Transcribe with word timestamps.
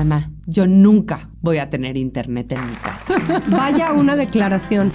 Mamá, 0.00 0.30
yo 0.46 0.66
nunca 0.66 1.28
voy 1.42 1.58
a 1.58 1.68
tener 1.68 1.98
internet 1.98 2.52
en 2.52 2.70
mi 2.70 2.76
casa. 2.76 3.16
Vaya 3.48 3.92
una 3.92 4.16
declaración. 4.16 4.90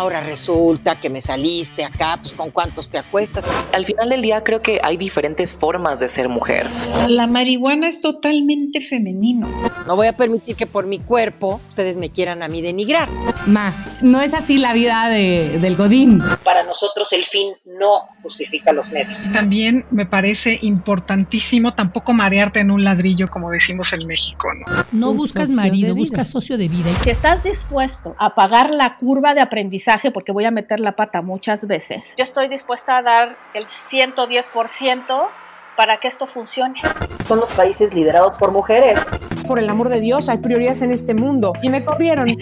Ah, 0.00 0.04
ahora 0.04 0.22
resulta 0.22 0.98
que 0.98 1.10
me 1.10 1.20
saliste 1.20 1.84
acá, 1.84 2.18
pues 2.22 2.32
con 2.32 2.50
cuántos 2.50 2.88
te 2.88 2.96
acuestas. 2.96 3.46
Al 3.74 3.84
final 3.84 4.08
del 4.08 4.22
día 4.22 4.42
creo 4.42 4.62
que 4.62 4.80
hay 4.82 4.96
diferentes 4.96 5.52
formas 5.52 6.00
de 6.00 6.08
ser 6.08 6.30
mujer. 6.30 6.66
La 7.06 7.26
marihuana 7.26 7.86
es 7.86 8.00
totalmente 8.00 8.80
femenino. 8.80 9.46
No 9.86 9.96
voy 9.96 10.06
a 10.06 10.14
permitir 10.14 10.56
que 10.56 10.66
por 10.66 10.86
mi 10.86 11.00
cuerpo 11.00 11.60
ustedes 11.68 11.98
me 11.98 12.08
quieran 12.08 12.42
a 12.42 12.48
mí 12.48 12.62
denigrar. 12.62 13.10
Ma, 13.46 13.98
no 14.00 14.22
es 14.22 14.32
así 14.32 14.56
la 14.56 14.72
vida 14.72 15.10
de, 15.10 15.58
del 15.58 15.76
Godín. 15.76 16.22
Para 16.44 16.62
nosotros 16.62 17.12
el 17.12 17.24
fin 17.24 17.52
no 17.66 18.08
justifica 18.22 18.72
los 18.72 18.92
medios. 18.92 19.30
También 19.34 19.84
me 19.90 20.06
parece 20.06 20.58
importantísimo 20.62 21.74
tampoco 21.74 22.14
marearte 22.14 22.60
en 22.60 22.70
un 22.70 22.84
ladrillo, 22.84 23.28
como 23.28 23.50
decimos 23.50 23.92
en 23.92 24.06
México. 24.06 24.48
No, 24.92 25.08
no 25.08 25.14
buscas 25.14 25.50
marido, 25.50 25.94
buscas 25.94 26.28
socio 26.28 26.56
de 26.56 26.68
vida. 26.68 26.90
Si 27.04 27.10
estás 27.10 27.42
dispuesto 27.44 28.16
a 28.18 28.34
pagar 28.34 28.70
la 28.70 28.96
curva 28.96 29.34
de 29.34 29.42
aprendizaje, 29.42 29.89
porque 30.12 30.32
voy 30.32 30.44
a 30.44 30.50
meter 30.50 30.78
la 30.78 30.92
pata 30.92 31.20
muchas 31.22 31.66
veces, 31.66 32.14
yo 32.16 32.22
estoy 32.22 32.48
dispuesta 32.48 32.98
a 32.98 33.02
dar 33.02 33.36
el 33.54 33.66
110% 33.66 35.28
para 35.76 35.98
que 35.98 36.08
esto 36.08 36.26
funcione. 36.26 36.80
Son 37.24 37.40
los 37.40 37.50
países 37.50 37.94
liderados 37.94 38.36
por 38.38 38.52
mujeres. 38.52 39.00
Por 39.46 39.58
el 39.58 39.68
amor 39.68 39.88
de 39.88 40.00
Dios, 40.00 40.28
hay 40.28 40.38
prioridades 40.38 40.82
en 40.82 40.92
este 40.92 41.14
mundo. 41.14 41.54
Y 41.62 41.70
me 41.70 41.84
corrieron. 41.84 42.28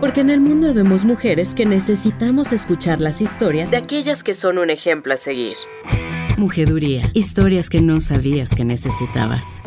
Porque 0.00 0.20
en 0.20 0.30
el 0.30 0.40
mundo 0.40 0.72
vemos 0.74 1.04
mujeres 1.04 1.54
que 1.54 1.66
necesitamos 1.66 2.52
escuchar 2.52 3.00
las 3.00 3.20
historias 3.20 3.70
de 3.70 3.78
aquellas 3.78 4.22
que 4.22 4.34
son 4.34 4.58
un 4.58 4.70
ejemplo 4.70 5.14
a 5.14 5.16
seguir. 5.16 5.56
Mujeduría. 6.36 7.02
Historias 7.14 7.68
que 7.68 7.80
no 7.80 8.00
sabías 8.00 8.54
que 8.54 8.64
necesitabas. 8.64 9.62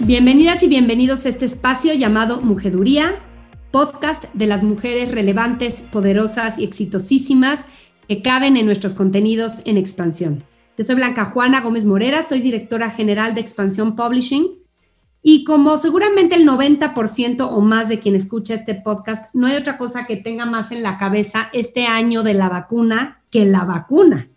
Bienvenidas 0.00 0.62
y 0.62 0.68
bienvenidos 0.68 1.26
a 1.26 1.28
este 1.30 1.44
espacio 1.44 1.92
llamado 1.94 2.40
Mujeduría, 2.40 3.20
podcast 3.70 4.24
de 4.34 4.46
las 4.46 4.62
mujeres 4.62 5.12
relevantes, 5.12 5.82
poderosas 5.82 6.58
y 6.58 6.64
exitosísimas 6.64 7.64
que 8.08 8.22
caben 8.22 8.56
en 8.56 8.66
nuestros 8.66 8.94
contenidos 8.94 9.60
en 9.64 9.76
expansión. 9.76 10.42
Yo 10.76 10.84
soy 10.84 10.94
Blanca 10.94 11.24
Juana 11.24 11.60
Gómez 11.60 11.86
Morera, 11.86 12.22
soy 12.22 12.40
directora 12.40 12.90
general 12.90 13.34
de 13.34 13.40
Expansión 13.40 13.96
Publishing 13.96 14.58
y 15.22 15.44
como 15.44 15.76
seguramente 15.76 16.36
el 16.36 16.46
90% 16.46 17.48
o 17.50 17.60
más 17.60 17.88
de 17.88 17.98
quien 17.98 18.14
escucha 18.14 18.54
este 18.54 18.74
podcast, 18.74 19.34
no 19.34 19.46
hay 19.46 19.56
otra 19.56 19.76
cosa 19.76 20.06
que 20.06 20.16
tenga 20.16 20.46
más 20.46 20.70
en 20.70 20.82
la 20.82 20.96
cabeza 20.96 21.48
este 21.52 21.86
año 21.86 22.22
de 22.22 22.34
la 22.34 22.48
vacuna 22.48 23.22
que 23.30 23.44
la 23.44 23.64
vacuna. 23.64 24.28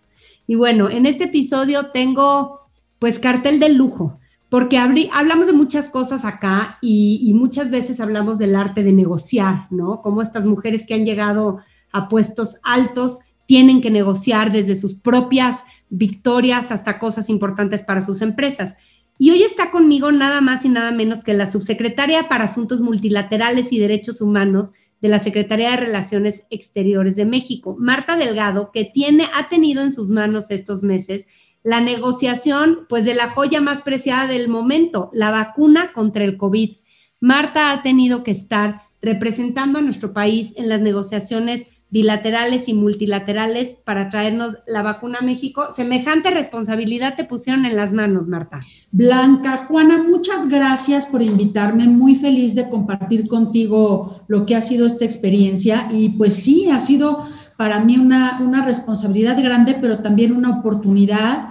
Y 0.48 0.56
bueno, 0.56 0.90
en 0.90 1.06
este 1.06 1.26
episodio 1.26 1.92
tengo 1.92 2.68
pues 3.00 3.20
cartel 3.20 3.59
de 3.59 3.70
lujo, 3.70 4.20
porque 4.52 4.77
hablamos 4.77 5.47
de 5.47 5.53
muchas 5.53 5.88
cosas 5.88 6.25
acá 6.25 6.77
y, 6.81 7.31
muchas 7.33 7.71
veces 7.71 8.02
hablamos 8.02 8.38
del 8.38 8.57
arte 8.57 8.83
de 8.83 8.91
negociar, 8.91 9.67
¿no? 9.69 10.02
Como 10.02 10.21
estas 10.21 10.44
mujeres 10.44 10.85
que 10.85 10.94
han 10.94 11.05
llegado 11.05 11.59
a 11.94 12.09
puestos 12.09 12.57
altos 12.61 13.19
tienen 13.45 13.79
que 13.79 13.89
negociar 13.89 14.52
desde 14.52 14.75
sus 14.75 14.95
propias 14.95 15.63
victorias 15.89 16.73
hasta 16.73 16.99
cosas 16.99 17.29
importantes 17.29 17.83
para 17.83 18.05
sus 18.05 18.22
empresas. 18.22 18.75
Y 19.17 19.31
hoy 19.31 19.41
está 19.44 19.72
conmigo 19.72 20.11
nada 20.11 20.41
más 20.41 20.66
y 20.66 20.69
nada 20.69 20.91
menos 20.91 21.23
que 21.23 21.33
la 21.33 21.49
subsecretaria 21.49 22.27
para 22.27 22.44
Asuntos 22.44 22.81
Multilaterales 22.81 23.72
y 23.72 23.79
Derechos 23.79 24.19
Humanos 24.19 24.73
de 24.99 25.07
la 25.07 25.19
Secretaría 25.19 25.72
de 25.72 25.77
Relaciones 25.77 26.44
Exteriores 26.49 27.16
de 27.16 27.23
México, 27.23 27.77
Marta 27.79 28.17
Delgado, 28.17 28.69
que 28.73 28.83
tiene, 28.83 29.29
ha 29.33 29.47
tenido 29.47 29.81
en 29.81 29.94
sus 29.94 30.09
manos 30.09 30.52
estos 30.52 30.83
meses 30.83 31.25
la 31.64 31.81
negociación, 31.81 32.86
pues, 32.90 33.06
de 33.06 33.14
la 33.14 33.28
joya 33.28 33.62
más 33.62 33.81
preciada 33.81 34.28
del 34.28 34.48
momento, 34.48 35.09
la 35.14 35.31
vacuna 35.31 35.94
contra 35.94 36.23
el 36.23 36.38
COVID. 36.38 36.78
Marta 37.20 37.72
ha 37.72 37.81
tenido 37.81 38.23
que 38.23 38.31
estar 38.31 38.81
representando 39.02 39.80
a 39.80 39.81
nuestro 39.81 40.13
país 40.13 40.53
en 40.58 40.69
las 40.69 40.81
negociaciones 40.81 41.66
bilaterales 41.91 42.69
y 42.69 42.74
multilaterales 42.74 43.75
para 43.84 44.08
traernos 44.08 44.56
la 44.66 44.81
vacuna 44.81 45.19
a 45.19 45.25
México. 45.25 45.66
Semejante 45.72 46.31
responsabilidad 46.31 47.16
te 47.18 47.25
pusieron 47.25 47.66
en 47.66 47.75
las 47.75 47.91
manos, 47.91 48.28
Marta. 48.28 48.62
Blanca, 48.91 49.58
Juana, 49.68 50.02
muchas 50.02 50.47
gracias 50.47 51.06
por 51.06 51.22
invitarme. 51.22 51.88
Muy 51.88 52.16
feliz 52.16 52.56
de 52.56 52.69
compartir 52.69 53.28
contigo 53.28 54.24
lo 54.28 54.46
que 54.46 54.56
ha 54.56 54.62
sido 54.62 54.88
esta 54.88 55.03
experiencia. 55.03 55.90
Y 55.91 56.09
pues 56.09 56.34
sí, 56.34 56.69
ha 56.72 56.80
sido 56.80 57.25
para 57.58 57.81
mí 57.81 57.97
una, 57.97 58.40
una 58.40 58.66
responsabilidad 58.66 59.38
grande, 59.44 59.78
pero 59.80 60.00
también 60.00 60.34
una 60.34 60.59
oportunidad 60.59 61.50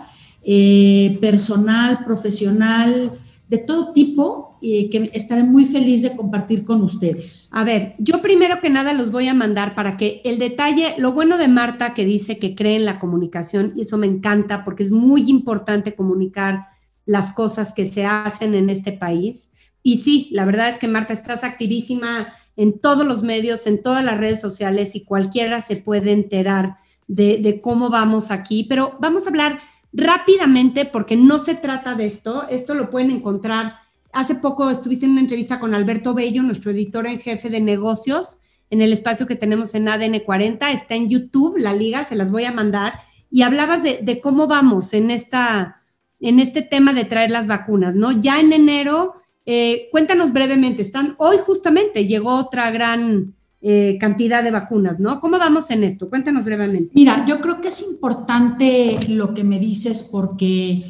eh, 0.53 1.17
personal, 1.21 2.05
profesional, 2.05 3.13
de 3.49 3.59
todo 3.59 3.93
tipo 3.93 4.59
y 4.61 4.91
que 4.91 5.09
estaré 5.15 5.45
muy 5.45 5.65
feliz 5.65 6.03
de 6.03 6.17
compartir 6.17 6.65
con 6.65 6.83
ustedes. 6.83 7.49
A 7.53 7.63
ver, 7.63 7.95
yo 7.99 8.21
primero 8.21 8.61
que 8.61 8.69
nada 8.69 8.93
los 8.93 9.13
voy 9.13 9.29
a 9.29 9.35
mandar 9.35 9.77
para 9.77 9.97
que 9.97 10.21
el 10.25 10.41
detalle, 10.41 10.97
lo 10.99 11.13
bueno 11.13 11.39
de 11.39 11.47
Marta 11.47 11.95
que 11.95 12.05
dice 12.05 12.39
que 12.39 12.57
cree 12.57 12.75
en 12.75 12.85
la 12.85 12.99
comunicación, 12.99 13.75
y 13.77 13.83
eso 13.83 13.97
me 13.97 14.09
encanta 14.09 14.65
porque 14.65 14.83
es 14.83 14.91
muy 14.91 15.31
importante 15.31 15.95
comunicar 15.95 16.67
las 17.07 17.33
cosas 17.33 17.73
que 17.73 17.87
se 17.87 18.05
hacen 18.05 18.55
en 18.57 18.71
este 18.71 18.91
país. 18.91 19.53
Y 19.85 19.99
sí, 19.99 20.31
la 20.33 20.47
verdad 20.47 20.69
es 20.69 20.79
que 20.79 20.89
Marta, 20.89 21.13
estás 21.13 21.45
activísima 21.45 22.27
en 22.57 22.81
todos 22.81 23.07
los 23.07 23.23
medios, 23.23 23.69
en 23.69 23.81
todas 23.85 24.05
las 24.05 24.19
redes 24.19 24.41
sociales 24.41 24.97
y 24.97 25.05
cualquiera 25.05 25.61
se 25.61 25.77
puede 25.77 26.11
enterar 26.11 26.79
de, 27.07 27.39
de 27.39 27.61
cómo 27.61 27.89
vamos 27.89 28.33
aquí, 28.33 28.65
pero 28.65 28.97
vamos 29.01 29.27
a 29.27 29.31
hablar 29.31 29.61
rápidamente, 29.93 30.85
porque 30.85 31.17
no 31.17 31.39
se 31.39 31.55
trata 31.55 31.95
de 31.95 32.07
esto, 32.07 32.49
esto 32.49 32.75
lo 32.75 32.91
pueden 32.91 33.11
encontrar. 33.11 33.75
Hace 34.13 34.37
poco 34.37 34.71
estuviste 34.71 35.07
en 35.07 35.13
una 35.13 35.21
entrevista 35.21 35.61
con 35.61 35.75
Alberto 35.75 36.15
Bello, 36.15 36.43
nuestro 36.43 36.71
editor 36.71 37.07
en 37.07 37.21
jefe 37.21 37.51
de 37.51 37.61
negocios, 37.61 38.41
en 38.71 38.83
el 38.83 38.93
espacio 38.93 39.27
que 39.27 39.37
tenemos 39.37 39.75
en 39.75 39.89
ADN 39.89 40.21
40, 40.21 40.71
está 40.71 40.95
en 40.95 41.09
YouTube, 41.09 41.59
la 41.59 41.75
liga, 41.75 42.05
se 42.05 42.17
las 42.17 42.31
voy 42.31 42.45
a 42.45 42.53
mandar, 42.53 43.01
y 43.31 43.43
hablabas 43.43 43.83
de, 43.83 44.21
cómo 44.21 44.47
vamos 44.47 44.93
en, 44.93 45.11
esta, 45.11 45.83
en 46.21 46.41
este 46.41 46.63
tema 46.63 46.93
de 46.93 47.05
traer 47.05 47.31
las 47.31 47.47
vacunas, 47.47 47.97
¿no? 47.97 48.13
Ya 48.13 48.41
en 48.41 48.53
enero, 48.53 49.15
eh, 49.47 49.89
cuéntanos 49.91 50.33
brevemente, 50.33 50.83
están, 50.83 51.15
hoy 51.19 51.37
justamente 51.39 52.07
llegó 52.07 52.37
otra 52.37 52.71
gran 52.71 53.35
eh, 53.63 53.99
cantidad 54.01 54.43
de 54.43 54.51
vacunas, 54.51 55.01
¿no? 55.01 55.21
¿Cómo 55.21 55.39
vamos 55.39 55.71
en 55.71 55.85
esto? 55.85 56.09
Cuéntanos 56.09 56.45
brevemente. 56.45 56.93
Mira, 56.95 57.27
yo 57.27 57.41
creo 57.41 57.61
que 57.61 57.69
es 57.69 57.83
importante 57.83 58.99
lo 59.09 59.35
que 59.35 59.45
me 59.45 59.59
dices 59.59 60.09
porque 60.11 60.83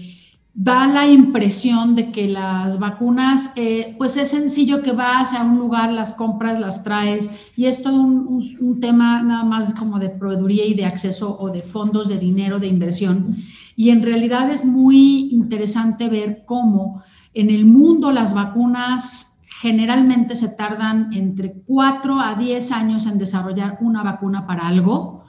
da 0.54 0.86
la 0.86 1.06
impresión 1.06 1.94
de 1.94 2.12
que 2.12 2.28
las 2.28 2.78
vacunas, 2.78 3.52
eh, 3.56 3.94
pues 3.98 4.16
es 4.16 4.30
sencillo 4.30 4.82
que 4.82 4.92
vas 4.92 5.32
a 5.32 5.42
un 5.42 5.58
lugar, 5.58 5.90
las 5.90 6.12
compras, 6.12 6.60
las 6.60 6.84
traes, 6.84 7.50
y 7.56 7.66
es 7.66 7.82
todo 7.82 8.00
un, 8.00 8.56
un, 8.60 8.80
tema 8.80 9.22
nada 9.22 9.44
más 9.44 9.74
como 9.74 9.98
de 9.98 10.10
proveeduría 10.10 10.64
y 10.64 10.74
de 10.74 10.84
acceso 10.84 11.38
o 11.40 11.50
de 11.50 11.62
fondos 11.62 12.08
de 12.08 12.18
dinero, 12.18 12.58
de 12.58 12.66
inversión. 12.66 13.34
Y 13.74 13.90
en 13.90 14.02
realidad 14.02 14.50
es 14.50 14.64
muy 14.64 15.30
interesante 15.32 16.08
ver 16.08 16.44
cómo 16.44 17.02
en 17.34 17.50
el 17.50 17.64
mundo 17.64 18.12
las 18.12 18.34
vacunas 18.34 19.29
generalmente 19.60 20.36
se 20.36 20.48
tardan 20.48 21.10
entre 21.12 21.52
4 21.66 22.18
a 22.18 22.34
10 22.34 22.72
años 22.72 23.04
en 23.04 23.18
desarrollar 23.18 23.76
una 23.82 24.02
vacuna 24.02 24.46
para 24.46 24.66
algo. 24.66 25.24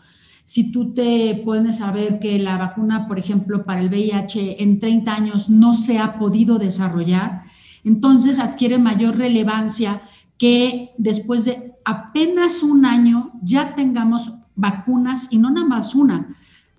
Si 0.45 0.71
tú 0.71 0.93
te 0.93 1.41
puedes 1.43 1.79
saber 1.79 2.19
que 2.19 2.39
la 2.39 2.57
vacuna, 2.57 3.09
por 3.09 3.19
ejemplo, 3.19 3.65
para 3.65 3.81
el 3.81 3.89
VIH 3.89 4.63
en 4.63 4.79
30 4.79 5.13
años 5.13 5.49
no 5.49 5.73
se 5.73 5.99
ha 5.99 6.17
podido 6.17 6.59
desarrollar, 6.59 7.41
entonces 7.83 8.39
adquiere 8.39 8.77
mayor 8.77 9.17
relevancia 9.17 10.01
que 10.37 10.91
después 10.97 11.43
de 11.43 11.73
apenas 11.83 12.63
un 12.63 12.85
año 12.85 13.33
ya 13.43 13.75
tengamos 13.75 14.31
vacunas, 14.55 15.27
y 15.31 15.39
no 15.39 15.51
nada 15.51 15.67
más 15.67 15.93
una, 15.93 16.29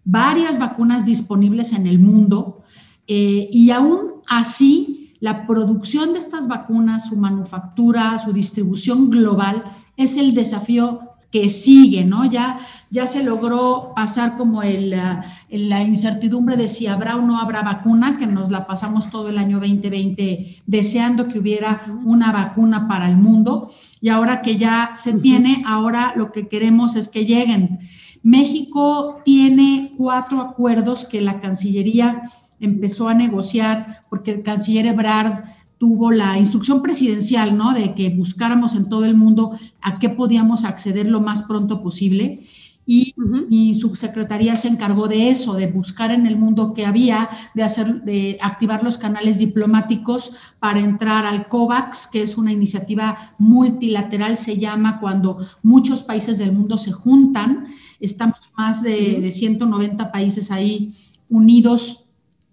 varias 0.04 0.58
vacunas 0.58 1.04
disponibles 1.04 1.74
en 1.74 1.86
el 1.86 1.98
mundo, 1.98 2.62
eh, 3.06 3.50
y 3.52 3.70
aún 3.72 4.22
así 4.26 5.01
la 5.22 5.46
producción 5.46 6.14
de 6.14 6.18
estas 6.18 6.48
vacunas, 6.48 7.06
su 7.06 7.16
manufactura, 7.16 8.18
su 8.18 8.32
distribución 8.32 9.08
global, 9.08 9.62
es 9.96 10.16
el 10.16 10.34
desafío 10.34 11.12
que 11.30 11.48
sigue, 11.48 12.04
¿no? 12.04 12.24
Ya, 12.24 12.58
ya 12.90 13.06
se 13.06 13.22
logró 13.22 13.92
pasar 13.94 14.36
como 14.36 14.64
el, 14.64 14.90
la 14.90 15.82
incertidumbre 15.82 16.56
de 16.56 16.66
si 16.66 16.88
habrá 16.88 17.14
o 17.14 17.22
no 17.22 17.38
habrá 17.38 17.62
vacuna, 17.62 18.18
que 18.18 18.26
nos 18.26 18.50
la 18.50 18.66
pasamos 18.66 19.10
todo 19.10 19.28
el 19.28 19.38
año 19.38 19.60
2020 19.60 20.56
deseando 20.66 21.28
que 21.28 21.38
hubiera 21.38 21.82
una 22.04 22.32
vacuna 22.32 22.88
para 22.88 23.08
el 23.08 23.16
mundo. 23.16 23.70
Y 24.00 24.08
ahora 24.08 24.42
que 24.42 24.56
ya 24.56 24.90
se 24.96 25.12
tiene, 25.20 25.62
ahora 25.68 26.14
lo 26.16 26.32
que 26.32 26.48
queremos 26.48 26.96
es 26.96 27.06
que 27.06 27.24
lleguen. 27.24 27.78
México 28.24 29.20
tiene 29.24 29.94
cuatro 29.96 30.40
acuerdos 30.40 31.04
que 31.04 31.20
la 31.20 31.38
Cancillería 31.38 32.22
empezó 32.66 33.08
a 33.08 33.14
negociar 33.14 34.04
porque 34.08 34.30
el 34.30 34.42
canciller 34.42 34.86
Ebrard 34.86 35.44
tuvo 35.82 36.12
la 36.12 36.38
instrucción 36.38 36.80
presidencial, 36.80 37.58
¿no? 37.58 37.72
De 37.72 37.96
que 37.96 38.10
buscáramos 38.10 38.76
en 38.76 38.88
todo 38.88 39.04
el 39.04 39.16
mundo 39.16 39.50
a 39.80 39.98
qué 39.98 40.10
podíamos 40.10 40.64
acceder 40.64 41.08
lo 41.08 41.20
más 41.20 41.42
pronto 41.42 41.82
posible. 41.82 42.38
y 42.84 43.14
mi 43.16 43.74
subsecretaría 43.74 44.54
se 44.56 44.68
encargó 44.68 45.06
de 45.06 45.30
eso, 45.30 45.54
de 45.54 45.66
buscar 45.68 46.10
en 46.10 46.26
el 46.26 46.36
mundo 46.36 46.72
qué 46.74 46.84
había, 46.84 47.28
de 47.54 47.62
hacer, 47.62 48.02
de 48.02 48.38
activar 48.40 48.82
los 48.82 48.98
canales 48.98 49.38
diplomáticos 49.38 50.54
para 50.58 50.80
entrar 50.80 51.24
al 51.24 51.48
COVAX, 51.48 52.08
que 52.08 52.22
es 52.22 52.36
una 52.36 52.52
iniciativa 52.52 53.16
multilateral, 53.38 54.36
se 54.36 54.58
llama 54.58 55.00
cuando 55.00 55.38
muchos 55.62 56.02
países 56.02 56.38
del 56.38 56.52
mundo 56.52 56.76
se 56.76 56.92
juntan. 56.92 57.66
Estamos 58.00 58.52
más 58.56 58.82
de, 58.82 59.20
de 59.20 59.30
190 59.30 60.12
países 60.12 60.50
ahí 60.50 60.92
unidos 61.28 62.01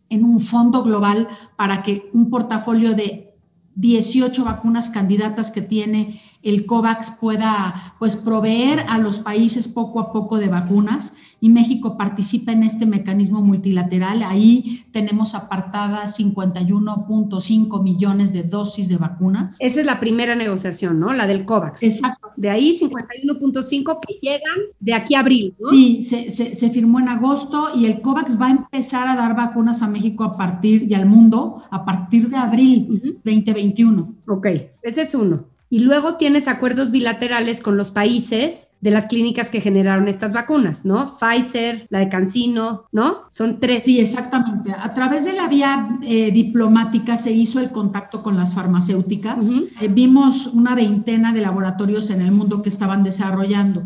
en 0.10 0.26
un 0.26 0.40
fondo 0.40 0.84
global 0.84 1.28
para 1.56 1.84
que 1.84 2.10
un 2.14 2.30
portafolio 2.30 2.96
de 2.96 3.34
18 3.76 4.44
vacunas 4.44 4.90
candidatas 4.90 5.52
que 5.52 5.62
tiene 5.62 6.20
el 6.42 6.66
COVAX 6.66 7.12
pueda 7.20 7.76
pues 8.00 8.16
proveer 8.16 8.86
a 8.88 8.98
los 8.98 9.20
países 9.20 9.68
poco 9.68 10.00
a 10.00 10.12
poco 10.12 10.38
de 10.40 10.48
vacunas 10.48 11.14
y 11.42 11.50
México 11.50 11.98
participa 11.98 12.52
en 12.52 12.64
este 12.64 12.86
mecanismo 12.86 13.42
multilateral. 13.42 14.24
Ahí 14.24 14.84
tenemos 14.92 15.36
apartadas 15.36 16.20
51.5 16.20 17.84
millones 17.84 18.34
de 18.34 18.44
dosis 18.44 18.88
de 18.90 18.98
vacunas. 18.98 19.58
Esa 19.60 19.82
es 19.82 19.86
la 19.86 20.00
primera 20.00 20.36
negociación, 20.36 21.00
¿no? 21.00 21.14
La 21.14 21.28
del 21.28 21.46
COVAX. 21.46 21.84
Exacto. 21.84 22.30
De 22.38 22.50
ahí 22.50 22.78
51.5 22.80 24.00
que 24.06 24.14
llegan 24.22 24.60
de 24.80 24.94
aquí 24.94 25.16
a 25.16 25.20
abril. 25.20 25.54
¿no? 25.60 25.70
Sí, 25.70 26.04
se, 26.04 26.32
se, 26.32 26.56
se, 26.56 26.70
firmó 26.70 27.00
en 27.00 27.10
agosto 27.10 27.70
y 27.76 27.86
el 27.86 28.02
COVAX 28.02 28.40
va 28.40 28.48
a 28.48 28.52
empezar 28.52 29.08
a 29.08 29.16
dar 29.16 29.36
vacunas 29.36 29.82
a 29.82 29.88
México 29.88 30.24
a 30.24 30.38
partir 30.38 30.90
y 30.90 30.94
al 30.94 31.06
mundo 31.06 31.64
a 31.70 31.84
partir 31.84 32.30
de 32.30 32.38
abril 32.38 32.88
uh 32.90 32.94
-huh. 32.94 33.14
2021. 33.24 34.16
Ok, 34.28 34.48
ese 34.84 35.02
es 35.02 35.16
uno. 35.16 35.46
Y 35.72 35.80
luego 35.80 36.16
tienes 36.16 36.48
acuerdos 36.48 36.90
bilaterales 36.90 37.62
con 37.62 37.78
los 37.78 37.92
países 37.92 38.70
de 38.82 38.90
las 38.90 39.06
clínicas 39.06 39.52
que 39.52 39.62
generaron 39.62 40.08
estas 40.08 40.34
vacunas, 40.34 40.84
¿no? 40.84 41.06
Pfizer, 41.06 41.86
la 41.90 42.00
de 42.00 42.10
Cancino, 42.10 42.86
¿no? 42.92 43.30
Son 43.32 43.60
tres. 43.60 43.84
Sí, 43.84 44.00
exactamente. 44.00 44.72
A 44.72 44.94
través 44.96 45.26
de 45.26 45.34
la 45.34 45.48
vía 45.48 46.00
eh, 46.02 46.32
diplomática 46.32 47.18
se 47.18 47.32
hizo 47.32 47.60
el 47.60 47.70
contacto 47.70 48.24
con 48.24 48.36
las 48.36 48.56
farmacéuticas. 48.56 49.46
Uh 49.46 49.60
-huh. 49.60 49.84
eh, 49.84 49.88
vimos 49.90 50.48
una 50.48 50.74
veintena 50.74 51.34
de 51.34 51.42
laboratorios 51.42 52.10
en 52.10 52.22
el 52.22 52.32
mundo 52.32 52.64
que 52.64 52.70
estaban 52.70 53.04
desarrollando. 53.04 53.84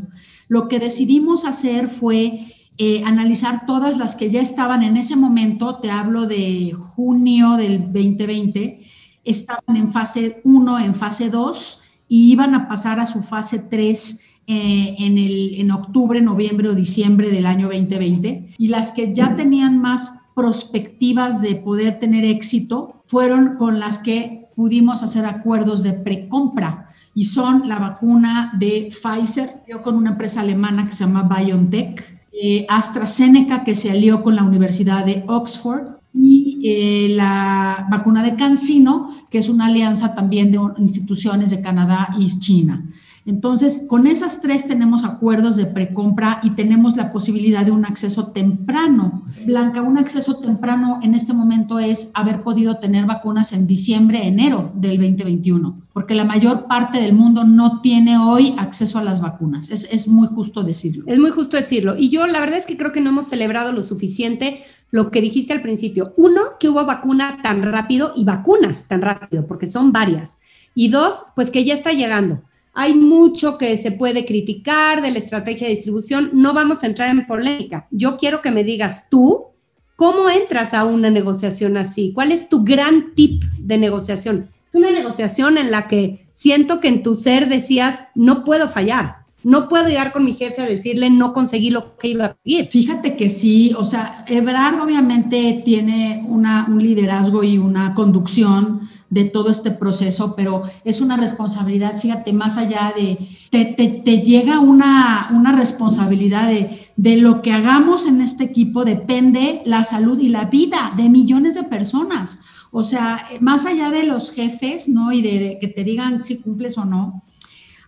Lo 0.48 0.70
que 0.70 0.80
decidimos 0.80 1.44
hacer 1.44 1.90
fue 1.90 2.46
eh, 2.78 3.04
analizar 3.06 3.68
todas 3.68 3.98
las 3.98 4.16
que 4.16 4.32
ya 4.32 4.42
estaban 4.42 4.82
en 4.82 4.98
ese 4.98 5.16
momento, 5.16 5.76
te 5.76 5.92
hablo 5.92 6.26
de 6.26 6.74
junio 6.74 7.56
del 7.56 7.92
2020, 7.92 8.80
estaban 9.24 9.76
en 9.76 9.92
fase 9.92 10.42
1, 10.44 10.80
en 10.80 10.96
fase 10.96 11.30
2 11.30 11.82
y 12.08 12.32
iban 12.32 12.54
a 12.56 12.68
pasar 12.68 13.00
a 13.00 13.06
su 13.06 13.24
fase 13.24 13.60
3 13.60 14.20
eh, 14.46 14.96
en, 15.00 15.18
el, 15.18 15.56
en 15.56 15.72
octubre, 15.72 16.22
noviembre 16.22 16.70
o 16.70 16.74
diciembre 16.74 17.30
del 17.30 17.46
año 17.46 17.68
2020. 17.68 18.56
Y 18.58 18.68
las 18.68 18.92
que 18.92 19.14
ya 19.14 19.36
tenían 19.36 19.80
más 19.80 20.16
prospectivas 20.36 21.42
de 21.42 21.56
poder 21.56 22.00
tener 22.00 22.26
éxito 22.26 23.04
fueron 23.08 23.56
con 23.58 23.80
las 23.80 24.00
que 24.00 24.44
pudimos 24.56 25.04
hacer 25.04 25.26
acuerdos 25.26 25.84
de 25.84 25.94
precompra 25.94 26.88
y 27.16 27.26
son 27.26 27.68
la 27.68 27.80
vacuna 27.80 28.54
de 28.60 28.90
Pfizer, 28.92 29.64
yo 29.68 29.82
con 29.82 29.96
una 29.96 30.12
empresa 30.12 30.42
alemana 30.42 30.86
que 30.86 30.94
se 30.94 31.06
llama 31.06 31.24
BioNTech, 31.24 32.20
eh, 32.32 32.66
AstraZeneca 32.70 33.64
que 33.64 33.76
se 33.76 33.92
alió 33.92 34.22
con 34.22 34.36
la 34.36 34.44
Universidad 34.44 35.06
de 35.06 35.24
Oxford 35.28 35.98
y 36.14 36.43
eh, 36.66 37.10
la 37.10 37.88
vacuna 37.92 38.24
de 38.24 38.38
Cancino, 38.38 39.10
que 39.30 39.38
es 39.38 39.50
una 39.50 39.66
alianza 39.66 40.16
también 40.16 40.50
de 40.50 40.60
instituciones 40.78 41.50
de 41.50 41.62
Canadá 41.62 42.08
y 42.18 42.28
China. 42.40 42.86
Entonces, 43.26 43.86
con 43.90 44.08
esas 44.08 44.42
tres 44.42 44.66
tenemos 44.68 45.04
acuerdos 45.04 45.58
de 45.58 45.66
precompra 45.66 46.40
y 46.42 46.52
tenemos 46.52 46.96
la 46.96 47.12
posibilidad 47.12 47.66
de 47.66 47.72
un 47.72 47.86
acceso 47.86 48.32
temprano. 48.32 49.24
Blanca, 49.46 49.82
un 49.82 49.98
acceso 49.98 50.38
temprano 50.40 51.00
en 51.04 51.16
este 51.16 51.34
momento 51.34 51.80
es 51.80 52.12
haber 52.14 52.44
podido 52.44 52.78
tener 52.80 53.06
vacunas 53.06 53.52
en 53.52 53.68
diciembre, 53.68 54.26
enero 54.26 54.72
del 54.76 54.98
2021, 54.98 55.84
porque 55.92 56.16
la 56.16 56.24
mayor 56.24 56.68
parte 56.68 57.02
del 57.02 57.14
mundo 57.14 57.44
no 57.44 57.82
tiene 57.82 58.18
hoy 58.18 58.56
acceso 58.58 59.00
a 59.00 59.04
las 59.04 59.20
vacunas. 59.20 59.70
Es, 59.70 59.86
es 59.92 60.08
muy 60.08 60.28
justo 60.28 60.64
decirlo. 60.64 61.04
Es 61.08 61.20
muy 61.20 61.32
justo 61.32 61.58
decirlo. 61.58 61.98
Y 61.98 62.10
yo 62.10 62.26
la 62.28 62.40
verdad 62.40 62.58
es 62.58 62.66
que 62.66 62.78
creo 62.78 62.94
que 62.94 63.02
no 63.02 63.10
hemos 63.10 63.28
celebrado 63.28 63.72
lo 63.72 63.84
suficiente 63.84 64.64
lo 64.94 65.10
que 65.10 65.22
dijiste 65.22 65.54
al 65.54 65.64
principio. 65.64 66.14
Uno, 66.18 66.42
que 66.60 66.70
hubo 66.70 66.86
vacuna 66.86 67.40
tan 67.42 67.64
rápido 67.64 68.14
y 68.16 68.26
vacunas 68.26 68.88
tan 68.88 69.02
rápido, 69.02 69.48
porque 69.48 69.66
son 69.66 69.92
varias. 69.92 70.38
Y 70.76 70.90
dos, 70.90 71.26
pues 71.36 71.50
que 71.50 71.64
ya 71.64 71.74
está 71.74 71.94
llegando. 71.94 72.44
Hay 72.76 72.94
mucho 72.94 73.58
que 73.58 73.76
se 73.76 73.92
puede 73.92 74.24
criticar 74.24 75.02
de 75.02 75.10
la 75.10 75.18
estrategia 75.18 75.68
de 75.68 75.74
distribución. 75.74 76.30
No 76.34 76.54
vamos 76.54 76.84
a 76.84 76.86
entrar 76.86 77.10
en 77.10 77.26
polémica. 77.26 77.88
Yo 77.90 78.18
quiero 78.18 78.44
que 78.44 78.52
me 78.52 78.64
digas 78.64 79.10
tú, 79.10 79.48
¿cómo 79.96 80.30
entras 80.30 80.76
a 80.76 80.86
una 80.86 81.10
negociación 81.10 81.76
así? 81.76 82.12
¿Cuál 82.14 82.32
es 82.32 82.48
tu 82.48 82.64
gran 82.64 83.16
tip 83.16 83.44
de 83.58 83.80
negociación? 83.80 84.52
Es 84.70 84.76
una 84.76 84.92
negociación 84.92 85.58
en 85.58 85.72
la 85.72 85.88
que 85.88 86.28
siento 86.30 86.80
que 86.80 86.90
en 86.90 87.02
tu 87.02 87.16
ser 87.16 87.50
decías, 87.50 88.04
no 88.14 88.44
puedo 88.44 88.70
fallar 88.70 89.23
no 89.44 89.68
puedo 89.68 89.88
llegar 89.88 90.12
con 90.12 90.24
mi 90.24 90.34
jefe 90.34 90.62
a 90.62 90.66
decirle 90.66 91.10
no 91.10 91.34
conseguí 91.34 91.70
lo 91.70 91.98
que 91.98 92.10
iba 92.10 92.26
a 92.26 92.34
pedir. 92.36 92.68
Fíjate 92.70 93.16
que 93.16 93.30
sí, 93.30 93.74
o 93.78 93.86
sea, 93.86 94.24
Ebrard 94.28 94.82
obviamente 94.82 95.62
tiene 95.66 96.24
una, 96.28 96.66
un 96.70 96.82
liderazgo 96.82 97.44
y 97.44 97.58
una 97.58 97.94
conducción 97.94 98.82
de 99.10 99.26
todo 99.26 99.50
este 99.50 99.72
proceso, 99.72 100.36
pero 100.36 100.64
es 100.84 101.02
una 101.02 101.18
responsabilidad, 101.18 102.00
fíjate, 102.00 102.34
más 102.34 102.58
allá 102.58 102.94
de, 102.96 103.18
te, 103.52 103.66
te, 103.66 104.02
te 104.04 104.20
llega 104.20 104.60
una, 104.60 105.30
una 105.32 105.52
responsabilidad 105.52 106.48
de, 106.48 106.70
de 106.96 107.18
lo 107.18 107.42
que 107.42 107.52
hagamos 107.52 108.08
en 108.08 108.22
este 108.22 108.44
equipo, 108.46 108.86
depende 108.86 109.62
la 109.66 109.84
salud 109.84 110.20
y 110.20 110.30
la 110.30 110.46
vida 110.46 110.94
de 110.98 111.10
millones 111.10 111.56
de 111.56 111.64
personas. 111.64 112.40
O 112.72 112.84
sea, 112.84 113.24
más 113.40 113.68
allá 113.68 113.92
de 113.92 114.04
los 114.04 114.32
jefes, 114.32 114.90
¿no? 114.90 115.12
Y 115.12 115.22
de, 115.22 115.40
de 115.40 115.60
que 115.60 115.68
te 115.68 115.84
digan 115.84 116.24
si 116.24 116.38
cumples 116.38 116.78
o 116.78 116.86
no, 116.86 117.24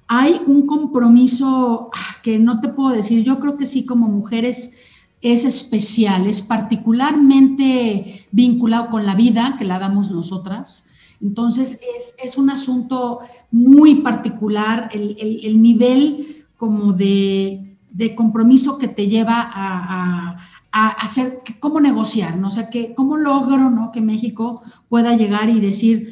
hay 0.07 0.39
un 0.45 0.67
compromiso 0.67 1.89
que 2.21 2.39
no 2.39 2.59
te 2.59 2.69
puedo 2.69 2.89
decir, 2.89 3.23
yo 3.23 3.39
creo 3.39 3.57
que 3.57 3.65
sí 3.65 3.85
como 3.85 4.07
mujeres 4.07 5.07
es 5.21 5.43
especial, 5.43 6.27
es 6.27 6.41
particularmente 6.41 8.27
vinculado 8.31 8.89
con 8.89 9.05
la 9.05 9.15
vida 9.15 9.55
que 9.57 9.65
la 9.65 9.79
damos 9.79 10.11
nosotras. 10.11 10.85
Entonces 11.21 11.79
es, 11.97 12.15
es 12.23 12.37
un 12.37 12.51
asunto 12.51 13.21
muy 13.51 13.95
particular, 13.95 14.89
el, 14.93 15.15
el, 15.19 15.45
el 15.45 15.61
nivel 15.61 16.45
como 16.57 16.93
de, 16.93 17.77
de, 17.91 18.15
compromiso 18.15 18.77
que 18.77 18.87
te 18.87 19.07
lleva 19.07 19.41
a, 19.41 20.31
a, 20.31 20.37
a 20.71 20.87
hacer, 20.89 21.41
cómo 21.59 21.79
negociar, 21.79 22.37
¿no? 22.37 22.49
O 22.49 22.51
sea, 22.51 22.69
que, 22.69 22.93
cómo 22.93 23.17
logro 23.17 23.69
¿no? 23.71 23.91
que 23.91 24.01
México 24.01 24.61
pueda 24.89 25.15
llegar 25.15 25.50
y 25.50 25.59
decir, 25.59 26.09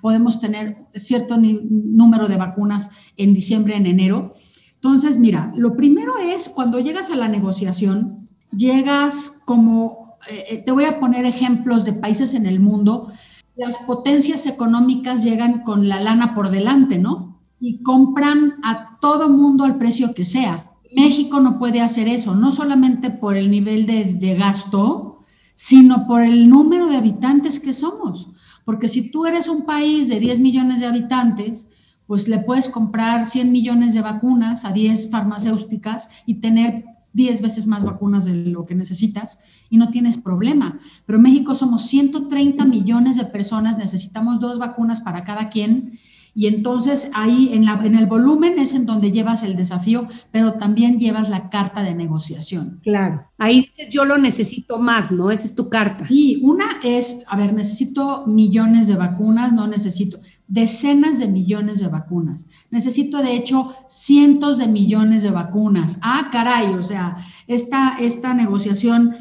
podemos 0.00 0.40
tener 0.40 0.86
cierto 0.94 1.36
número 1.38 2.28
de 2.28 2.36
vacunas 2.36 3.12
en 3.16 3.34
diciembre, 3.34 3.76
en 3.76 3.86
enero. 3.86 4.34
Entonces, 4.74 5.18
mira, 5.18 5.52
lo 5.56 5.76
primero 5.76 6.12
es 6.18 6.48
cuando 6.48 6.78
llegas 6.78 7.10
a 7.10 7.16
la 7.16 7.28
negociación, 7.28 8.28
llegas 8.56 9.40
como, 9.44 10.16
eh, 10.28 10.62
te 10.64 10.72
voy 10.72 10.84
a 10.84 11.00
poner 11.00 11.24
ejemplos 11.26 11.84
de 11.84 11.92
países 11.94 12.34
en 12.34 12.46
el 12.46 12.60
mundo, 12.60 13.10
las 13.56 13.78
potencias 13.78 14.46
económicas 14.46 15.24
llegan 15.24 15.64
con 15.64 15.88
la 15.88 16.00
lana 16.00 16.34
por 16.34 16.50
delante, 16.50 16.98
¿no? 16.98 17.40
Y 17.58 17.82
compran 17.82 18.54
a 18.62 18.98
todo 19.00 19.28
mundo 19.28 19.64
al 19.64 19.78
precio 19.78 20.14
que 20.14 20.24
sea. 20.24 20.70
México 20.94 21.40
no 21.40 21.58
puede 21.58 21.80
hacer 21.80 22.06
eso, 22.06 22.36
no 22.36 22.52
solamente 22.52 23.10
por 23.10 23.36
el 23.36 23.50
nivel 23.50 23.84
de, 23.84 24.04
de 24.14 24.34
gasto, 24.36 25.18
sino 25.56 26.06
por 26.06 26.22
el 26.22 26.48
número 26.48 26.86
de 26.86 26.96
habitantes 26.96 27.58
que 27.58 27.72
somos. 27.72 28.28
Porque 28.68 28.86
si 28.86 29.10
tú 29.10 29.24
eres 29.24 29.48
un 29.48 29.64
país 29.64 30.08
de 30.08 30.20
10 30.20 30.40
millones 30.40 30.80
de 30.80 30.84
habitantes, 30.84 31.68
pues 32.06 32.28
le 32.28 32.36
puedes 32.40 32.68
comprar 32.68 33.24
100 33.24 33.50
millones 33.50 33.94
de 33.94 34.02
vacunas 34.02 34.66
a 34.66 34.72
10 34.72 35.08
farmacéuticas 35.10 36.10
y 36.26 36.34
tener 36.34 36.84
10 37.14 37.40
veces 37.40 37.66
más 37.66 37.82
vacunas 37.82 38.26
de 38.26 38.34
lo 38.34 38.66
que 38.66 38.74
necesitas 38.74 39.38
y 39.70 39.78
no 39.78 39.88
tienes 39.88 40.18
problema. 40.18 40.78
Pero 41.06 41.16
en 41.16 41.22
México 41.22 41.54
somos 41.54 41.86
130 41.86 42.66
millones 42.66 43.16
de 43.16 43.24
personas, 43.24 43.78
necesitamos 43.78 44.38
dos 44.38 44.58
vacunas 44.58 45.00
para 45.00 45.24
cada 45.24 45.48
quien 45.48 45.98
y 46.38 46.46
entonces 46.46 47.10
ahí 47.14 47.50
en, 47.52 47.64
la, 47.64 47.80
en, 47.82 47.96
el 47.96 48.06
volumen 48.06 48.60
es 48.60 48.72
en 48.72 48.86
donde 48.86 49.10
llevas 49.10 49.42
el 49.42 49.56
desafío, 49.56 50.06
pero 50.30 50.52
también 50.52 50.96
llevas 50.96 51.30
la 51.30 51.50
carta 51.50 51.82
de 51.82 51.96
negociación. 51.96 52.78
Claro, 52.84 53.28
ahí 53.38 53.62
dices 53.62 53.88
yo 53.90 54.04
lo 54.04 54.18
necesito 54.18 54.78
más, 54.78 55.10
¿no? 55.10 55.32
Esa 55.32 55.46
es 55.46 55.56
tu 55.56 55.68
carta. 55.68 56.06
Y 56.08 56.38
una 56.44 56.66
es, 56.84 57.24
a 57.26 57.36
ver, 57.36 57.52
necesito 57.52 58.22
millones 58.28 58.86
de 58.86 58.94
vacunas, 58.94 59.52
no 59.52 59.66
necesito 59.66 60.20
decenas 60.46 61.18
de 61.18 61.26
millones 61.26 61.80
de 61.80 61.88
vacunas. 61.88 62.46
Necesito, 62.70 63.18
de 63.18 63.34
hecho, 63.34 63.74
cientos 63.88 64.58
de 64.58 64.68
millones 64.68 65.24
de 65.24 65.32
vacunas. 65.32 65.98
Ah, 66.02 66.28
caray, 66.30 66.72
o 66.74 66.82
sea, 66.82 67.16
esta, 67.48 67.96
esta 67.98 68.32
negociación, 68.32 69.12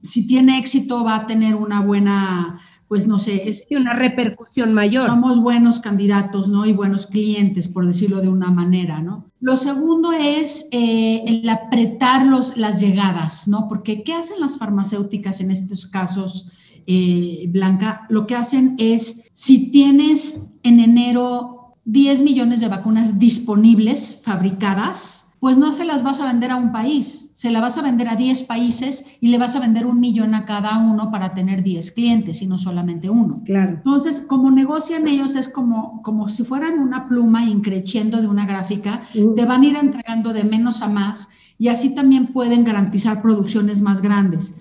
si 0.00 0.26
tiene 0.26 0.58
éxito, 0.58 1.04
va 1.04 1.16
a 1.16 1.26
tener 1.26 1.56
una 1.56 1.80
buena 1.80 2.58
pues 2.88 3.06
no 3.06 3.18
sé, 3.18 3.48
es 3.48 3.64
una 3.70 3.94
repercusión 3.94 4.72
mayor. 4.72 5.08
Somos 5.08 5.40
buenos 5.40 5.80
candidatos, 5.80 6.48
¿no? 6.48 6.66
Y 6.66 6.72
buenos 6.72 7.06
clientes, 7.06 7.68
por 7.68 7.86
decirlo 7.86 8.20
de 8.20 8.28
una 8.28 8.50
manera, 8.50 9.00
¿no? 9.00 9.30
Lo 9.40 9.56
segundo 9.56 10.12
es 10.12 10.68
eh, 10.70 11.22
el 11.26 11.48
apretar 11.48 12.26
los, 12.26 12.56
las 12.56 12.80
llegadas, 12.80 13.48
¿no? 13.48 13.68
Porque 13.68 14.02
¿qué 14.02 14.14
hacen 14.14 14.40
las 14.40 14.58
farmacéuticas 14.58 15.40
en 15.40 15.50
estos 15.50 15.86
casos, 15.86 16.48
eh, 16.86 17.46
Blanca? 17.50 18.06
Lo 18.08 18.26
que 18.26 18.36
hacen 18.36 18.76
es, 18.78 19.30
si 19.32 19.70
tienes 19.70 20.50
en 20.62 20.80
enero 20.80 21.76
10 21.84 22.22
millones 22.22 22.60
de 22.60 22.68
vacunas 22.68 23.18
disponibles, 23.18 24.20
fabricadas, 24.24 25.33
pues 25.44 25.58
no 25.58 25.72
se 25.72 25.84
las 25.84 26.02
vas 26.02 26.22
a 26.22 26.32
vender 26.32 26.50
a 26.52 26.56
un 26.56 26.72
país, 26.72 27.30
se 27.34 27.50
la 27.50 27.60
vas 27.60 27.76
a 27.76 27.82
vender 27.82 28.08
a 28.08 28.16
10 28.16 28.44
países 28.44 29.18
y 29.20 29.28
le 29.28 29.36
vas 29.36 29.54
a 29.54 29.60
vender 29.60 29.84
un 29.84 30.00
millón 30.00 30.34
a 30.34 30.46
cada 30.46 30.78
uno 30.78 31.10
para 31.10 31.34
tener 31.34 31.62
10 31.62 31.92
clientes 31.92 32.40
y 32.40 32.46
no 32.46 32.56
solamente 32.56 33.10
uno. 33.10 33.42
Claro. 33.44 33.72
Entonces, 33.72 34.24
como 34.26 34.50
negocian 34.50 35.06
ellos 35.06 35.36
es 35.36 35.48
como, 35.48 36.00
como 36.00 36.30
si 36.30 36.44
fueran 36.44 36.78
una 36.78 37.08
pluma 37.08 37.44
increciendo 37.44 38.22
de 38.22 38.26
una 38.26 38.46
gráfica, 38.46 39.02
te 39.12 39.44
van 39.44 39.60
a 39.60 39.66
ir 39.66 39.76
entregando 39.76 40.32
de 40.32 40.44
menos 40.44 40.80
a 40.80 40.88
más 40.88 41.28
y 41.58 41.68
así 41.68 41.94
también 41.94 42.28
pueden 42.28 42.64
garantizar 42.64 43.20
producciones 43.20 43.82
más 43.82 44.00
grandes. 44.00 44.54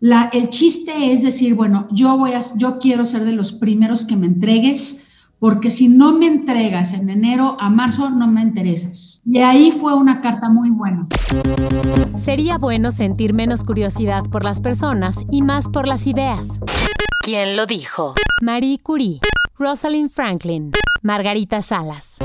La, 0.00 0.28
el 0.34 0.50
chiste 0.50 1.14
es 1.14 1.22
decir, 1.22 1.54
bueno, 1.54 1.88
yo 1.92 2.18
voy 2.18 2.32
a, 2.32 2.42
yo 2.58 2.78
quiero 2.78 3.06
ser 3.06 3.24
de 3.24 3.32
los 3.32 3.54
primeros 3.54 4.04
que 4.04 4.16
me 4.16 4.26
entregues 4.26 5.15
porque 5.38 5.70
si 5.70 5.88
no 5.88 6.12
me 6.12 6.26
entregas 6.26 6.92
en 6.92 7.10
enero 7.10 7.56
a 7.60 7.68
marzo, 7.68 8.10
no 8.10 8.26
me 8.26 8.42
interesas. 8.42 9.20
Y 9.24 9.38
ahí 9.38 9.70
fue 9.70 9.94
una 9.94 10.20
carta 10.20 10.48
muy 10.48 10.70
buena. 10.70 11.06
Sería 12.16 12.58
bueno 12.58 12.90
sentir 12.90 13.34
menos 13.34 13.62
curiosidad 13.62 14.24
por 14.24 14.44
las 14.44 14.60
personas 14.60 15.16
y 15.30 15.42
más 15.42 15.68
por 15.68 15.86
las 15.86 16.06
ideas. 16.06 16.60
¿Quién 17.22 17.56
lo 17.56 17.66
dijo? 17.66 18.14
Marie 18.42 18.78
Curie, 18.78 19.20
Rosalind 19.58 20.10
Franklin, 20.10 20.72
Margarita 21.02 21.60
Salas. 21.60 22.18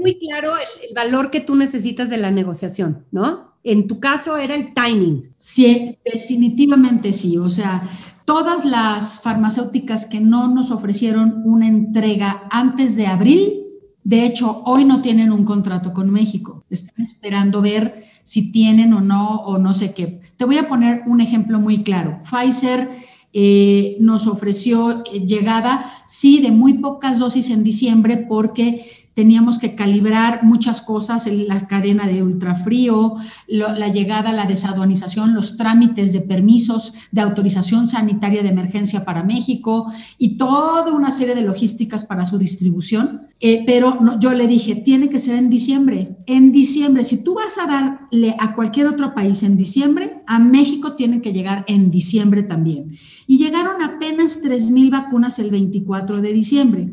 Muy 0.00 0.18
claro 0.18 0.56
el, 0.56 0.88
el 0.88 0.94
valor 0.94 1.30
que 1.30 1.40
tú 1.40 1.56
necesitas 1.56 2.10
de 2.10 2.18
la 2.18 2.30
negociación, 2.30 3.04
¿no? 3.10 3.56
En 3.64 3.88
tu 3.88 3.98
caso 3.98 4.36
era 4.36 4.54
el 4.54 4.74
timing. 4.74 5.32
Sí, 5.36 5.98
definitivamente 6.04 7.12
sí. 7.12 7.36
O 7.36 7.50
sea, 7.50 7.82
todas 8.26 8.66
las 8.66 9.20
farmacéuticas 9.22 10.04
que 10.04 10.20
no 10.20 10.48
nos 10.48 10.70
ofrecieron 10.70 11.40
una 11.44 11.66
entrega 11.66 12.46
antes 12.50 12.96
de 12.96 13.06
abril, 13.06 13.62
de 14.04 14.24
hecho, 14.24 14.62
hoy 14.66 14.84
no 14.84 15.00
tienen 15.00 15.32
un 15.32 15.44
contrato 15.44 15.92
con 15.92 16.10
México. 16.10 16.64
Están 16.70 17.02
esperando 17.02 17.60
ver 17.60 17.96
si 18.22 18.52
tienen 18.52 18.92
o 18.92 19.00
no, 19.00 19.36
o 19.38 19.58
no 19.58 19.74
sé 19.74 19.94
qué. 19.94 20.20
Te 20.36 20.44
voy 20.44 20.58
a 20.58 20.68
poner 20.68 21.02
un 21.06 21.20
ejemplo 21.20 21.58
muy 21.58 21.82
claro. 21.82 22.20
Pfizer 22.22 22.88
eh, 23.32 23.96
nos 23.98 24.28
ofreció 24.28 25.02
eh, 25.12 25.20
llegada, 25.26 25.84
sí, 26.06 26.40
de 26.40 26.52
muy 26.52 26.74
pocas 26.74 27.18
dosis 27.18 27.50
en 27.50 27.64
diciembre 27.64 28.26
porque 28.28 29.05
teníamos 29.16 29.58
que 29.58 29.74
calibrar 29.74 30.44
muchas 30.44 30.82
cosas, 30.82 31.26
la 31.26 31.66
cadena 31.66 32.06
de 32.06 32.22
ultrafrío, 32.22 33.14
la 33.48 33.88
llegada, 33.88 34.30
la 34.30 34.44
desaduanización, 34.44 35.32
los 35.32 35.56
trámites 35.56 36.12
de 36.12 36.20
permisos 36.20 36.92
de 37.12 37.22
autorización 37.22 37.86
sanitaria 37.86 38.42
de 38.42 38.50
emergencia 38.50 39.06
para 39.06 39.24
México 39.24 39.90
y 40.18 40.36
toda 40.36 40.92
una 40.92 41.10
serie 41.10 41.34
de 41.34 41.40
logísticas 41.40 42.04
para 42.04 42.26
su 42.26 42.36
distribución. 42.36 43.22
Eh, 43.40 43.64
pero 43.66 43.98
yo 44.20 44.34
le 44.34 44.46
dije, 44.46 44.76
tiene 44.76 45.08
que 45.08 45.18
ser 45.18 45.36
en 45.36 45.48
diciembre. 45.48 46.18
En 46.26 46.52
diciembre, 46.52 47.02
si 47.02 47.24
tú 47.24 47.36
vas 47.36 47.56
a 47.56 47.66
darle 47.66 48.36
a 48.38 48.54
cualquier 48.54 48.86
otro 48.86 49.14
país 49.14 49.42
en 49.42 49.56
diciembre, 49.56 50.22
a 50.26 50.38
México 50.38 50.92
tiene 50.92 51.22
que 51.22 51.32
llegar 51.32 51.64
en 51.68 51.90
diciembre 51.90 52.42
también. 52.42 52.92
Y 53.26 53.38
llegaron 53.38 53.82
apenas 53.82 54.42
3.000 54.42 54.90
vacunas 54.90 55.38
el 55.38 55.50
24 55.50 56.20
de 56.20 56.32
diciembre 56.34 56.92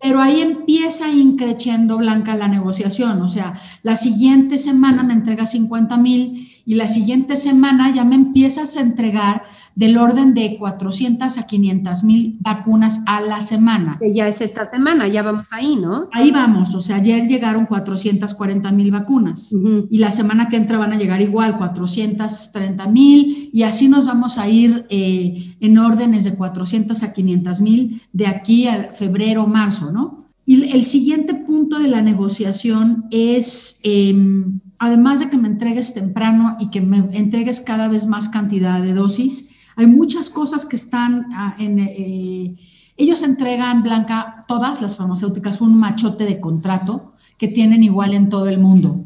pero 0.00 0.20
ahí 0.20 0.40
empieza 0.40 1.08
increciendo 1.08 1.96
Blanca 1.98 2.34
la 2.34 2.48
negociación, 2.48 3.22
o 3.22 3.28
sea, 3.28 3.54
la 3.82 3.96
siguiente 3.96 4.58
semana 4.58 5.02
me 5.02 5.14
entrega 5.14 5.46
50 5.46 5.96
mil 5.96 6.48
y 6.66 6.74
la 6.74 6.88
siguiente 6.88 7.36
semana 7.36 7.92
ya 7.94 8.04
me 8.04 8.14
empiezas 8.14 8.76
a 8.76 8.80
entregar 8.80 9.44
del 9.74 9.98
orden 9.98 10.34
de 10.34 10.56
400 10.58 11.36
a 11.38 11.46
500 11.46 12.04
mil 12.04 12.36
vacunas 12.40 13.02
a 13.06 13.20
la 13.20 13.40
semana. 13.40 13.96
Que 14.00 14.14
ya 14.14 14.28
es 14.28 14.40
esta 14.40 14.64
semana, 14.66 15.08
ya 15.08 15.22
vamos 15.22 15.52
ahí, 15.52 15.76
¿no? 15.76 16.08
Ahí 16.12 16.30
vamos, 16.30 16.74
o 16.74 16.80
sea, 16.80 16.96
ayer 16.96 17.26
llegaron 17.26 17.66
440 17.66 18.70
mil 18.72 18.90
vacunas 18.90 19.52
y 19.90 19.98
la 19.98 20.10
semana 20.10 20.48
que 20.48 20.56
entra 20.56 20.78
van 20.78 20.92
a 20.92 20.98
llegar 20.98 21.20
igual 21.20 21.56
430 21.58 22.86
mil 22.88 23.50
y 23.52 23.62
así 23.62 23.88
nos 23.88 24.06
vamos 24.06 24.38
a 24.38 24.48
ir 24.48 24.86
eh, 24.90 25.54
en 25.60 25.78
órdenes 25.78 26.24
de 26.24 26.34
400 26.34 27.02
a 27.02 27.12
500 27.12 27.60
mil 27.60 28.00
de 28.12 28.26
aquí 28.26 28.68
a 28.68 28.92
febrero, 28.92 29.46
marzo, 29.46 29.92
¿no? 29.92 30.24
Y 30.46 30.70
el 30.72 30.84
siguiente 30.84 31.34
punto 31.34 31.78
de 31.78 31.88
la 31.88 32.02
negociación 32.02 33.06
es... 33.10 33.80
Em, 33.82 34.60
además 34.78 35.20
de 35.20 35.30
que 35.30 35.38
me 35.38 35.48
entregues 35.48 35.94
temprano 35.94 36.56
y 36.60 36.70
que 36.70 36.82
me 36.82 36.98
entregues 37.12 37.60
cada 37.60 37.88
vez 37.88 38.06
más 38.06 38.28
cantidad 38.28 38.82
de 38.82 38.92
dosis, 38.92 39.53
hay 39.76 39.86
muchas 39.86 40.30
cosas 40.30 40.64
que 40.64 40.76
están 40.76 41.26
ah, 41.32 41.54
en... 41.58 41.78
Eh, 41.78 42.56
ellos 42.96 43.22
entregan, 43.24 43.82
Blanca, 43.82 44.42
todas 44.46 44.80
las 44.80 44.96
farmacéuticas, 44.96 45.60
un 45.60 45.78
machote 45.80 46.24
de 46.24 46.40
contrato 46.40 47.12
que 47.38 47.48
tienen 47.48 47.82
igual 47.82 48.14
en 48.14 48.28
todo 48.28 48.48
el 48.48 48.60
mundo. 48.60 49.04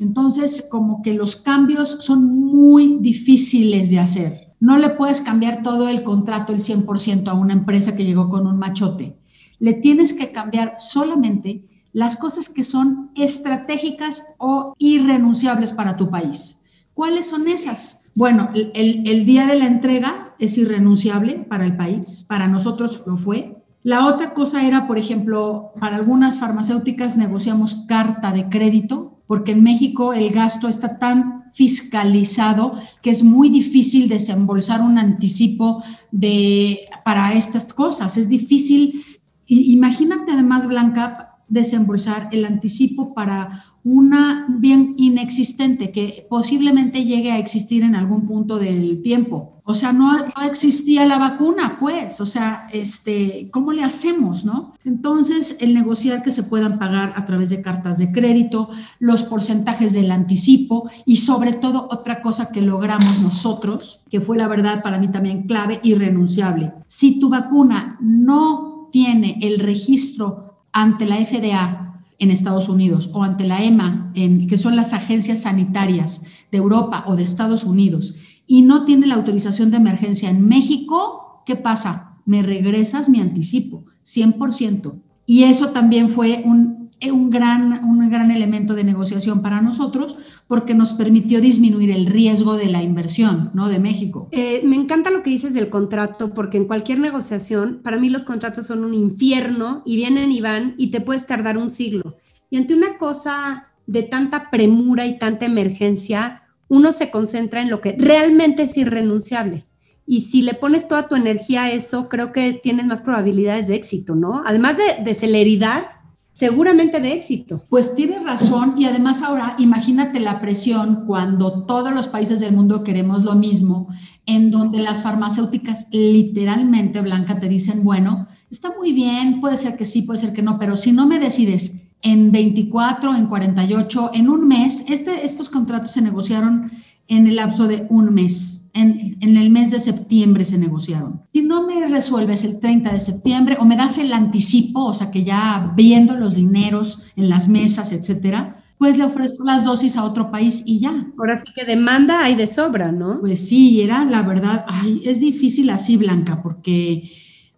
Entonces, 0.00 0.66
como 0.68 1.02
que 1.02 1.14
los 1.14 1.36
cambios 1.36 1.98
son 2.00 2.36
muy 2.36 2.98
difíciles 3.00 3.90
de 3.90 4.00
hacer. 4.00 4.54
No 4.58 4.76
le 4.76 4.90
puedes 4.90 5.20
cambiar 5.20 5.62
todo 5.62 5.88
el 5.88 6.02
contrato, 6.02 6.52
el 6.52 6.58
100% 6.58 7.28
a 7.28 7.34
una 7.34 7.52
empresa 7.52 7.94
que 7.94 8.04
llegó 8.04 8.28
con 8.28 8.46
un 8.48 8.58
machote. 8.58 9.16
Le 9.60 9.74
tienes 9.74 10.12
que 10.14 10.32
cambiar 10.32 10.74
solamente 10.78 11.64
las 11.92 12.16
cosas 12.16 12.48
que 12.48 12.64
son 12.64 13.10
estratégicas 13.14 14.34
o 14.38 14.74
irrenunciables 14.78 15.72
para 15.72 15.96
tu 15.96 16.10
país. 16.10 16.61
¿Cuáles 16.94 17.26
son 17.26 17.48
esas? 17.48 18.10
Bueno, 18.14 18.50
el, 18.54 19.24
día 19.24 19.46
de 19.46 19.58
la 19.58 19.66
entrega 19.66 20.34
es 20.38 20.58
irrenunciable 20.58 21.38
para 21.48 21.64
el 21.64 21.76
país, 21.76 22.24
para 22.28 22.48
nosotros 22.48 23.02
lo 23.06 23.16
fue. 23.16 23.56
La 23.82 24.06
otra 24.06 24.34
cosa 24.34 24.66
era, 24.66 24.86
por 24.86 24.98
ejemplo, 24.98 25.72
para 25.80 25.96
algunas 25.96 26.38
farmacéuticas 26.38 27.16
negociamos 27.16 27.86
carta 27.88 28.32
de 28.32 28.48
crédito, 28.48 29.18
porque 29.26 29.52
en 29.52 29.62
México 29.62 30.12
el 30.12 30.30
gasto 30.30 30.68
está 30.68 30.98
tan 30.98 31.44
fiscalizado 31.52 32.74
que 33.00 33.10
es 33.10 33.22
muy 33.22 33.48
difícil 33.48 34.08
desembolsar 34.08 34.80
un 34.82 34.98
anticipo 34.98 35.82
de, 36.10 36.78
para 37.04 37.32
estas 37.32 37.72
cosas. 37.72 38.16
Es 38.18 38.28
difícil. 38.28 39.02
Imagínate 39.46 40.32
además, 40.32 40.66
Blanca, 40.66 41.31
desembolsar 41.52 42.30
el 42.32 42.46
anticipo 42.46 43.12
para 43.12 43.50
una 43.84 44.46
bien 44.48 44.94
inexistente 44.96 45.92
que 45.92 46.26
posiblemente 46.30 47.04
llegue 47.04 47.30
a 47.30 47.38
existir 47.38 47.82
en 47.82 47.94
algún 47.94 48.26
punto 48.26 48.58
del 48.58 49.02
tiempo. 49.02 49.60
O 49.64 49.74
sea, 49.74 49.92
no, 49.92 50.12
existía 50.44 51.06
la 51.06 51.18
vacuna, 51.18 51.76
pues, 51.78 52.20
o 52.20 52.26
sea, 52.26 52.66
este, 52.72 53.48
¿cómo 53.52 53.72
le 53.72 53.84
hacemos, 53.84 54.44
no? 54.44 54.72
Entonces, 54.84 55.58
el 55.60 55.74
negociar 55.74 56.22
que 56.22 56.32
se 56.32 56.42
puedan 56.42 56.78
pagar 56.78 57.12
a 57.16 57.24
través 57.26 57.50
de 57.50 57.62
cartas 57.62 57.98
de 57.98 58.10
crédito, 58.10 58.70
los 58.98 59.22
porcentajes 59.22 59.92
del 59.92 60.10
anticipo 60.10 60.90
y 61.04 61.18
sobre 61.18 61.52
todo 61.52 61.86
otra 61.92 62.22
cosa 62.22 62.48
que 62.50 62.62
logramos 62.62 63.20
nosotros, 63.20 64.02
que 64.10 64.20
fue 64.20 64.36
la 64.36 64.48
verdad 64.48 64.82
para 64.82 64.98
mí 64.98 65.08
también 65.08 65.46
clave, 65.46 65.80
y 65.82 65.94
renunciable. 65.94 66.72
Si 66.86 67.20
tu 67.20 67.28
vacuna 67.28 67.98
no 68.00 68.88
tiene 68.90 69.38
el 69.42 69.58
registro 69.58 70.51
ante 70.72 71.06
la 71.06 71.16
FDA 71.16 72.00
en 72.18 72.30
Estados 72.30 72.68
Unidos 72.68 73.10
o 73.12 73.22
ante 73.22 73.46
la 73.46 73.62
EMA, 73.62 74.12
en, 74.14 74.46
que 74.46 74.56
son 74.56 74.76
las 74.76 74.92
agencias 74.92 75.42
sanitarias 75.42 76.24
de 76.50 76.58
Europa 76.58 77.04
o 77.06 77.16
de 77.16 77.22
Estados 77.22 77.64
Unidos, 77.64 78.40
y 78.46 78.62
no 78.62 78.84
tiene 78.84 79.06
la 79.06 79.14
autorización 79.14 79.70
de 79.70 79.78
emergencia 79.78 80.30
en 80.30 80.46
México, 80.46 81.42
¿qué 81.46 81.56
pasa? 81.56 82.16
Me 82.24 82.42
regresas 82.42 83.08
mi 83.08 83.20
anticipo, 83.20 83.84
100%. 84.04 84.94
Y 85.26 85.44
eso 85.44 85.68
también 85.70 86.08
fue 86.08 86.42
un 86.44 86.81
un 87.10 87.30
gran, 87.30 87.84
un 87.84 88.08
gran 88.10 88.30
elemento 88.30 88.74
de 88.74 88.84
negociación 88.84 89.42
para 89.42 89.60
nosotros 89.60 90.42
porque 90.46 90.74
nos 90.74 90.94
permitió 90.94 91.40
disminuir 91.40 91.90
el 91.90 92.06
riesgo 92.06 92.56
de 92.56 92.66
la 92.66 92.82
inversión 92.82 93.50
¿no? 93.54 93.68
de 93.68 93.80
México. 93.80 94.28
Eh, 94.30 94.62
me 94.64 94.76
encanta 94.76 95.10
lo 95.10 95.22
que 95.22 95.30
dices 95.30 95.54
del 95.54 95.70
contrato 95.70 96.34
porque 96.34 96.58
en 96.58 96.66
cualquier 96.66 97.00
negociación, 97.00 97.80
para 97.82 97.98
mí 97.98 98.08
los 98.08 98.24
contratos 98.24 98.66
son 98.66 98.84
un 98.84 98.94
infierno 98.94 99.82
y 99.84 99.96
vienen 99.96 100.30
y 100.30 100.40
van 100.40 100.74
y 100.78 100.90
te 100.90 101.00
puedes 101.00 101.26
tardar 101.26 101.58
un 101.58 101.70
siglo. 101.70 102.16
Y 102.50 102.58
ante 102.58 102.74
una 102.74 102.98
cosa 102.98 103.68
de 103.86 104.02
tanta 104.02 104.50
premura 104.50 105.06
y 105.06 105.18
tanta 105.18 105.46
emergencia, 105.46 106.42
uno 106.68 106.92
se 106.92 107.10
concentra 107.10 107.60
en 107.60 107.70
lo 107.70 107.80
que 107.80 107.96
realmente 107.98 108.62
es 108.64 108.76
irrenunciable. 108.76 109.66
Y 110.06 110.22
si 110.22 110.42
le 110.42 110.54
pones 110.54 110.88
toda 110.88 111.08
tu 111.08 111.14
energía 111.14 111.64
a 111.64 111.70
eso, 111.70 112.08
creo 112.08 112.32
que 112.32 112.52
tienes 112.52 112.86
más 112.86 113.00
probabilidades 113.00 113.68
de 113.68 113.76
éxito, 113.76 114.14
¿no? 114.14 114.42
Además 114.44 114.76
de, 114.76 115.02
de 115.04 115.14
celeridad, 115.14 115.84
seguramente 116.32 117.00
de 117.00 117.12
éxito. 117.12 117.62
Pues 117.68 117.94
tienes 117.94 118.22
razón 118.24 118.74
y 118.76 118.86
además 118.86 119.22
ahora 119.22 119.54
imagínate 119.58 120.20
la 120.20 120.40
presión 120.40 121.04
cuando 121.06 121.64
todos 121.64 121.92
los 121.92 122.08
países 122.08 122.40
del 122.40 122.52
mundo 122.52 122.84
queremos 122.84 123.22
lo 123.22 123.34
mismo, 123.34 123.88
en 124.26 124.50
donde 124.50 124.80
las 124.80 125.02
farmacéuticas 125.02 125.88
literalmente, 125.90 127.00
Blanca, 127.00 127.38
te 127.38 127.48
dicen, 127.48 127.84
bueno, 127.84 128.26
está 128.50 128.72
muy 128.76 128.92
bien, 128.92 129.40
puede 129.40 129.56
ser 129.56 129.76
que 129.76 129.84
sí, 129.84 130.02
puede 130.02 130.20
ser 130.20 130.32
que 130.32 130.42
no, 130.42 130.58
pero 130.58 130.76
si 130.76 130.92
no 130.92 131.06
me 131.06 131.18
decides 131.18 131.82
en 132.02 132.32
24, 132.32 133.14
en 133.14 133.26
48, 133.26 134.10
en 134.14 134.28
un 134.28 134.48
mes, 134.48 134.84
este, 134.88 135.24
estos 135.24 135.48
contratos 135.48 135.92
se 135.92 136.02
negociaron 136.02 136.70
en 137.08 137.26
el 137.26 137.36
lapso 137.36 137.68
de 137.68 137.86
un 137.90 138.12
mes. 138.12 138.61
En, 138.74 139.18
en, 139.20 139.36
el 139.36 139.50
mes 139.50 139.70
de 139.70 139.80
septiembre 139.80 140.44
se 140.44 140.56
negociaron. 140.56 141.20
Si 141.34 141.42
no 141.42 141.66
me 141.66 141.86
resuelves 141.88 142.42
el 142.44 142.58
30 142.58 142.92
de 142.92 143.00
septiembre 143.00 143.56
o 143.60 143.66
me 143.66 143.76
das 143.76 143.98
el 143.98 144.12
anticipo, 144.12 144.86
o 144.86 144.94
sea 144.94 145.10
que 145.10 145.24
ya 145.24 145.72
viendo 145.76 146.16
los 146.16 146.36
dineros 146.36 147.12
en 147.16 147.28
las 147.28 147.48
mesas, 147.48 147.92
etcétera, 147.92 148.62
pues 148.82 148.98
le 148.98 149.04
ofrezco 149.04 149.44
las 149.44 149.64
dosis 149.64 149.96
a 149.96 150.02
otro 150.02 150.32
país 150.32 150.64
y 150.66 150.80
ya. 150.80 151.06
Ahora 151.16 151.40
sí 151.40 151.52
que 151.54 151.64
demanda 151.64 152.24
hay 152.24 152.34
de 152.34 152.48
sobra, 152.48 152.90
¿no? 152.90 153.20
Pues 153.20 153.46
sí, 153.48 153.80
era 153.80 154.04
la 154.04 154.22
verdad, 154.22 154.64
ay, 154.66 155.02
es 155.04 155.20
difícil 155.20 155.70
así, 155.70 155.96
Blanca, 155.96 156.42
porque 156.42 157.08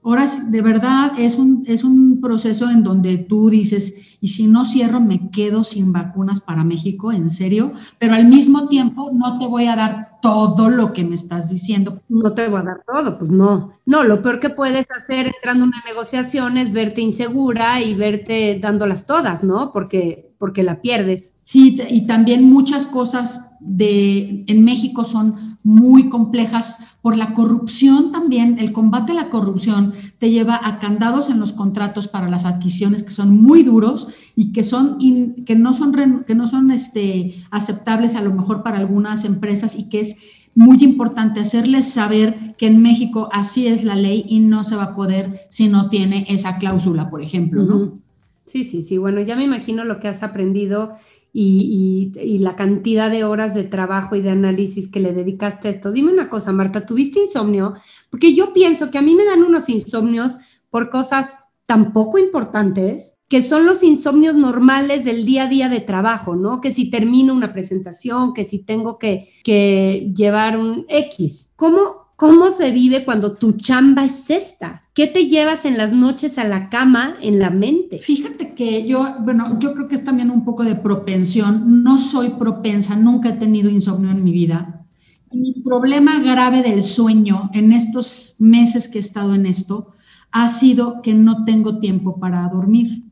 ahora 0.02 0.26
de 0.50 0.60
verdad 0.60 1.12
es 1.18 1.36
un, 1.36 1.64
es 1.66 1.82
un 1.82 2.20
proceso 2.20 2.68
en 2.68 2.82
donde 2.82 3.16
tú 3.16 3.48
dices, 3.48 4.18
y 4.20 4.28
si 4.28 4.46
no 4.46 4.66
cierro 4.66 5.00
me 5.00 5.30
quedo 5.30 5.64
sin 5.64 5.94
vacunas 5.94 6.40
para 6.40 6.62
México, 6.62 7.10
en 7.10 7.30
serio, 7.30 7.72
pero 7.98 8.12
al 8.12 8.26
mismo 8.26 8.68
tiempo 8.68 9.10
no 9.14 9.38
te 9.38 9.46
voy 9.46 9.64
a 9.64 9.76
dar 9.76 10.13
todo 10.24 10.70
lo 10.70 10.94
que 10.94 11.04
me 11.04 11.14
estás 11.14 11.50
diciendo. 11.50 12.00
No 12.08 12.32
te 12.32 12.48
voy 12.48 12.60
a 12.60 12.62
dar 12.64 12.82
todo, 12.86 13.18
pues 13.18 13.30
no. 13.30 13.78
No, 13.84 14.04
lo 14.04 14.22
peor 14.22 14.40
que 14.40 14.48
puedes 14.48 14.86
hacer 14.90 15.26
entrando 15.26 15.64
en 15.64 15.68
una 15.68 15.82
negociación 15.86 16.56
es 16.56 16.72
verte 16.72 17.02
insegura 17.02 17.82
y 17.82 17.94
verte 17.94 18.58
dándolas 18.58 19.06
todas, 19.06 19.44
¿no? 19.44 19.70
Porque, 19.70 20.33
porque 20.44 20.62
la 20.62 20.82
pierdes. 20.82 21.36
Sí, 21.42 21.80
y 21.88 22.02
también 22.02 22.44
muchas 22.44 22.84
cosas 22.84 23.52
de, 23.60 24.44
en 24.46 24.62
México 24.62 25.02
son 25.02 25.36
muy 25.62 26.10
complejas 26.10 26.98
por 27.00 27.16
la 27.16 27.32
corrupción 27.32 28.12
también. 28.12 28.58
El 28.58 28.74
combate 28.74 29.12
a 29.12 29.14
la 29.14 29.30
corrupción 29.30 29.94
te 30.18 30.30
lleva 30.30 30.60
a 30.62 30.80
candados 30.80 31.30
en 31.30 31.40
los 31.40 31.54
contratos 31.54 32.08
para 32.08 32.28
las 32.28 32.44
adquisiciones 32.44 33.02
que 33.02 33.10
son 33.10 33.42
muy 33.42 33.62
duros 33.62 34.32
y 34.36 34.52
que, 34.52 34.62
son 34.64 34.98
que 34.98 35.56
no 35.56 35.72
son, 35.72 36.24
que 36.26 36.34
no 36.34 36.46
son 36.46 36.70
este, 36.70 37.34
aceptables 37.50 38.14
a 38.14 38.20
lo 38.20 38.34
mejor 38.34 38.62
para 38.62 38.76
algunas 38.76 39.24
empresas 39.24 39.78
y 39.78 39.88
que 39.88 40.00
es 40.00 40.50
muy 40.54 40.84
importante 40.84 41.40
hacerles 41.40 41.88
saber 41.88 42.54
que 42.58 42.66
en 42.66 42.82
México 42.82 43.30
así 43.32 43.66
es 43.66 43.82
la 43.82 43.96
ley 43.96 44.26
y 44.28 44.40
no 44.40 44.62
se 44.62 44.76
va 44.76 44.82
a 44.82 44.94
poder 44.94 45.40
si 45.48 45.68
no 45.68 45.88
tiene 45.88 46.26
esa 46.28 46.58
cláusula, 46.58 47.08
por 47.08 47.22
ejemplo, 47.22 47.62
¿no? 47.62 48.03
Sí, 48.44 48.64
sí, 48.64 48.82
sí. 48.82 48.98
Bueno, 48.98 49.20
ya 49.22 49.36
me 49.36 49.44
imagino 49.44 49.84
lo 49.84 50.00
que 50.00 50.08
has 50.08 50.22
aprendido 50.22 50.92
y, 51.32 52.38
la 52.38 52.54
cantidad 52.56 53.10
de 53.10 53.24
horas 53.24 53.54
de 53.54 53.64
trabajo 53.64 54.14
y 54.14 54.22
de 54.22 54.30
análisis 54.30 54.88
que 54.88 55.00
le 55.00 55.12
dedicaste 55.12 55.68
a 55.68 55.70
esto. 55.70 55.90
Dime 55.90 56.12
una 56.12 56.28
cosa, 56.28 56.52
Marta, 56.52 56.86
¿tuviste 56.86 57.20
insomnio? 57.20 57.74
Porque 58.10 58.34
yo 58.34 58.52
pienso 58.52 58.90
que 58.90 58.98
a 58.98 59.02
mí 59.02 59.14
me 59.14 59.24
dan 59.24 59.42
unos 59.42 59.68
insomnios 59.68 60.36
por 60.70 60.90
cosas 60.90 61.36
tan 61.66 61.92
poco 61.92 62.18
importantes 62.18 63.14
que 63.28 63.42
son 63.42 63.64
los 63.64 63.82
insomnios 63.82 64.36
normales 64.36 65.04
del 65.04 65.24
día 65.24 65.44
a 65.44 65.48
día 65.48 65.68
de 65.68 65.80
trabajo, 65.80 66.36
¿no? 66.36 66.60
Que 66.60 66.70
si 66.70 66.90
termino 66.90 67.34
una 67.34 67.52
presentación, 67.52 68.32
que 68.34 68.44
si 68.44 68.64
tengo 68.64 68.98
que, 68.98 69.30
que 69.42 70.12
llevar 70.14 70.58
un 70.58 70.84
X. 70.88 71.50
¿Cómo, 71.56 72.03
¿Cómo 72.16 72.50
se 72.50 72.70
vive 72.70 73.04
cuando 73.04 73.32
tu 73.36 73.52
chamba 73.52 74.04
es 74.04 74.30
esta? 74.30 74.84
¿Qué 74.94 75.06
te 75.06 75.26
llevas 75.26 75.64
en 75.64 75.76
las 75.76 75.92
noches 75.92 76.38
a 76.38 76.44
la 76.44 76.70
cama 76.70 77.16
en 77.20 77.38
la 77.38 77.50
mente? 77.50 77.98
Fíjate 77.98 78.54
que 78.54 78.86
yo, 78.86 79.16
bueno, 79.20 79.58
yo 79.58 79.74
creo 79.74 79.88
que 79.88 79.96
es 79.96 80.04
también 80.04 80.30
un 80.30 80.44
poco 80.44 80.62
de 80.62 80.76
propensión. 80.76 81.82
No 81.82 81.98
soy 81.98 82.30
propensa, 82.30 82.94
nunca 82.94 83.30
he 83.30 83.32
tenido 83.32 83.68
insomnio 83.68 84.10
en 84.10 84.22
mi 84.22 84.32
vida. 84.32 84.86
Mi 85.32 85.52
problema 85.64 86.20
grave 86.20 86.62
del 86.62 86.84
sueño 86.84 87.50
en 87.52 87.72
estos 87.72 88.36
meses 88.38 88.88
que 88.88 88.98
he 88.98 89.00
estado 89.00 89.34
en 89.34 89.46
esto 89.46 89.88
ha 90.30 90.48
sido 90.48 91.02
que 91.02 91.14
no 91.14 91.44
tengo 91.44 91.80
tiempo 91.80 92.20
para 92.20 92.48
dormir 92.48 93.04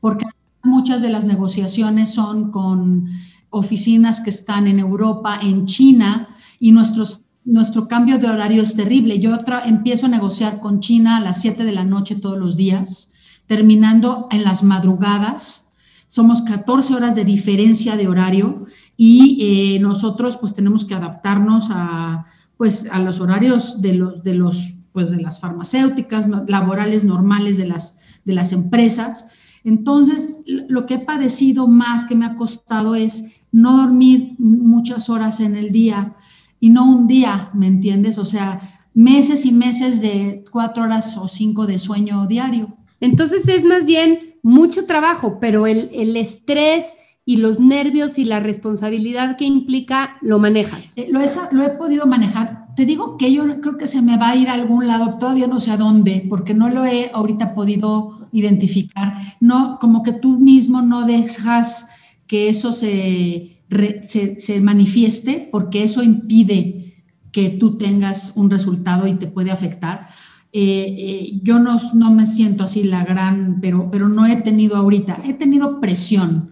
porque 0.00 0.26
muchas 0.62 1.02
de 1.02 1.10
las 1.10 1.24
negociaciones 1.24 2.10
son 2.10 2.50
con 2.50 3.08
oficinas 3.50 4.20
que 4.20 4.30
están 4.30 4.66
en 4.66 4.78
Europa, 4.78 5.38
en 5.42 5.66
China, 5.66 6.28
y 6.58 6.72
nuestros, 6.72 7.24
nuestro 7.44 7.88
cambio 7.88 8.18
de 8.18 8.28
horario 8.28 8.62
es 8.62 8.74
terrible. 8.74 9.18
Yo 9.18 9.36
empiezo 9.64 10.06
a 10.06 10.10
negociar 10.10 10.60
con 10.60 10.80
China 10.80 11.16
a 11.16 11.20
las 11.20 11.40
7 11.40 11.64
de 11.64 11.72
la 11.72 11.84
noche 11.84 12.16
todos 12.16 12.38
los 12.38 12.56
días, 12.56 13.12
terminando 13.46 14.28
en 14.30 14.44
las 14.44 14.62
madrugadas. 14.62 15.72
Somos 16.06 16.42
14 16.42 16.94
horas 16.94 17.14
de 17.14 17.24
diferencia 17.24 17.96
de 17.96 18.08
horario 18.08 18.66
y 18.96 19.74
eh, 19.74 19.80
nosotros 19.80 20.36
pues 20.36 20.54
tenemos 20.54 20.84
que 20.84 20.94
adaptarnos 20.94 21.68
a, 21.70 22.26
pues, 22.56 22.88
a 22.90 22.98
los 22.98 23.20
horarios 23.20 23.80
de 23.80 23.94
los, 23.94 24.22
de 24.22 24.34
los 24.34 24.74
pues 24.92 25.12
de 25.12 25.22
las 25.22 25.38
farmacéuticas, 25.38 26.28
laborales 26.48 27.04
normales 27.04 27.56
de 27.56 27.68
las, 27.68 28.20
de 28.24 28.34
las 28.34 28.52
empresas. 28.52 29.26
Entonces, 29.62 30.38
lo 30.46 30.86
que 30.86 30.94
he 30.94 30.98
padecido 30.98 31.68
más 31.68 32.04
que 32.04 32.16
me 32.16 32.26
ha 32.26 32.36
costado 32.36 32.96
es 32.96 33.44
no 33.52 33.76
dormir 33.76 34.34
muchas 34.38 35.08
horas 35.08 35.38
en 35.40 35.54
el 35.54 35.70
día 35.70 36.16
y 36.60 36.70
no 36.70 36.84
un 36.84 37.06
día, 37.06 37.50
¿me 37.54 37.66
entiendes? 37.66 38.18
O 38.18 38.24
sea, 38.24 38.60
meses 38.94 39.44
y 39.46 39.52
meses 39.52 40.00
de 40.00 40.44
cuatro 40.50 40.84
horas 40.84 41.16
o 41.16 41.26
cinco 41.26 41.66
de 41.66 41.78
sueño 41.78 42.26
diario. 42.26 42.76
Entonces 43.00 43.48
es 43.48 43.64
más 43.64 43.86
bien 43.86 44.36
mucho 44.42 44.86
trabajo, 44.86 45.38
pero 45.40 45.66
el, 45.66 45.90
el 45.94 46.16
estrés 46.16 46.84
y 47.24 47.36
los 47.36 47.60
nervios 47.60 48.18
y 48.18 48.24
la 48.24 48.40
responsabilidad 48.40 49.36
que 49.36 49.44
implica 49.44 50.16
lo 50.20 50.38
manejas. 50.38 50.94
Eh, 50.96 51.08
lo, 51.10 51.20
he, 51.20 51.28
lo 51.52 51.62
he 51.62 51.70
podido 51.70 52.06
manejar. 52.06 52.66
Te 52.76 52.84
digo 52.84 53.16
que 53.16 53.32
yo 53.32 53.44
creo 53.60 53.76
que 53.76 53.86
se 53.86 54.02
me 54.02 54.16
va 54.16 54.30
a 54.30 54.36
ir 54.36 54.48
a 54.48 54.54
algún 54.54 54.86
lado, 54.86 55.16
todavía 55.18 55.46
no 55.46 55.60
sé 55.60 55.70
a 55.70 55.76
dónde, 55.76 56.26
porque 56.28 56.54
no 56.54 56.68
lo 56.68 56.84
he 56.84 57.10
ahorita 57.12 57.54
podido 57.54 58.28
identificar. 58.32 59.14
No, 59.40 59.78
como 59.80 60.02
que 60.02 60.12
tú 60.12 60.38
mismo 60.38 60.82
no 60.82 61.04
dejas 61.04 62.16
que 62.26 62.48
eso 62.48 62.72
se, 62.72 63.59
se, 64.06 64.60
manifieste, 64.60 65.48
porque 65.50 65.84
eso 65.84 66.02
impide 66.02 66.94
que 67.32 67.50
tú 67.50 67.78
tengas 67.78 68.32
un 68.36 68.50
resultado 68.50 69.06
y 69.06 69.14
te 69.14 69.26
puede 69.26 69.50
afectar. 69.50 70.06
Eh, 70.52 70.96
eh, 70.98 71.40
yo 71.42 71.58
no, 71.58 71.76
no, 71.94 72.10
me 72.10 72.26
siento 72.26 72.64
así 72.64 72.82
la 72.82 73.04
gran, 73.04 73.60
pero, 73.60 73.90
pero 73.90 74.08
no 74.08 74.26
he 74.26 74.36
tenido 74.36 74.76
ahorita, 74.76 75.22
he 75.24 75.34
tenido 75.34 75.80
presión 75.80 76.50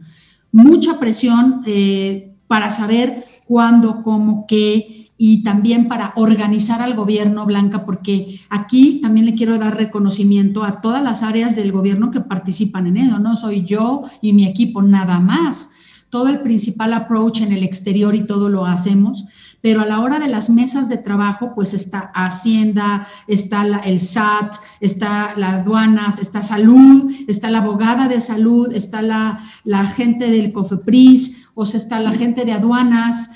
mucha 0.52 0.98
presión 0.98 1.62
eh, 1.66 2.35
para 2.46 2.70
saber 2.70 3.24
cuándo, 3.46 4.02
cómo, 4.02 4.46
qué, 4.46 5.12
y 5.16 5.42
también 5.42 5.88
para 5.88 6.12
organizar 6.16 6.81
al 6.81 6.94
gobierno, 6.94 7.44
Blanca, 7.44 7.85
porque 7.85 8.38
aquí 8.50 9.00
también 9.02 9.26
le 9.26 9.35
quiero 9.35 9.59
dar 9.59 9.76
reconocimiento 9.76 10.64
a 10.64 10.81
todas 10.81 11.02
las 11.02 11.22
áreas 11.22 11.57
del 11.57 11.72
gobierno 11.72 12.11
que 12.11 12.20
participan 12.20 12.87
en 12.87 12.98
ello, 12.98 13.18
no 13.18 13.35
soy 13.35 13.64
yo 13.64 14.04
y 14.22 14.33
mi 14.33 14.46
equipo 14.46 14.83
nada 14.83 15.18
más. 15.18 15.70
Todo 16.11 16.29
el 16.29 16.40
principal 16.40 16.92
approach 16.94 17.42
en 17.42 17.53
el 17.53 17.62
exterior 17.62 18.14
y 18.14 18.27
todo 18.27 18.49
lo 18.49 18.64
hacemos, 18.64 19.27
pero 19.61 19.81
a 19.81 19.87
la 19.87 20.01
hora 20.01 20.18
de 20.18 20.29
las 20.29 20.51
mesas 20.51 20.88
de 20.88 20.99
trabajo, 20.99 21.53
pues 21.55 21.75
está 21.75 22.12
Hacienda, 22.14 23.07
está 23.27 23.66
el 23.85 23.99
SAT, 23.99 24.55
está 24.81 25.35
la 25.37 25.55
aduanas, 25.55 26.21
está 26.21 26.42
salud, 26.42 27.11
está 27.27 27.51
la 27.51 27.59
abogada 27.59 28.09
de 28.09 28.21
salud, 28.21 28.73
está 28.73 29.03
la, 29.03 29.40
la 29.64 29.85
gente 29.87 30.31
del 30.31 30.53
COFEPRIS, 30.53 31.51
o 31.55 31.64
sea, 31.64 31.79
está 31.79 31.99
la 31.99 32.12
gente 32.12 32.44
de 32.44 32.53
aduanas. 32.53 33.31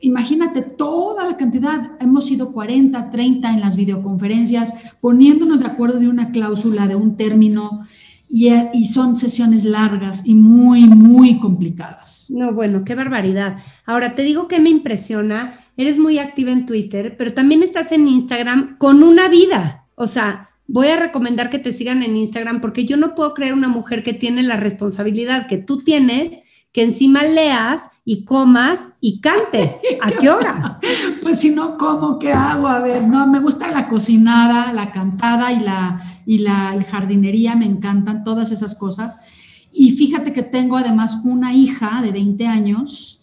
Imagínate 0.00 0.62
toda 0.62 1.24
la 1.24 1.36
cantidad, 1.36 1.92
hemos 2.00 2.26
sido 2.26 2.52
40, 2.52 3.10
30 3.10 3.52
en 3.52 3.60
las 3.60 3.76
videoconferencias, 3.76 4.96
poniéndonos 5.00 5.60
de 5.60 5.66
acuerdo 5.66 6.00
de 6.00 6.08
una 6.08 6.30
cláusula, 6.32 6.88
de 6.88 6.96
un 6.96 7.16
término, 7.16 7.80
y, 8.28 8.50
y, 8.72 8.84
son 8.84 9.16
sesiones 9.16 9.64
largas 9.64 10.26
y 10.26 10.34
muy, 10.34 10.86
muy 10.86 11.38
complicadas. 11.38 12.30
No, 12.30 12.52
bueno, 12.52 12.84
qué 12.84 12.94
barbaridad. 12.94 13.56
Ahora, 13.86 14.14
te 14.14 14.22
digo 14.22 14.48
que 14.48 14.60
me 14.60 14.70
impresiona 14.70 15.54
eres 15.78 15.96
muy 15.96 16.18
activa 16.18 16.50
en 16.50 16.66
Twitter, 16.66 17.14
pero 17.16 17.32
también 17.32 17.62
estás 17.62 17.92
en 17.92 18.06
Instagram 18.06 18.76
con 18.78 19.02
una 19.02 19.28
vida. 19.28 19.86
O 19.94 20.06
sea, 20.06 20.50
voy 20.66 20.88
a 20.88 20.98
recomendar 20.98 21.50
que 21.50 21.60
te 21.60 21.72
sigan 21.72 22.02
en 22.02 22.16
Instagram 22.16 22.60
porque 22.60 22.84
yo 22.84 22.96
no 22.96 23.14
puedo 23.14 23.32
creer 23.32 23.54
una 23.54 23.68
mujer 23.68 24.02
que 24.02 24.12
tiene 24.12 24.42
la 24.42 24.56
responsabilidad 24.56 25.46
que 25.46 25.56
tú 25.56 25.78
tienes, 25.78 26.40
que 26.72 26.82
encima 26.82 27.22
leas 27.22 27.82
y 28.04 28.24
comas 28.24 28.88
y 29.00 29.20
cantes. 29.20 29.80
¿A 30.02 30.10
qué 30.10 30.30
hora? 30.30 30.78
Pues 31.22 31.40
si 31.40 31.50
no 31.50 31.76
como, 31.76 32.18
¿qué 32.18 32.32
hago? 32.32 32.68
A 32.68 32.80
ver, 32.80 33.06
no, 33.06 33.26
me 33.26 33.40
gusta 33.40 33.70
la 33.70 33.88
cocinada, 33.88 34.72
la 34.72 34.92
cantada 34.92 35.52
y 35.52 35.60
la, 35.60 36.00
y 36.26 36.38
la 36.38 36.82
jardinería, 36.88 37.54
me 37.54 37.66
encantan 37.66 38.24
todas 38.24 38.52
esas 38.52 38.74
cosas. 38.74 39.68
Y 39.72 39.92
fíjate 39.92 40.32
que 40.32 40.42
tengo 40.42 40.76
además 40.76 41.20
una 41.24 41.52
hija 41.52 42.00
de 42.02 42.12
20 42.12 42.46
años 42.46 43.20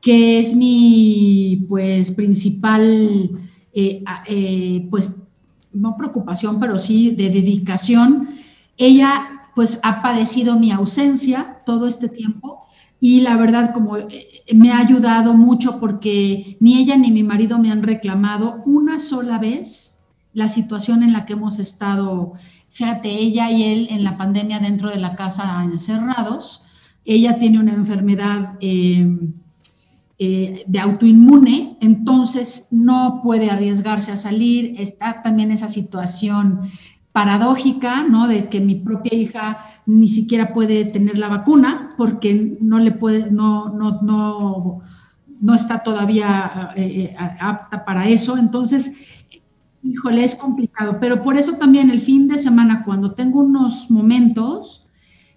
que 0.00 0.40
es 0.40 0.54
mi 0.54 1.66
pues 1.68 2.10
principal, 2.12 3.30
eh, 3.74 4.02
eh, 4.26 4.86
pues 4.90 5.16
no 5.72 5.96
preocupación, 5.96 6.58
pero 6.58 6.78
sí 6.78 7.10
de 7.10 7.30
dedicación. 7.30 8.28
Ella 8.78 9.42
pues 9.54 9.78
ha 9.82 10.00
padecido 10.00 10.58
mi 10.58 10.72
ausencia 10.72 11.62
todo 11.66 11.86
este 11.86 12.08
tiempo 12.08 12.66
y 13.00 13.22
la 13.22 13.36
verdad 13.36 13.72
como 13.72 13.96
eh, 13.96 14.44
me 14.54 14.70
ha 14.70 14.78
ayudado 14.78 15.32
mucho 15.34 15.80
porque 15.80 16.56
ni 16.60 16.78
ella 16.78 16.96
ni 16.96 17.10
mi 17.10 17.22
marido 17.22 17.58
me 17.58 17.70
han 17.70 17.82
reclamado 17.82 18.62
una 18.66 18.98
sola 18.98 19.38
vez 19.38 20.00
la 20.32 20.48
situación 20.48 21.02
en 21.02 21.12
la 21.12 21.26
que 21.26 21.32
hemos 21.32 21.58
estado, 21.58 22.34
fíjate, 22.68 23.10
ella 23.10 23.50
y 23.50 23.64
él 23.64 23.88
en 23.90 24.04
la 24.04 24.16
pandemia 24.16 24.60
dentro 24.60 24.90
de 24.90 24.98
la 24.98 25.16
casa 25.16 25.60
encerrados. 25.64 26.94
Ella 27.04 27.38
tiene 27.38 27.58
una 27.58 27.72
enfermedad 27.72 28.56
eh, 28.60 29.08
eh, 30.18 30.64
de 30.66 30.78
autoinmune, 30.78 31.78
entonces 31.80 32.68
no 32.70 33.20
puede 33.24 33.50
arriesgarse 33.50 34.12
a 34.12 34.16
salir. 34.16 34.74
Está 34.78 35.22
también 35.22 35.50
esa 35.50 35.68
situación 35.68 36.60
paradójica, 37.12 38.04
¿no? 38.04 38.28
De 38.28 38.48
que 38.48 38.60
mi 38.60 38.76
propia 38.76 39.14
hija 39.14 39.58
ni 39.86 40.08
siquiera 40.08 40.52
puede 40.52 40.84
tener 40.84 41.18
la 41.18 41.28
vacuna 41.28 41.90
porque 41.96 42.56
no 42.60 42.78
le 42.78 42.92
puede, 42.92 43.30
no, 43.30 43.70
no, 43.70 44.00
no, 44.02 44.80
no 45.40 45.54
está 45.54 45.82
todavía 45.82 46.72
eh, 46.76 47.14
apta 47.40 47.84
para 47.84 48.08
eso. 48.08 48.36
Entonces, 48.36 49.24
híjole, 49.82 50.24
es 50.24 50.36
complicado, 50.36 50.98
pero 51.00 51.22
por 51.22 51.36
eso 51.36 51.54
también 51.54 51.90
el 51.90 52.00
fin 52.00 52.28
de 52.28 52.38
semana, 52.38 52.84
cuando 52.84 53.12
tengo 53.12 53.40
unos 53.40 53.90
momentos, 53.90 54.86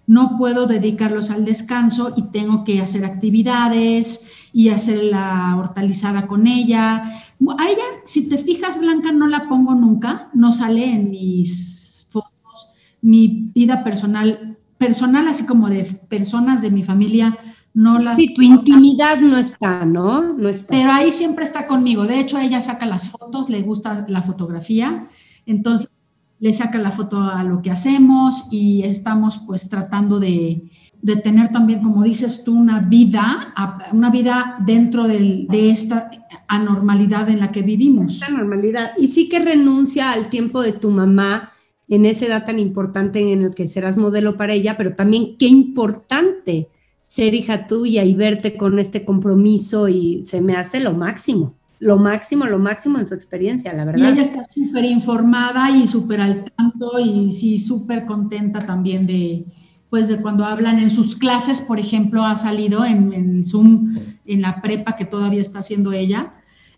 no 0.06 0.36
puedo 0.36 0.66
dedicarlos 0.66 1.30
al 1.30 1.44
descanso 1.44 2.12
y 2.16 2.22
tengo 2.30 2.64
que 2.64 2.80
hacer 2.80 3.04
actividades 3.04 4.50
y 4.52 4.68
hacer 4.68 5.02
la 5.04 5.56
hortalizada 5.56 6.26
con 6.26 6.46
ella. 6.46 6.96
A 6.96 7.68
ella, 7.68 7.84
si 8.04 8.28
te 8.28 8.38
fijas, 8.38 8.78
Blanca, 8.80 9.12
no 9.12 9.26
la 9.26 9.48
pongo 9.48 9.74
nunca, 9.74 10.30
no 10.34 10.52
sale 10.52 10.84
en 10.84 11.10
mis 11.10 12.06
fotos. 12.10 12.68
Mi 13.00 13.50
vida 13.54 13.82
personal, 13.82 14.58
personal 14.78 15.26
así 15.28 15.46
como 15.46 15.68
de 15.68 15.84
personas 16.08 16.60
de 16.60 16.70
mi 16.70 16.82
familia, 16.82 17.36
no 17.72 17.98
las... 17.98 18.16
Sí, 18.16 18.34
tu 18.34 18.42
intimidad 18.42 19.20
no 19.20 19.36
está, 19.36 19.84
¿no? 19.84 20.34
No 20.34 20.48
está. 20.48 20.68
Pero 20.70 20.92
ahí 20.92 21.10
siempre 21.10 21.44
está 21.44 21.66
conmigo. 21.66 22.04
De 22.04 22.20
hecho, 22.20 22.38
ella 22.38 22.60
saca 22.60 22.86
las 22.86 23.08
fotos, 23.08 23.50
le 23.50 23.62
gusta 23.62 24.06
la 24.08 24.22
fotografía, 24.22 25.06
entonces 25.46 25.90
le 26.40 26.52
saca 26.52 26.78
la 26.78 26.90
foto 26.90 27.20
a 27.20 27.42
lo 27.44 27.62
que 27.62 27.70
hacemos 27.70 28.48
y 28.50 28.82
estamos 28.82 29.38
pues 29.46 29.68
tratando 29.68 30.20
de, 30.20 30.68
de 31.04 31.16
tener 31.16 31.52
también, 31.52 31.82
como 31.82 32.02
dices 32.02 32.44
tú, 32.44 32.54
una 32.58 32.80
vida, 32.80 33.54
una 33.92 34.10
vida 34.10 34.56
dentro 34.64 35.06
de 35.06 35.46
esta 35.70 36.10
anormalidad 36.48 37.28
en 37.28 37.40
la 37.40 37.52
que 37.52 37.60
vivimos. 37.60 38.22
Esta. 38.22 38.92
Y 38.96 39.08
sí 39.08 39.28
que 39.28 39.38
renuncia 39.38 40.12
al 40.12 40.30
tiempo 40.30 40.62
de 40.62 40.72
tu 40.72 40.90
mamá 40.90 41.52
en 41.88 42.06
esa 42.06 42.24
edad 42.26 42.46
tan 42.46 42.58
importante 42.58 43.32
en 43.32 43.42
el 43.42 43.54
que 43.54 43.68
serás 43.68 43.98
modelo 43.98 44.36
para 44.36 44.54
ella, 44.54 44.76
pero 44.76 44.94
también 44.94 45.36
qué 45.38 45.46
importante 45.46 46.68
ser 47.02 47.34
hija 47.34 47.66
tuya 47.66 48.02
y 48.04 48.14
verte 48.14 48.56
con 48.56 48.78
este 48.78 49.04
compromiso 49.04 49.88
y 49.88 50.24
se 50.24 50.40
me 50.40 50.56
hace 50.56 50.80
lo 50.80 50.94
máximo, 50.94 51.54
lo 51.84 51.98
máximo, 51.98 52.46
lo 52.46 52.58
máximo 52.58 52.98
en 52.98 53.06
su 53.06 53.12
experiencia, 53.12 53.70
la 53.74 53.84
verdad. 53.84 54.08
Y 54.08 54.12
ella 54.12 54.22
está 54.22 54.42
súper 54.44 54.86
informada 54.86 55.70
y 55.70 55.86
súper 55.86 56.18
al 56.22 56.44
tanto 56.56 56.98
y 56.98 57.30
sí, 57.30 57.58
súper 57.58 58.06
contenta 58.06 58.64
también 58.64 59.06
de, 59.06 59.44
pues 59.90 60.08
de 60.08 60.16
cuando 60.16 60.46
hablan 60.46 60.78
en 60.78 60.90
sus 60.90 61.14
clases, 61.14 61.60
por 61.60 61.78
ejemplo, 61.78 62.24
ha 62.24 62.36
salido 62.36 62.86
en, 62.86 63.12
en 63.12 63.44
Zoom, 63.44 63.94
en 64.24 64.40
la 64.40 64.62
prepa 64.62 64.96
que 64.96 65.04
todavía 65.04 65.42
está 65.42 65.58
haciendo 65.58 65.92
ella, 65.92 66.32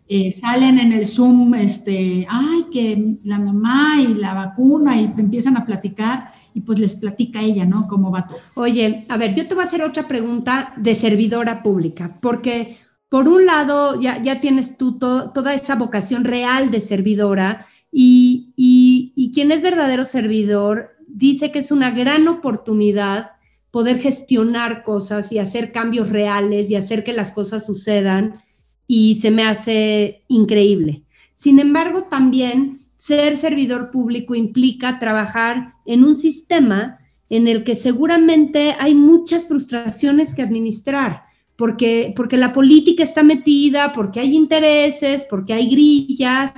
eh, 0.08 0.32
salen 0.32 0.80
en 0.80 0.92
el 0.92 1.06
Zoom, 1.06 1.54
este, 1.54 2.26
ay, 2.28 2.66
que 2.72 3.18
la 3.22 3.38
mamá 3.38 4.00
y 4.00 4.14
la 4.14 4.34
vacuna 4.34 5.00
y 5.00 5.04
empiezan 5.16 5.56
a 5.56 5.64
platicar 5.64 6.30
y 6.52 6.62
pues 6.62 6.80
les 6.80 6.96
platica 6.96 7.40
ella, 7.40 7.64
¿no? 7.64 7.86
Cómo 7.86 8.10
va 8.10 8.26
todo. 8.26 8.38
Oye, 8.54 9.04
a 9.08 9.16
ver, 9.16 9.34
yo 9.34 9.46
te 9.46 9.54
voy 9.54 9.62
a 9.62 9.66
hacer 9.68 9.82
otra 9.82 10.08
pregunta 10.08 10.72
de 10.76 10.96
servidora 10.96 11.62
pública, 11.62 12.10
porque 12.20 12.85
por 13.16 13.30
un 13.30 13.46
lado 13.46 13.98
ya, 13.98 14.20
ya 14.20 14.40
tienes 14.40 14.76
tú 14.76 14.98
toda 14.98 15.54
esa 15.54 15.74
vocación 15.74 16.22
real 16.22 16.70
de 16.70 16.80
servidora 16.80 17.66
y, 17.90 18.52
y, 18.56 19.14
y 19.16 19.32
quien 19.32 19.50
es 19.52 19.62
verdadero 19.62 20.04
servidor 20.04 20.90
dice 21.08 21.50
que 21.50 21.60
es 21.60 21.72
una 21.72 21.92
gran 21.92 22.28
oportunidad 22.28 23.30
poder 23.70 24.00
gestionar 24.00 24.82
cosas 24.82 25.32
y 25.32 25.38
hacer 25.38 25.72
cambios 25.72 26.10
reales 26.10 26.70
y 26.70 26.76
hacer 26.76 27.04
que 27.04 27.14
las 27.14 27.32
cosas 27.32 27.64
sucedan 27.64 28.42
y 28.86 29.14
se 29.14 29.30
me 29.30 29.46
hace 29.46 30.20
increíble. 30.28 31.04
Sin 31.32 31.58
embargo, 31.58 32.02
también 32.10 32.80
ser 32.96 33.38
servidor 33.38 33.90
público 33.90 34.34
implica 34.34 34.98
trabajar 34.98 35.72
en 35.86 36.04
un 36.04 36.16
sistema 36.16 36.98
en 37.30 37.48
el 37.48 37.64
que 37.64 37.76
seguramente 37.76 38.76
hay 38.78 38.94
muchas 38.94 39.48
frustraciones 39.48 40.34
que 40.34 40.42
administrar, 40.42 41.25
porque, 41.56 42.12
porque 42.14 42.36
la 42.36 42.52
política 42.52 43.02
está 43.02 43.22
metida, 43.22 43.92
porque 43.92 44.20
hay 44.20 44.36
intereses, 44.36 45.26
porque 45.28 45.54
hay 45.54 45.70
grillas, 45.70 46.52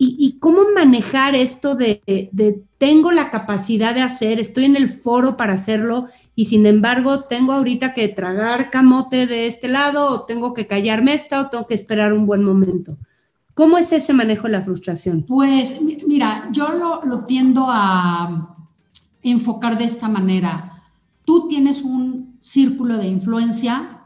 y, 0.00 0.38
cómo 0.38 0.60
manejar 0.72 1.34
esto 1.34 1.74
de, 1.74 2.00
de, 2.06 2.62
tengo 2.78 3.10
la 3.10 3.30
capacidad 3.30 3.96
de 3.96 4.02
hacer, 4.02 4.38
estoy 4.38 4.64
en 4.64 4.76
el 4.76 4.88
foro 4.88 5.36
para 5.36 5.54
hacerlo 5.54 6.06
y 6.36 6.44
sin 6.44 6.66
embargo 6.66 7.24
tengo 7.24 7.52
ahorita 7.52 7.94
que 7.94 8.06
tragar 8.06 8.70
camote 8.70 9.26
de 9.26 9.48
este 9.48 9.66
lado 9.66 10.08
o 10.08 10.24
tengo 10.24 10.54
que 10.54 10.68
callarme 10.68 11.14
esta 11.14 11.40
o 11.40 11.50
tengo 11.50 11.66
que 11.66 11.74
esperar 11.74 12.12
un 12.12 12.26
buen 12.26 12.44
momento. 12.44 12.96
¿Cómo 13.54 13.76
es 13.76 13.90
ese 13.90 14.12
manejo 14.12 14.44
de 14.46 14.52
la 14.52 14.60
frustración? 14.60 15.24
Pues 15.24 15.80
mira, 16.06 16.48
yo 16.52 16.68
lo, 16.74 17.04
lo 17.04 17.24
tiendo 17.24 17.66
a 17.68 18.56
enfocar 19.24 19.76
de 19.76 19.84
esta 19.84 20.08
manera. 20.08 20.84
Tú 21.24 21.48
tienes 21.48 21.82
un 21.82 22.38
círculo 22.40 22.98
de 22.98 23.08
influencia 23.08 23.97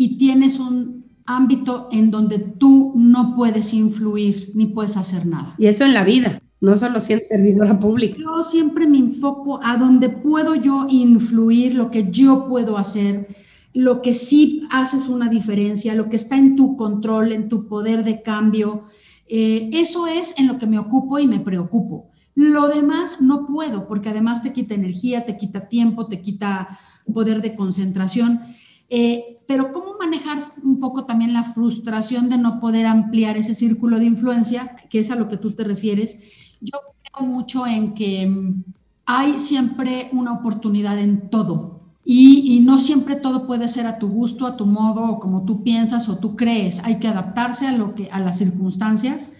y 0.00 0.16
tienes 0.16 0.58
un 0.58 1.04
ámbito 1.26 1.90
en 1.92 2.10
donde 2.10 2.38
tú 2.38 2.92
no 2.96 3.36
puedes 3.36 3.74
influir 3.74 4.50
ni 4.54 4.68
puedes 4.68 4.96
hacer 4.96 5.26
nada. 5.26 5.54
Y 5.58 5.66
eso 5.66 5.84
en 5.84 5.92
la 5.92 6.04
vida 6.04 6.40
no 6.62 6.74
solo 6.74 7.00
siendo 7.00 7.26
servidora 7.26 7.78
pública. 7.78 8.16
Yo 8.18 8.42
siempre 8.42 8.86
me 8.86 8.96
enfoco 8.96 9.60
a 9.62 9.76
donde 9.76 10.08
puedo 10.08 10.54
yo 10.54 10.86
influir, 10.88 11.74
lo 11.74 11.90
que 11.90 12.10
yo 12.10 12.46
puedo 12.48 12.78
hacer, 12.78 13.28
lo 13.74 14.00
que 14.00 14.14
sí 14.14 14.66
haces 14.70 15.06
una 15.06 15.28
diferencia, 15.28 15.94
lo 15.94 16.08
que 16.08 16.16
está 16.16 16.34
en 16.36 16.56
tu 16.56 16.76
control, 16.76 17.32
en 17.32 17.50
tu 17.50 17.66
poder 17.66 18.02
de 18.02 18.22
cambio. 18.22 18.82
Eh, 19.28 19.68
eso 19.74 20.06
es 20.06 20.34
en 20.38 20.46
lo 20.46 20.56
que 20.56 20.66
me 20.66 20.78
ocupo 20.78 21.18
y 21.18 21.26
me 21.26 21.40
preocupo. 21.40 22.10
Lo 22.34 22.68
demás 22.68 23.20
no 23.20 23.46
puedo, 23.46 23.86
porque 23.86 24.08
además 24.08 24.42
te 24.42 24.54
quita 24.54 24.74
energía, 24.74 25.26
te 25.26 25.36
quita 25.36 25.68
tiempo, 25.68 26.06
te 26.06 26.22
quita 26.22 26.68
poder 27.12 27.42
de 27.42 27.54
concentración. 27.54 28.40
Eh, 28.90 29.38
pero 29.46 29.72
¿cómo 29.72 29.94
manejar 29.98 30.38
un 30.64 30.80
poco 30.80 31.04
también 31.04 31.32
la 31.32 31.44
frustración 31.44 32.28
de 32.28 32.38
no 32.38 32.60
poder 32.60 32.86
ampliar 32.86 33.36
ese 33.36 33.54
círculo 33.54 33.98
de 33.98 34.06
influencia, 34.06 34.76
que 34.90 34.98
es 34.98 35.10
a 35.10 35.16
lo 35.16 35.28
que 35.28 35.36
tú 35.36 35.52
te 35.52 35.64
refieres? 35.64 36.18
Yo 36.60 36.78
creo 37.02 37.26
mucho 37.26 37.66
en 37.66 37.94
que 37.94 38.26
mm, 38.26 38.64
hay 39.06 39.38
siempre 39.38 40.08
una 40.12 40.32
oportunidad 40.32 40.98
en 40.98 41.30
todo 41.30 41.80
y, 42.04 42.60
no 42.64 42.78
siempre 42.78 43.16
todo 43.16 43.46
puede 43.46 43.68
ser 43.68 43.86
a 43.86 43.98
tu 43.98 44.08
gusto, 44.08 44.46
a 44.46 44.56
tu 44.56 44.66
modo 44.66 45.04
o 45.04 45.20
como 45.20 45.44
tú 45.44 45.62
piensas 45.62 46.08
o 46.08 46.18
tú 46.18 46.34
crees. 46.34 46.80
Hay 46.84 46.98
que 46.98 47.08
adaptarse 47.08 47.66
a, 47.66 47.72
lo 47.72 47.94
que, 47.94 48.08
a 48.10 48.20
las 48.20 48.38
circunstancias. 48.38 49.32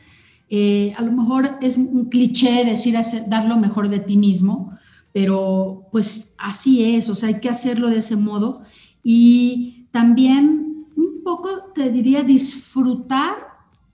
Eh, 0.49 0.95
a 0.97 1.03
lo 1.03 1.13
mejor 1.13 1.59
es 1.63 1.77
un 1.77 2.07
cliché 2.07 2.65
decir 2.65 2.97
dar 3.29 3.47
lo 3.47 3.57
mejor 3.57 3.89
de 3.89 3.99
ti 4.01 4.17
mismo, 4.17 4.73
pero 5.13 5.87
pues 5.91 6.35
así 6.39 6.97
es, 6.97 7.09
o 7.09 7.15
sea, 7.15 7.31
hay 7.31 7.41
que 7.41 7.49
hacerlo 7.49 7.89
de 7.89 7.99
ese 7.99 8.17
modo 8.17 8.61
y 9.03 9.87
también 9.93 10.87
un 10.97 11.23
poco 11.25 11.49
te 11.75 11.91
diría 11.91 12.23
disfrutar 12.23 13.35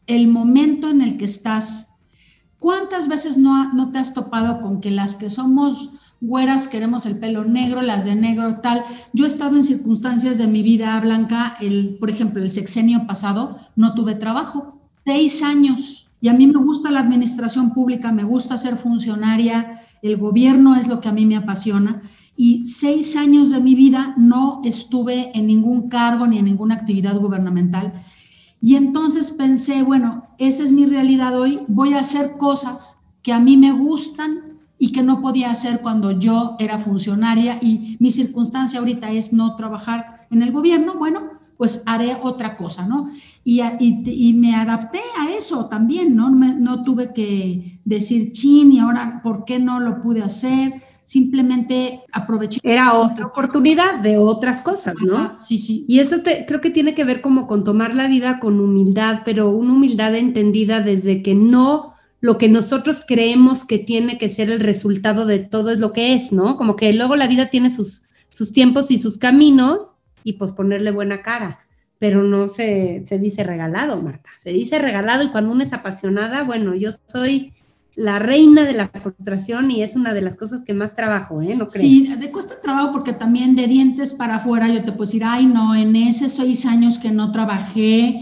el 0.07 0.29
momento 0.29 0.89
en 0.89 1.01
el 1.01 1.17
que 1.17 1.25
estás 1.25 1.97
¿Cuántas 2.59 3.07
veces 3.07 3.37
no, 3.37 3.73
no 3.75 3.91
te 3.91 3.99
has 3.99 4.15
topado 4.15 4.61
con 4.61 4.81
que 4.81 4.91
las 4.91 5.15
que 5.15 5.29
somos 5.29 5.91
güeras 6.21 6.69
queremos 6.69 7.05
el 7.05 7.19
pelo 7.19 7.45
negro, 7.45 7.83
las 7.83 8.05
de 8.05 8.15
negro 8.15 8.61
tal? 8.61 8.83
Yo 9.13 9.25
he 9.25 9.29
estado 9.29 9.57
en 9.57 9.63
circunstancias 9.63 10.39
de 10.39 10.47
mi 10.47 10.63
vida 10.63 10.99
blanca, 11.01 11.57
el, 11.61 11.97
por 12.01 12.11
ejemplo, 12.11 12.43
el 12.43 12.51
sexenio 12.51 13.07
pasado, 13.07 13.59
no 13.77 13.95
tuve 13.95 14.15
trabajo, 14.15 14.81
seis 15.05 15.43
años. 15.43 16.09
Y 16.23 16.29
a 16.29 16.33
mí 16.33 16.47
me 16.47 16.59
gusta 16.59 16.91
la 16.91 17.01
administración 17.01 17.75
pública, 17.75 18.11
me 18.11 18.25
gusta 18.25 18.57
ser 18.57 18.77
funcionaria, 18.77 19.79
el 20.03 20.17
gobierno 20.17 20.75
es 20.75 20.89
lo 20.89 21.01
que 21.01 21.09
a 21.09 21.13
mí 21.13 21.27
me 21.27 21.37
apasiona. 21.37 22.01
Y 22.37 22.67
seis 22.67 23.17
años 23.17 23.51
de 23.51 23.61
mi 23.61 23.75
vida 23.75 24.15
no 24.17 24.61
estuve 24.65 25.37
en 25.37 25.47
ningún 25.47 25.89
cargo 25.89 26.27
ni 26.27 26.39
en 26.39 26.45
ninguna 26.45 26.75
actividad 26.75 27.19
gubernamental. 27.19 27.93
Y 28.61 28.77
entonces 28.77 29.31
pensé, 29.31 29.83
bueno, 29.83 30.27
esa 30.39 30.63
es 30.63 30.73
mi 30.73 30.87
realidad 30.87 31.39
hoy, 31.39 31.61
voy 31.69 31.95
a 31.95 32.01
hacer 32.01 32.37
cosas 32.39 33.01
que 33.23 33.33
a 33.33 33.41
mí 33.41 33.57
me 33.57 33.73
gustan 33.73 34.59
y 34.79 34.93
que 34.93 35.03
no 35.03 35.21
podía 35.21 35.51
hacer 35.51 35.81
cuando 35.81 36.13
yo 36.13 36.57
era 36.59 36.79
funcionaria 36.79 37.59
y 37.63 37.97
mi 37.99 38.11
circunstancia 38.11 38.79
ahorita 38.79 39.11
es 39.11 39.33
no 39.33 39.57
trabajar 39.57 40.27
en 40.31 40.43
el 40.43 40.53
gobierno, 40.53 40.95
bueno, 40.99 41.31
pues 41.57 41.83
haré 41.87 42.17
otra 42.23 42.57
cosa, 42.57 42.87
¿no? 42.87 43.09
Y, 43.43 43.63
y, 43.81 44.35
me 44.35 44.55
adapté 44.55 45.01
a 45.19 45.31
eso 45.31 45.67
también, 45.67 46.15
¿no? 46.15 46.29
no 46.29 46.83
tuve 46.83 47.15
que 47.15 47.81
decir 47.85 48.33
chin 48.33 48.73
y 48.73 48.79
ahora, 48.79 49.21
¿por 49.23 49.45
qué 49.47 49.59
no 49.59 49.81
lo 49.81 50.03
pude 50.03 50.23
hacer? 50.23 50.75
Simplemente 51.07 52.03
aproveché. 52.13 52.59
Era 52.65 52.95
otra 52.95 53.27
oportunidad 53.27 54.01
de 54.01 54.19
otras 54.19 54.61
cosas, 54.61 54.97
¿no? 55.01 55.39
sí, 55.39 55.57
sí. 55.57 55.85
Y 55.87 56.01
eso 56.01 56.21
te, 56.21 56.45
creo 56.47 56.61
que 56.61 56.71
tiene 56.71 56.97
que 56.97 57.05
ver 57.05 57.21
como 57.21 57.47
con 57.47 57.63
tomar 57.63 57.95
la 57.95 58.09
vida 58.09 58.41
con 58.41 58.59
humildad, 58.59 59.23
pero 59.25 59.49
una 59.49 59.73
humildad 59.73 60.17
entendida 60.17 60.81
desde 60.81 61.23
que 61.23 61.37
no 61.37 61.95
lo 62.21 62.39
que 62.39 62.49
nosotros 62.49 63.05
creemos 63.07 63.65
que 63.65 63.79
tiene 63.79 64.19
que 64.19 64.29
ser 64.29 64.51
el 64.51 64.59
resultado 64.59 65.27
de 65.27 65.39
todo 65.39 65.71
es 65.71 65.79
lo 65.79 65.93
que 65.93 66.13
es, 66.13 66.33
¿no? 66.33 66.57
Como 66.57 66.75
que 66.75 66.93
luego 66.93 67.15
la 67.15 67.29
vida 67.29 67.51
tiene 67.51 67.71
sus, 67.71 68.03
sus 68.29 68.53
tiempos 68.53 68.91
y 68.91 68.99
sus 68.99 69.17
caminos 69.17 69.93
y 70.25 70.33
pues 70.33 70.51
ponerle 70.51 70.91
buena 70.91 71.23
cara, 71.23 71.61
pero 72.01 72.25
no 72.25 72.49
se, 72.49 73.05
se 73.07 73.21
dice 73.21 73.45
regalado, 73.45 74.03
Marta, 74.03 74.31
se 74.39 74.51
dice 74.51 74.81
regalado 74.81 75.23
y 75.23 75.29
cuando 75.29 75.53
uno 75.53 75.63
es 75.63 75.73
apasionada, 75.73 76.43
bueno, 76.43 76.75
yo 76.75 76.91
soy 77.07 77.53
la 77.97 78.19
reina 78.19 78.65
de 78.65 78.75
la 78.75 78.89
frustración 78.89 79.71
y 79.71 79.83
es 79.83 79.97
una 79.97 80.13
de 80.13 80.21
las 80.21 80.37
cosas 80.37 80.65
que 80.65 80.75
más 80.75 80.95
trabajo, 80.95 81.41
¿eh? 81.41 81.57
¿No 81.57 81.67
crees? 81.67 81.81
Sí, 81.81 82.15
te 82.21 82.31
cuesta 82.31 82.61
trabajo 82.61 82.93
porque 82.93 83.15
también 83.15 83.57
de 83.57 83.67
dientes 83.67 84.13
para 84.13 84.37
afuera 84.37 84.69
yo 84.69 84.85
te 84.85 84.93
puedo 84.93 85.07
decir, 85.07 85.23
ay, 85.25 85.47
no, 85.47 85.75
en 85.75 85.97
esos 85.97 86.33
seis 86.33 86.67
años 86.67 86.99
que 86.99 87.11
no 87.11 87.33
trabajé, 87.33 88.21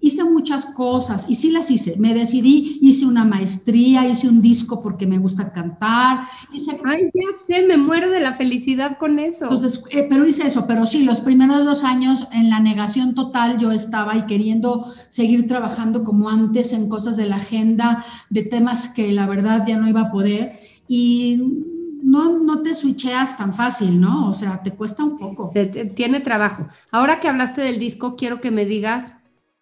hice 0.00 0.24
muchas 0.24 0.66
cosas 0.66 1.26
y 1.28 1.34
sí 1.34 1.50
las 1.50 1.70
hice. 1.70 1.96
Me 1.98 2.14
decidí, 2.14 2.78
hice 2.82 3.06
una 3.06 3.24
maestría, 3.24 4.06
hice 4.06 4.28
un 4.28 4.42
disco 4.42 4.82
porque 4.82 5.06
me 5.06 5.18
gusta 5.18 5.52
cantar. 5.52 6.20
Hice... 6.52 6.80
Ay, 6.84 7.10
ya 7.14 7.28
sé, 7.46 7.66
me 7.66 7.76
muero 7.76 8.10
de 8.10 8.20
la 8.20 8.34
felicidad 8.34 8.98
con 8.98 9.18
eso. 9.18 9.44
Entonces, 9.44 9.82
eh, 9.90 10.06
pero 10.08 10.26
hice 10.26 10.46
eso, 10.46 10.66
pero 10.66 10.86
sí, 10.86 11.04
los 11.04 11.20
primeros 11.20 11.64
dos 11.64 11.82
años 11.82 12.28
en 12.32 12.50
la 12.50 12.60
negación 12.60 13.14
total 13.14 13.58
yo 13.58 13.72
estaba 13.72 14.16
y 14.16 14.26
queriendo 14.26 14.84
seguir 15.08 15.46
trabajando 15.46 16.04
como 16.04 16.28
antes 16.28 16.72
en 16.72 16.88
cosas 16.88 17.16
de 17.16 17.26
la 17.26 17.36
agenda, 17.36 18.04
de 18.30 18.42
temas 18.42 18.88
que 18.88 19.12
la 19.12 19.26
verdad 19.26 19.64
ya 19.66 19.76
no 19.76 19.88
iba 19.88 20.02
a 20.02 20.12
poder. 20.12 20.52
Y 20.88 21.64
no, 22.02 22.38
no 22.38 22.62
te 22.62 22.74
switcheas 22.74 23.36
tan 23.36 23.52
fácil, 23.52 24.00
¿no? 24.00 24.28
O 24.28 24.34
sea, 24.34 24.62
te 24.62 24.70
cuesta 24.70 25.02
un 25.02 25.18
poco. 25.18 25.50
tiene 25.96 26.20
trabajo. 26.20 26.68
Ahora 26.92 27.18
que 27.18 27.28
hablaste 27.28 27.62
del 27.62 27.80
disco, 27.80 28.14
quiero 28.14 28.40
que 28.40 28.52
me 28.52 28.64
digas 28.64 29.14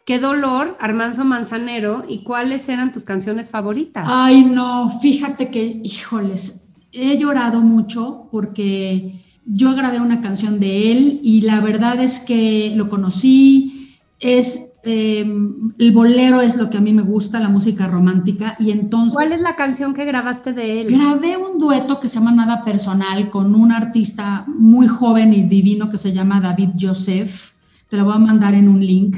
Qué 0.04 0.18
dolor, 0.18 0.76
Armanzo 0.80 1.24
Manzanero, 1.24 2.04
¿y 2.06 2.24
cuáles 2.24 2.68
eran 2.68 2.92
tus 2.92 3.04
canciones 3.04 3.48
favoritas? 3.48 4.06
Ay, 4.06 4.44
no, 4.44 4.90
fíjate 5.00 5.50
que, 5.50 5.80
híjoles, 5.82 6.66
he 6.92 7.16
llorado 7.16 7.62
mucho 7.62 8.28
porque 8.30 9.18
yo 9.46 9.74
grabé 9.74 10.00
una 10.00 10.20
canción 10.20 10.60
de 10.60 10.92
él 10.92 11.20
y 11.22 11.40
la 11.40 11.60
verdad 11.60 11.98
es 12.02 12.18
que 12.18 12.74
lo 12.76 12.90
conocí, 12.90 13.96
es 14.20 14.72
em, 14.82 15.72
el 15.78 15.92
bolero 15.92 16.42
es 16.42 16.56
lo 16.56 16.68
que 16.68 16.76
a 16.76 16.82
mí 16.82 16.92
me 16.92 17.00
gusta, 17.00 17.40
la 17.40 17.48
música 17.48 17.86
romántica 17.86 18.56
y 18.58 18.72
entonces... 18.72 19.14
¿Cuál 19.14 19.32
es 19.32 19.40
la 19.40 19.56
canción 19.56 19.94
que 19.94 20.04
grabaste 20.04 20.52
de 20.52 20.82
él? 20.82 20.98
Grabé 20.98 21.38
un 21.38 21.58
dueto 21.58 21.98
que 21.98 22.08
se 22.08 22.18
llama 22.18 22.32
Nada 22.32 22.62
Personal 22.62 23.30
con 23.30 23.54
un 23.54 23.72
artista 23.72 24.44
muy 24.46 24.86
joven 24.86 25.32
y 25.32 25.44
divino 25.44 25.88
que 25.88 25.96
se 25.96 26.12
llama 26.12 26.42
David 26.42 26.72
Joseph, 26.78 27.52
te 27.88 27.96
lo 27.96 28.04
voy 28.04 28.16
a 28.16 28.18
mandar 28.18 28.52
en 28.52 28.68
un 28.68 28.84
link 28.84 29.16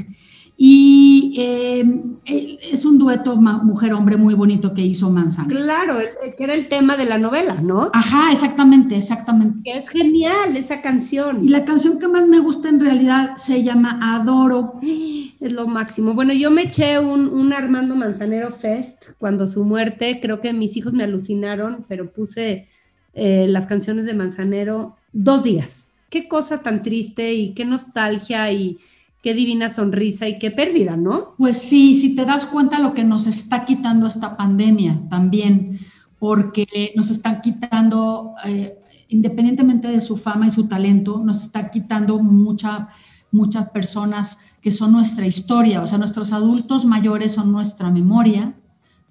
y 0.59 1.35
em, 1.37 2.15
es 2.25 2.83
un 2.83 2.97
dueto 2.97 3.35
mujer-hombre 3.35 4.17
muy 4.17 4.33
bonito 4.33 4.73
que 4.73 4.81
hizo 4.81 5.11
Manzana. 5.11 5.49
Claro, 5.49 5.99
que 6.35 6.43
era 6.43 6.55
el 6.55 6.67
tema 6.67 6.97
de 6.97 7.05
la 7.05 7.19
novela, 7.19 7.61
¿no? 7.61 7.91
Ajá, 7.93 8.31
exactamente, 8.31 8.97
exactamente. 8.97 9.61
Que 9.63 9.77
es 9.77 9.89
genial 9.89 10.57
esa 10.57 10.81
canción. 10.81 11.43
Y 11.43 11.49
la 11.49 11.63
canción 11.63 11.99
que 11.99 12.07
más 12.07 12.27
me 12.27 12.39
gusta 12.39 12.69
en 12.69 12.79
realidad 12.79 13.35
se 13.35 13.63
llama 13.63 13.99
Adoro. 14.01 14.73
Es 15.39 15.53
lo 15.53 15.67
máximo. 15.67 16.15
Bueno, 16.15 16.33
yo 16.33 16.49
me 16.49 16.63
eché 16.63 16.97
un, 16.97 17.27
un 17.27 17.53
Armando 17.53 17.95
Manzanero 17.95 18.51
Fest 18.51 19.11
cuando 19.19 19.45
su 19.45 19.65
muerte, 19.65 20.19
creo 20.19 20.41
que 20.41 20.51
mis 20.51 20.75
hijos 20.77 20.93
me 20.93 21.03
alucinaron, 21.03 21.85
pero 21.87 22.11
puse 22.11 22.67
eh, 23.13 23.45
las 23.47 23.67
canciones 23.67 24.05
de 24.05 24.15
Manzanero 24.15 24.95
dos 25.13 25.43
días. 25.43 25.89
Qué 26.09 26.27
cosa 26.27 26.63
tan 26.63 26.81
triste 26.81 27.35
y 27.35 27.53
qué 27.53 27.65
nostalgia 27.65 28.51
y 28.51 28.79
qué 29.21 29.33
divina 29.33 29.69
sonrisa 29.69 30.27
y 30.27 30.39
qué 30.39 30.51
pérdida, 30.51 30.95
¿no? 30.95 31.35
Pues 31.37 31.57
sí, 31.57 31.95
si 31.95 32.15
te 32.15 32.25
das 32.25 32.45
cuenta 32.45 32.79
lo 32.79 32.93
que 32.93 33.03
nos 33.03 33.27
está 33.27 33.65
quitando 33.65 34.07
esta 34.07 34.37
pandemia 34.37 35.01
también, 35.09 35.77
porque 36.19 36.93
nos 36.95 37.09
están 37.09 37.41
quitando, 37.41 38.33
eh, 38.45 38.77
independientemente 39.09 39.87
de 39.87 40.01
su 40.01 40.17
fama 40.17 40.47
y 40.47 40.51
su 40.51 40.67
talento, 40.67 41.21
nos 41.23 41.43
está 41.43 41.69
quitando 41.71 42.19
mucha, 42.19 42.89
muchas 43.31 43.69
personas 43.69 44.39
que 44.61 44.71
son 44.71 44.91
nuestra 44.91 45.25
historia, 45.25 45.81
o 45.81 45.87
sea, 45.87 45.97
nuestros 45.97 46.31
adultos 46.31 46.85
mayores 46.85 47.33
son 47.33 47.51
nuestra 47.51 47.89
memoria 47.89 48.55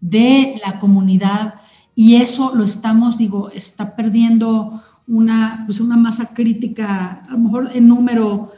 de 0.01 0.61
la 0.64 0.79
comunidad 0.79 1.55
y 1.95 2.16
eso 2.16 2.55
lo 2.55 2.64
estamos, 2.64 3.16
digo, 3.16 3.51
está 3.51 3.97
perdiendo 3.97 4.71
una, 5.09 5.62
pues 5.66 5.81
una 5.81 5.97
masa 5.97 6.35
crítica, 6.35 7.23
a 7.27 7.33
lo 7.33 7.38
mejor 7.38 7.71
en 7.75 7.88
número 7.88 8.51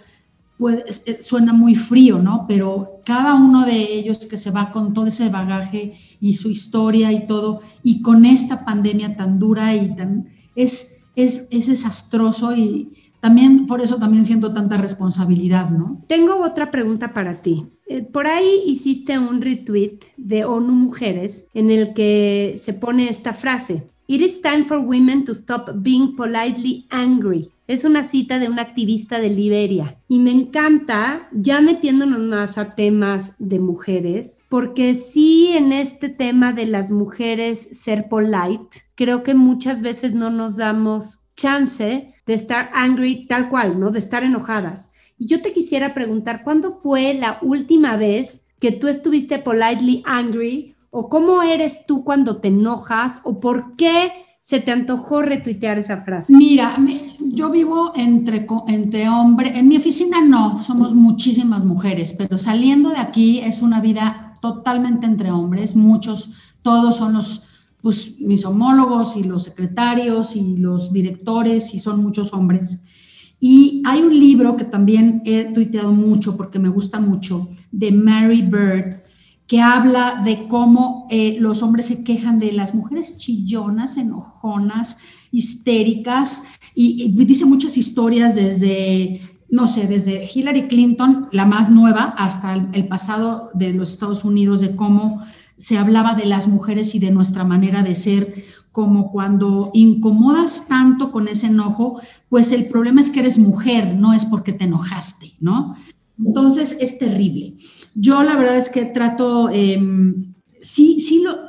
eh, 1.07 1.19
suena 1.23 1.53
muy 1.53 1.75
frío, 1.75 2.19
¿no? 2.19 2.47
Pero 2.49 3.01
cada 3.05 3.35
uno 3.35 3.65
de 3.65 3.77
ellos 3.77 4.27
que 4.27 4.37
se 4.37 4.51
va 4.51 4.73
con 4.73 4.93
todo 4.93 5.07
ese 5.07 5.29
bagaje 5.29 5.93
y 6.21 6.35
su 6.35 6.51
historia 6.51 7.13
y 7.13 7.27
todo, 7.27 7.61
y 7.83 8.03
con 8.03 8.25
esta 8.25 8.65
pandemia 8.65 9.17
tan 9.17 9.39
dura 9.39 9.75
y 9.75 9.95
tan, 9.95 10.29
es, 10.57 11.05
es, 11.15 11.49
es 11.51 11.67
desastroso 11.69 12.55
y 12.57 12.91
también 13.21 13.67
por 13.67 13.81
eso 13.81 13.97
también 13.97 14.25
siento 14.25 14.53
tanta 14.53 14.77
responsabilidad, 14.77 15.71
¿no? 15.71 16.03
Tengo 16.09 16.43
otra 16.43 16.71
pregunta 16.71 17.13
para 17.13 17.43
ti. 17.43 17.67
Eh, 17.87 18.03
por 18.03 18.27
ahí 18.27 18.63
hiciste 18.67 19.19
un 19.19 19.41
retweet 19.41 20.01
de 20.17 20.45
ONU 20.45 20.73
Mujeres 20.73 21.47
en 21.55 21.71
el 21.71 21.95
que 21.95 22.57
se 22.59 22.73
pone 22.75 23.09
esta 23.09 23.33
frase. 23.33 23.89
It 24.07 24.23
is 24.23 24.41
time 24.41 24.65
for 24.65 24.79
women 24.79 25.25
to 25.25 25.33
stop 25.33 25.71
being 25.75 26.17
politely 26.17 26.87
angry. 26.91 27.51
Es 27.69 27.85
una 27.85 28.03
cita 28.03 28.39
de 28.39 28.49
una 28.49 28.63
activista 28.63 29.21
de 29.21 29.29
Liberia 29.29 30.01
y 30.09 30.21
me 30.21 30.31
encanta, 30.31 31.29
ya 31.33 31.61
metiéndonos 31.61 32.21
más 32.21 32.57
a 32.57 32.75
temas 32.75 33.35
de 33.39 33.61
mujeres, 33.61 34.39
porque 34.49 34.95
sí 34.95 35.51
en 35.55 35.75
este 35.75 36.09
tema 36.09 36.55
de 36.55 36.65
las 36.65 36.91
mujeres 36.91 37.69
ser 37.73 38.09
polite, 38.09 38.87
creo 38.95 39.23
que 39.23 39.35
muchas 39.35 39.83
veces 39.83 40.15
no 40.15 40.31
nos 40.31 40.57
damos 40.57 41.27
chance 41.37 42.15
de 42.25 42.35
estar 42.35 42.71
angry 42.73 43.27
tal 43.27 43.51
cual, 43.51 43.79
¿no? 43.79 43.91
De 43.91 43.99
estar 43.99 44.25
enojadas. 44.25 44.89
Y 45.19 45.27
yo 45.27 45.43
te 45.43 45.53
quisiera 45.53 45.93
preguntar, 45.93 46.45
¿cuándo 46.45 46.73
fue 46.73 47.13
la 47.13 47.39
última 47.43 47.99
vez 47.99 48.41
que 48.61 48.73
tú 48.73 48.89
estuviste 48.89 49.39
politely 49.41 50.03
angry 50.07 50.75
o 50.89 51.11
cómo 51.11 51.43
eres 51.43 51.85
tú 51.87 52.03
cuando 52.03 52.41
te 52.41 52.49
enojas 52.49 53.21
o 53.25 53.41
por 53.41 53.77
qué 53.77 54.11
se 54.49 54.61
te 54.61 54.73
antojó 54.73 55.21
retuitear 55.21 55.79
esa 55.79 55.99
frase? 55.99 56.33
Mira, 56.35 56.75
yo 57.21 57.51
vivo 57.51 57.93
entre, 57.95 58.47
entre 58.69 59.07
hombres, 59.07 59.53
en 59.55 59.69
mi 59.69 59.77
oficina 59.77 60.25
no, 60.25 60.63
somos 60.63 60.95
muchísimas 60.95 61.67
mujeres, 61.67 62.15
pero 62.17 62.39
saliendo 62.39 62.89
de 62.89 62.97
aquí 62.97 63.41
es 63.41 63.61
una 63.61 63.83
vida 63.83 64.33
totalmente 64.41 65.07
entre 65.07 65.31
hombres, 65.31 65.77
muchos, 65.77 66.55
todos 66.63 66.97
son 66.97 67.13
los, 67.13 67.67
pues 67.83 68.19
mis 68.21 68.47
homólogos 68.47 69.17
y 69.17 69.25
los 69.25 69.45
secretarios 69.45 70.35
y 70.35 70.57
los 70.57 70.95
directores 70.95 71.75
y 71.75 71.79
son 71.79 72.03
muchos 72.03 72.33
hombres. 72.33 73.35
Y 73.41 73.83
hay 73.85 74.01
un 74.01 74.19
libro 74.19 74.57
que 74.57 74.65
también 74.65 75.21
he 75.27 75.45
tuiteado 75.53 75.93
mucho 75.93 76.39
porque 76.39 76.59
me 76.59 76.71
gusta 76.71 77.01
mucho, 77.01 77.51
de 77.71 77.93
Mary 77.93 78.41
Bird, 78.41 79.03
que 79.49 79.63
habla 79.63 80.21
de 80.25 80.47
cómo 80.47 81.07
eh, 81.11 81.39
los 81.41 81.63
hombres 81.63 81.87
se 81.87 82.05
quejan 82.05 82.39
de 82.39 82.53
las 82.53 82.75
mujeres 82.75 83.17
chillonas, 83.17 83.97
enojonas, 83.97 84.99
histéricas, 85.33 86.45
y, 86.75 87.11
dice 87.13 87.47
muchas 87.47 87.79
historias 87.79 88.35
desde, 88.35 89.21
no 89.49 89.67
sé, 89.67 89.87
desde 89.87 90.29
Hillary 90.33 90.69
Clinton, 90.69 91.29
la 91.33 91.47
más 91.47 91.71
nueva, 91.71 92.15
hasta 92.19 92.55
el, 92.55 92.89
pasado 92.89 93.51
de 93.55 93.73
los 93.73 93.93
Estados 93.93 94.23
Unidos, 94.23 94.61
de 94.61 94.77
cómo 94.77 95.25
se 95.57 95.79
hablaba 95.79 96.15
de 96.15 96.27
las 96.27 96.47
mujeres 96.47 96.95
y 96.95 96.99
de 96.99 97.11
nuestra 97.11 97.43
manera 97.43 97.83
de 97.83 97.95
ser, 97.95 98.35
como 98.71 99.11
cuando 99.11 99.71
incomodas 99.73 100.69
tanto 100.69 101.11
con 101.11 101.27
ese 101.27 101.47
enojo, 101.47 102.01
pues 102.29 102.53
el 102.53 102.67
problema 102.67 103.01
es 103.01 103.11
que 103.11 103.21
eres 103.21 103.39
mujer, 103.39 103.97
no 103.97 104.13
es 104.13 104.27
porque 104.27 104.53
te 104.53 104.67
enojaste, 104.67 105.33
¿no? 105.41 105.75
Entonces 106.19 106.77
es 106.81 106.99
terrible. 106.99 107.57
Yo 107.95 108.23
la 108.23 108.37
verdad 108.37 108.57
es 108.57 108.69
que 108.69 108.85
trato, 108.87 109.51
em, 109.51 110.35
sí, 110.61 111.01
sí 111.01 111.23
lo, 111.23 111.49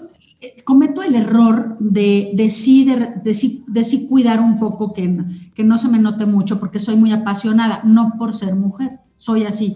cometo 0.64 1.04
el 1.04 1.16
error 1.16 1.78
de, 1.80 2.32
de, 2.34 2.50
sí, 2.50 2.86
de, 2.86 3.34
sí, 3.84 4.08
cuidar 4.08 4.40
un 4.40 4.58
poco, 4.60 4.94
que, 4.94 5.24
que 5.54 5.64
no 5.64 5.78
se 5.78 5.90
me 5.90 6.00
note 6.00 6.26
mucho, 6.26 6.60
porque 6.60 6.80
soy 6.80 6.96
muy 6.96 7.12
apasionada, 7.12 7.82
no 7.84 8.14
por 8.18 8.36
ser 8.36 8.56
mujer, 8.56 9.00
soy 9.18 9.44
así. 9.44 9.76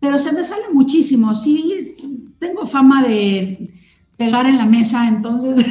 Pero 0.00 0.18
se 0.18 0.32
me 0.32 0.42
sale 0.42 0.64
muchísimo, 0.72 1.34
sí, 1.34 1.94
tengo 2.38 2.66
fama 2.66 3.02
de 3.02 3.70
pegar 4.16 4.46
en 4.46 4.58
la 4.58 4.66
mesa, 4.66 5.06
entonces 5.06 5.64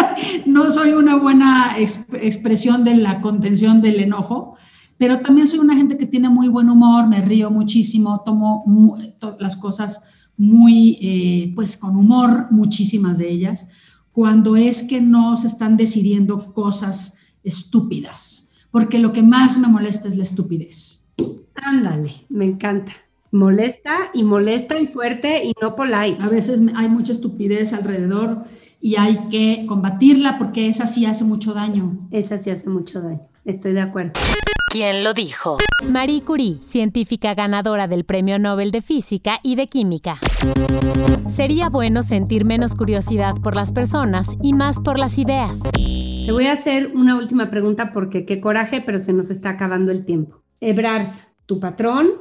no 0.46 0.70
soy 0.70 0.92
una 0.92 1.16
buena 1.16 1.76
expresión 1.78 2.84
de 2.84 2.94
la 2.96 3.20
contención 3.20 3.80
del 3.80 4.00
enojo, 4.00 4.56
pero 5.00 5.18
también 5.20 5.46
soy 5.46 5.60
una 5.60 5.74
gente 5.74 5.96
que 5.96 6.04
tiene 6.04 6.28
muy 6.28 6.48
buen 6.48 6.68
humor, 6.68 7.08
me 7.08 7.22
río 7.22 7.50
muchísimo, 7.50 8.20
tomo 8.20 8.98
las 9.38 9.56
cosas 9.56 10.28
muy, 10.36 10.98
eh, 11.00 11.52
pues 11.56 11.78
con 11.78 11.96
humor, 11.96 12.48
muchísimas 12.50 13.16
de 13.16 13.30
ellas, 13.30 13.70
cuando 14.12 14.56
es 14.56 14.82
que 14.82 15.00
no 15.00 15.38
se 15.38 15.46
están 15.46 15.78
decidiendo 15.78 16.52
cosas 16.52 17.16
estúpidas, 17.42 18.50
porque 18.70 18.98
lo 18.98 19.10
que 19.14 19.22
más 19.22 19.56
me 19.56 19.68
molesta 19.68 20.06
es 20.06 20.18
la 20.18 20.24
estupidez. 20.24 21.06
Ándale, 21.54 22.26
me 22.28 22.44
encanta. 22.44 22.92
Molesta 23.32 24.10
y 24.12 24.22
molesta 24.22 24.78
y 24.78 24.86
fuerte 24.86 25.46
y 25.46 25.54
no 25.62 25.76
polite. 25.76 26.18
A 26.20 26.28
veces 26.28 26.60
hay 26.74 26.90
mucha 26.90 27.12
estupidez 27.12 27.72
alrededor 27.72 28.44
y 28.82 28.96
hay 28.96 29.18
que 29.30 29.64
combatirla 29.66 30.36
porque 30.36 30.68
esa 30.68 30.86
sí 30.86 31.06
hace 31.06 31.24
mucho 31.24 31.54
daño. 31.54 32.06
Esa 32.10 32.36
sí 32.36 32.50
hace 32.50 32.68
mucho 32.68 33.00
daño. 33.00 33.22
Estoy 33.46 33.72
de 33.72 33.80
acuerdo. 33.80 34.12
¿Quién 34.70 35.02
lo 35.02 35.14
dijo? 35.14 35.58
Marie 35.84 36.22
Curie, 36.22 36.62
científica 36.62 37.34
ganadora 37.34 37.88
del 37.88 38.04
Premio 38.04 38.38
Nobel 38.38 38.70
de 38.70 38.82
Física 38.82 39.40
y 39.42 39.56
de 39.56 39.66
Química. 39.66 40.20
Sería 41.28 41.68
bueno 41.68 42.04
sentir 42.04 42.44
menos 42.44 42.76
curiosidad 42.76 43.34
por 43.42 43.56
las 43.56 43.72
personas 43.72 44.28
y 44.40 44.52
más 44.52 44.78
por 44.78 45.00
las 45.00 45.18
ideas. 45.18 45.58
Te 45.72 46.30
voy 46.30 46.46
a 46.46 46.52
hacer 46.52 46.92
una 46.94 47.16
última 47.16 47.50
pregunta 47.50 47.90
porque 47.90 48.24
qué 48.24 48.40
coraje, 48.40 48.80
pero 48.80 49.00
se 49.00 49.12
nos 49.12 49.30
está 49.30 49.50
acabando 49.50 49.90
el 49.90 50.04
tiempo. 50.04 50.40
Ebrard, 50.60 51.08
tu 51.46 51.58
patrón, 51.58 52.12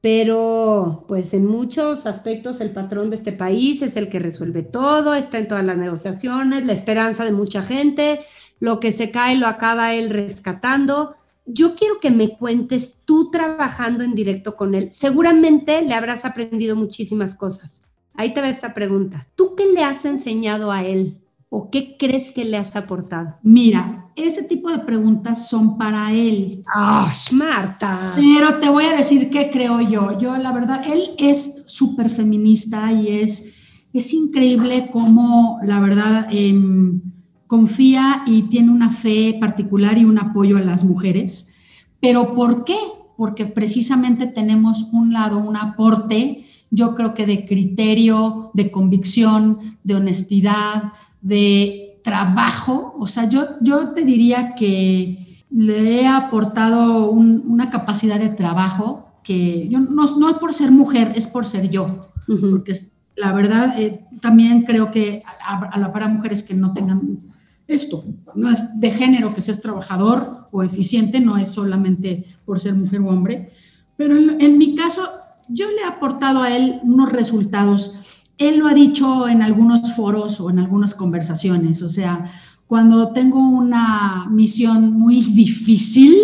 pero 0.00 1.06
pues 1.08 1.34
en 1.34 1.44
muchos 1.44 2.06
aspectos 2.06 2.60
el 2.60 2.70
patrón 2.70 3.10
de 3.10 3.16
este 3.16 3.32
país 3.32 3.82
es 3.82 3.96
el 3.96 4.08
que 4.08 4.20
resuelve 4.20 4.62
todo, 4.62 5.16
está 5.16 5.38
en 5.38 5.48
todas 5.48 5.64
las 5.64 5.76
negociaciones, 5.76 6.66
la 6.66 6.72
esperanza 6.72 7.24
de 7.24 7.32
mucha 7.32 7.62
gente, 7.62 8.20
lo 8.60 8.78
que 8.78 8.92
se 8.92 9.10
cae 9.10 9.34
lo 9.34 9.48
acaba 9.48 9.92
él 9.94 10.10
rescatando. 10.10 11.16
Yo 11.46 11.74
quiero 11.74 12.00
que 12.00 12.10
me 12.10 12.36
cuentes 12.36 13.02
tú 13.04 13.30
trabajando 13.30 14.02
en 14.02 14.14
directo 14.14 14.56
con 14.56 14.74
él. 14.74 14.88
Seguramente 14.92 15.80
le 15.82 15.94
habrás 15.94 16.24
aprendido 16.24 16.74
muchísimas 16.76 17.34
cosas. 17.34 17.82
Ahí 18.14 18.34
te 18.34 18.40
va 18.40 18.48
esta 18.48 18.74
pregunta. 18.74 19.28
¿Tú 19.36 19.54
qué 19.54 19.64
le 19.66 19.84
has 19.84 20.04
enseñado 20.04 20.72
a 20.72 20.82
él 20.82 21.18
o 21.48 21.70
qué 21.70 21.96
crees 21.98 22.30
que 22.30 22.44
le 22.44 22.56
has 22.56 22.74
aportado? 22.74 23.36
Mira, 23.42 24.06
ese 24.16 24.44
tipo 24.44 24.70
de 24.70 24.78
preguntas 24.78 25.48
son 25.48 25.76
para 25.76 26.12
él. 26.12 26.64
¡Ah, 26.74 27.12
Marta! 27.32 28.14
Pero 28.16 28.58
te 28.58 28.70
voy 28.70 28.84
a 28.86 28.96
decir 28.96 29.30
qué 29.30 29.50
creo 29.50 29.80
yo. 29.80 30.18
Yo, 30.18 30.36
la 30.38 30.52
verdad, 30.52 30.82
él 30.90 31.10
es 31.18 31.64
súper 31.66 32.08
feminista 32.08 32.90
y 32.90 33.20
es, 33.20 33.84
es 33.92 34.14
increíble 34.14 34.88
cómo, 34.90 35.60
la 35.62 35.80
verdad, 35.80 36.26
em, 36.30 37.02
confía 37.46 38.22
y 38.26 38.42
tiene 38.42 38.70
una 38.70 38.90
fe 38.90 39.36
particular 39.40 39.98
y 39.98 40.04
un 40.04 40.18
apoyo 40.18 40.56
a 40.56 40.62
las 40.62 40.84
mujeres. 40.84 41.54
¿Pero 42.00 42.34
por 42.34 42.64
qué? 42.64 42.76
Porque 43.16 43.46
precisamente 43.46 44.26
tenemos 44.26 44.88
un 44.92 45.12
lado, 45.12 45.38
un 45.38 45.56
aporte, 45.56 46.44
yo 46.70 46.94
creo 46.94 47.14
que 47.14 47.26
de 47.26 47.44
criterio, 47.44 48.50
de 48.54 48.70
convicción, 48.70 49.58
de 49.84 49.94
honestidad, 49.94 50.92
de 51.22 52.00
trabajo. 52.02 52.94
O 52.98 53.06
sea, 53.06 53.28
yo, 53.28 53.46
yo 53.60 53.90
te 53.90 54.04
diría 54.04 54.54
que 54.54 55.44
le 55.50 56.02
he 56.02 56.06
aportado 56.06 57.10
una 57.10 57.70
capacidad 57.70 58.18
de 58.18 58.28
trabajo 58.28 59.06
que 59.22 59.68
yo, 59.68 59.80
no, 59.80 60.04
no, 60.18 60.28
es 60.28 60.36
por 60.36 60.54
ser 60.54 60.70
mujer, 60.70 61.12
es 61.16 61.26
por 61.26 61.46
ser 61.46 61.70
yo. 61.70 61.86
Porque 62.26 62.74
la 63.16 63.32
verdad, 63.32 63.78
eh, 63.78 64.04
también 64.20 64.62
creo 64.62 64.90
que 64.90 65.22
a, 65.44 65.78
la 65.78 65.92
para 65.92 66.08
mujeres 66.08 66.42
que 66.42 66.54
no 66.54 66.72
tengan 66.72 67.20
esto. 67.68 68.04
No 68.34 68.50
es 68.50 68.80
de 68.80 68.90
género 68.90 69.34
que 69.34 69.42
seas 69.42 69.60
trabajador 69.60 70.48
o 70.52 70.62
eficiente, 70.62 71.20
no 71.20 71.36
es 71.36 71.50
solamente 71.50 72.24
por 72.44 72.60
ser 72.60 72.74
mujer 72.74 73.00
o 73.00 73.08
hombre. 73.08 73.50
Pero 73.96 74.16
en, 74.16 74.58
mi 74.58 74.74
caso, 74.74 75.02
yo 75.48 75.68
le 75.70 75.82
he 75.82 75.84
aportado 75.84 76.42
a 76.42 76.54
él 76.54 76.80
unos 76.82 77.10
resultados. 77.12 77.94
Él 78.38 78.58
lo 78.58 78.66
ha 78.66 78.74
dicho 78.74 79.28
en 79.28 79.42
algunos 79.42 79.94
foros 79.94 80.40
o 80.40 80.50
en 80.50 80.58
algunas 80.58 80.94
conversaciones. 80.94 81.82
O 81.82 81.88
sea, 81.88 82.26
cuando 82.66 83.12
tengo 83.12 83.40
una 83.40 84.26
misión 84.30 84.92
muy 84.92 85.22
difícil, 85.34 86.14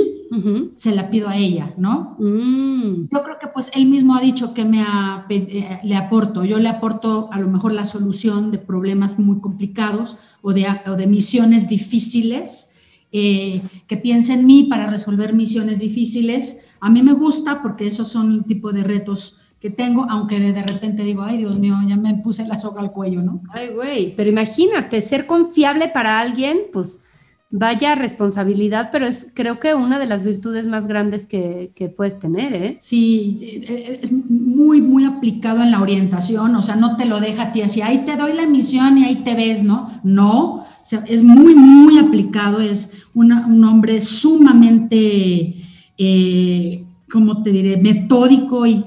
se 0.71 0.95
la 0.95 1.11
pido 1.11 1.29
a 1.29 1.37
ella, 1.37 1.75
¿no? 1.77 2.17
Mm. 2.19 3.09
Yo 3.13 3.23
creo 3.23 3.39
que 3.39 3.49
pues 3.49 3.71
él 3.75 3.87
mismo 3.87 4.15
ha 4.15 4.21
dicho 4.21 4.55
que 4.55 4.65
me 4.65 4.83
eh, 5.29 5.81
le 5.83 5.97
aporto, 5.97 6.45
yo 6.45 6.59
le 6.59 6.69
aporto 6.69 7.29
a 7.33 7.39
lo 7.39 7.49
mejor 7.49 7.73
la 7.73 7.85
solución 7.85 8.51
de 8.51 8.59
problemas 8.59 9.19
muy 9.19 9.41
complicados 9.41 10.17
o 10.41 10.53
de, 10.53 10.67
de 10.97 11.07
misiones 11.07 11.69
difíciles, 11.69 12.71
eh, 13.13 13.61
que 13.87 13.99
piense 13.99 14.33
en 14.33 14.47
mí 14.47 14.65
para 14.65 14.87
resolver 14.87 15.35
misiones 15.35 15.81
difíciles. 15.81 16.77
A 16.81 16.89
mí 16.89 17.03
me 17.03 17.13
gusta 17.13 17.61
porque 17.61 17.87
esos 17.87 18.09
son 18.09 18.33
el 18.33 18.45
tipo 18.45 18.73
de 18.73 18.85
retos 18.85 19.37
que 19.61 19.71
tengo, 19.71 20.07
aunque 20.11 20.41
de, 20.41 20.63
repente 20.63 21.05
digo, 21.05 21.23
ay 21.23 21.37
Dios 21.37 21.59
mío, 21.59 21.77
ya 21.87 21.97
me 21.97 22.15
puse 22.15 22.45
la 22.47 22.59
soga 22.59 22.81
al 22.81 22.91
cuello, 22.91 23.23
¿no? 23.23 23.43
Ay, 23.51 23.69
güey, 23.69 24.17
pero 24.17 24.29
imagínate, 24.29 25.01
ser 25.01 25.27
confiable 25.27 25.89
para 25.89 26.19
alguien, 26.19 26.63
pues 26.73 27.05
vaya 27.53 27.95
responsabilidad, 27.95 28.89
pero 28.91 29.07
es 29.07 29.31
creo 29.35 29.61
que 29.61 29.75
una 29.75 29.99
de 29.99 30.07
las 30.07 30.25
virtudes 30.25 30.67
más 30.67 30.87
grandes 30.87 31.27
que, 31.27 31.71
puedes 31.95 32.19
tener, 32.19 32.55
¿eh? 32.55 32.77
Sí, 32.81 33.41
eh, 33.43 33.65
eh, 33.69 34.01
es 34.03 34.11
muy, 34.11 34.81
muy 34.81 35.05
aplicado 35.05 35.63
en 35.63 35.71
la 35.71 35.83
orientación, 35.83 36.57
o 36.57 36.63
sea, 36.63 36.77
no 36.77 36.97
te 36.97 37.05
lo 37.05 37.21
deja 37.21 37.43
a 37.45 37.53
ti 37.53 37.61
así, 37.61 37.83
ahí 37.83 38.05
te 38.07 38.17
doy 38.17 38.33
la 38.33 38.49
misión 38.49 38.97
y 38.97 39.05
ahí 39.05 39.17
te 39.17 39.35
ves, 39.35 39.63
¿no? 39.63 39.87
No, 40.03 40.55
o 40.55 40.67
sea, 40.83 41.05
es 41.07 41.23
muy, 41.23 41.55
muy 41.55 41.99
aplicado, 41.99 42.59
es 42.59 43.07
un 43.13 43.31
hombre 43.65 44.01
sumamente, 44.01 45.55
eh, 45.99 46.85
¿cómo 47.11 47.43
te 47.43 47.53
diré?, 47.53 47.77
metódico 47.77 48.67
y 48.67 48.83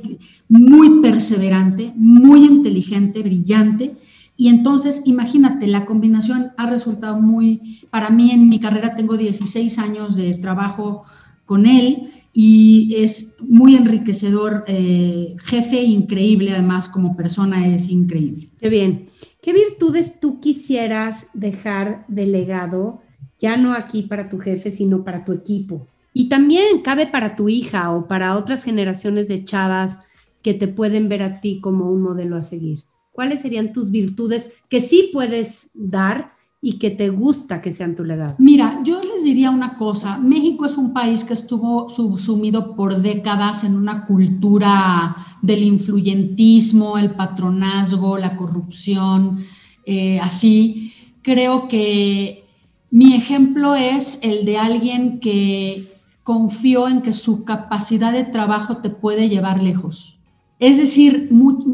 muy 0.49 1.01
perseverante, 1.01 1.93
muy 1.95 2.45
inteligente, 2.45 3.21
brillante, 3.21 3.95
y 4.37 4.49
entonces, 4.49 5.03
imagínate, 5.05 5.67
la 5.67 5.85
combinación 5.85 6.51
ha 6.57 6.69
resultado 6.69 7.21
muy, 7.21 7.79
para 7.89 8.09
mí 8.09 8.31
en 8.31 8.49
mi 8.49 8.59
carrera 8.59 8.95
tengo 8.95 9.15
16 9.17 9.79
años 9.79 10.15
de 10.17 10.33
trabajo 10.35 11.03
con 11.45 11.65
él 11.65 12.09
y 12.33 12.95
es 12.97 13.37
muy 13.47 13.75
enriquecedor, 13.75 14.65
eh, 14.67 15.35
jefe 15.39 15.81
increíble, 15.83 16.51
además 16.51 16.89
como 16.89 17.15
persona 17.15 17.65
es 17.67 17.89
increíble. 17.89 18.49
Qué 18.59 18.69
bien. 18.69 19.07
¿Qué 19.41 19.53
virtudes 19.53 20.19
tú 20.19 20.41
quisieras 20.41 21.27
dejar 21.33 22.05
de 22.07 22.25
legado, 22.25 23.01
ya 23.37 23.57
no 23.57 23.73
aquí 23.73 24.01
para 24.01 24.27
tu 24.27 24.39
jefe, 24.39 24.71
sino 24.71 25.03
para 25.03 25.23
tu 25.23 25.31
equipo? 25.31 25.87
Y 26.13 26.29
también 26.29 26.81
cabe 26.81 27.07
para 27.07 27.35
tu 27.35 27.47
hija 27.47 27.91
o 27.91 28.07
para 28.07 28.35
otras 28.35 28.63
generaciones 28.63 29.27
de 29.27 29.45
chavas 29.45 29.99
que 30.41 30.53
te 30.53 30.67
pueden 30.67 31.07
ver 31.09 31.23
a 31.23 31.39
ti 31.39 31.61
como 31.61 31.89
un 31.89 32.01
modelo 32.01 32.35
a 32.35 32.43
seguir. 32.43 32.83
¿Cuáles 33.15 33.41
serían 33.41 33.73
tus 33.73 33.89
virtudes 33.89 34.51
que 34.69 34.81
sí 34.81 35.09
puedes 35.13 35.69
dar 35.73 36.33
y 36.61 36.79
que 36.79 36.91
te 36.91 37.09
gusta 37.09 37.61
que 37.61 37.71
sean 37.71 37.95
tu 37.95 38.03
legado? 38.03 38.35
Mira, 38.39 38.81
yo 38.83 39.01
les 39.01 39.23
diría 39.23 39.51
una 39.51 39.77
cosa, 39.77 40.17
México 40.17 40.65
es 40.65 40.77
un 40.77 40.93
país 40.93 41.23
que 41.23 41.33
estuvo 41.33 41.87
subsumido 41.89 42.75
por 42.75 43.01
décadas 43.01 43.63
en 43.63 43.75
una 43.75 44.05
cultura 44.05 45.15
del 45.41 45.63
influyentismo, 45.63 46.97
el 46.97 47.11
patronazgo, 47.11 48.17
la 48.17 48.35
corrupción, 48.35 49.39
eh, 49.85 50.19
así. 50.19 50.91
Creo 51.21 51.67
que 51.67 52.43
mi 52.91 53.13
ejemplo 53.13 53.75
es 53.75 54.19
el 54.23 54.45
de 54.45 54.57
alguien 54.57 55.19
que 55.19 55.93
confió 56.23 56.87
en 56.87 57.01
que 57.01 57.13
su 57.13 57.45
capacidad 57.45 58.11
de 58.11 58.23
trabajo 58.25 58.77
te 58.77 58.89
puede 58.89 59.29
llevar 59.29 59.61
lejos 59.61 60.14
es 60.59 60.77
decir, 60.77 61.29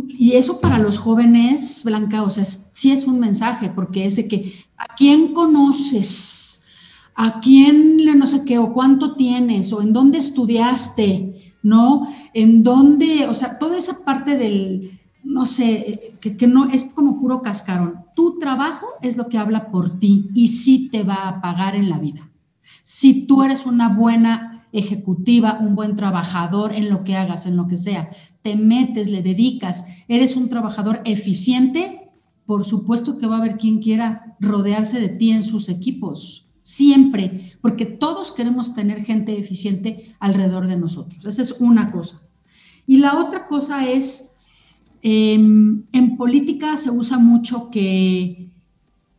y 0.08 0.34
eso 0.34 0.60
para 0.60 0.80
los 0.80 0.98
jóvenes, 0.98 1.84
Blanca, 1.86 2.24
o 2.24 2.32
sea, 2.32 2.46
sí 2.46 2.92
es 2.92 3.06
un 3.06 3.20
mensaje, 3.20 3.70
porque 3.70 4.06
es 4.06 4.16
de 4.16 4.28
que 4.28 4.54
a 4.78 4.96
quién 4.96 5.34
conoces, 5.34 6.64
a 7.16 7.40
quién 7.42 8.04
no 8.18 8.26
sé 8.26 8.44
qué, 8.44 8.58
o 8.58 8.74
cuánto 8.74 9.16
tienes, 9.16 9.72
o 9.72 9.82
en 9.82 9.94
dónde 9.94 10.18
estudiaste, 10.18 11.58
¿no? 11.62 12.08
En 12.34 12.64
dónde, 12.64 13.28
o 13.28 13.34
sea, 13.36 13.60
toda 13.60 13.78
esa 13.78 14.04
parte 14.04 14.36
del, 14.36 15.00
no 15.24 15.46
sé, 15.46 16.18
que, 16.20 16.36
que 16.36 16.48
no 16.48 16.68
es 16.70 16.86
como 16.86 17.20
puro 17.20 17.44
cascarón. 17.44 18.06
Tu 18.16 18.40
trabajo 18.40 18.88
es 19.04 19.16
lo 19.16 19.30
que 19.30 19.38
habla 19.38 19.70
por 19.70 20.00
ti 20.00 20.30
y 20.34 20.48
sí 20.48 20.90
te 20.92 21.04
va 21.04 21.28
a 21.28 21.42
pagar 21.42 21.76
en 21.76 21.90
la 21.90 22.00
vida. 22.00 22.28
Si 22.84 23.28
tú 23.28 23.44
eres 23.44 23.68
una 23.68 23.90
buena 23.90 24.51
ejecutiva, 24.74 25.60
un 25.62 25.76
buen 25.76 25.96
trabajador 25.96 26.74
en 26.74 26.90
lo 26.90 27.04
que 27.04 27.16
hagas, 27.16 27.46
en 27.46 27.58
lo 27.58 27.68
que 27.68 27.78
sea. 27.78 28.10
Te 28.42 28.56
metes, 28.56 29.10
le 29.10 29.22
dedicas, 29.22 29.86
eres 30.08 30.36
un 30.36 30.50
trabajador 30.50 31.02
eficiente, 31.06 32.10
por 32.46 32.66
supuesto 32.66 33.18
que 33.18 33.28
va 33.28 33.36
a 33.36 33.40
haber 33.40 33.58
quien 33.58 33.80
quiera 33.80 34.36
rodearse 34.40 35.00
de 35.00 35.10
ti 35.10 35.32
en 35.32 35.44
sus 35.44 35.70
equipos. 35.70 36.48
Siempre, 36.62 37.54
porque 37.62 37.86
todos 37.86 38.32
queremos 38.32 38.74
tener 38.74 39.04
gente 39.04 39.38
eficiente 39.38 40.06
alrededor 40.20 40.68
de 40.68 40.78
nosotros. 40.78 41.26
Esa 41.26 41.42
es 41.42 41.54
una 41.60 41.92
cosa. 41.92 42.22
Y 42.86 42.98
la 42.98 43.20
otra 43.20 43.48
cosa 43.48 43.90
es, 43.90 44.34
em, 45.02 45.84
en 45.92 46.18
política 46.18 46.78
se 46.78 46.92
usa 46.92 47.18
mucho 47.18 47.70
que 47.72 48.50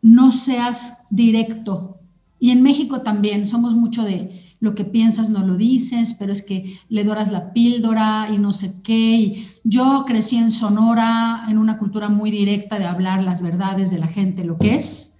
no 0.02 0.30
seas 0.30 1.06
directo. 1.10 1.98
Y 2.38 2.50
en 2.50 2.62
México 2.62 3.02
también 3.02 3.46
somos 3.46 3.74
mucho 3.74 4.04
de, 4.04 4.41
lo 4.62 4.76
que 4.76 4.84
piensas 4.84 5.28
no 5.28 5.44
lo 5.44 5.56
dices, 5.56 6.14
pero 6.16 6.32
es 6.32 6.40
que 6.40 6.78
le 6.88 7.02
doras 7.02 7.32
la 7.32 7.52
píldora 7.52 8.28
y 8.32 8.38
no 8.38 8.52
sé 8.52 8.80
qué. 8.84 9.44
yo 9.64 10.04
crecí 10.06 10.36
en 10.36 10.52
Sonora, 10.52 11.46
en 11.48 11.58
una 11.58 11.78
cultura 11.80 12.08
muy 12.08 12.30
directa 12.30 12.78
de 12.78 12.84
hablar 12.84 13.24
las 13.24 13.42
verdades 13.42 13.90
de 13.90 13.98
la 13.98 14.06
gente, 14.06 14.44
lo 14.44 14.56
que 14.58 14.76
es. 14.76 15.18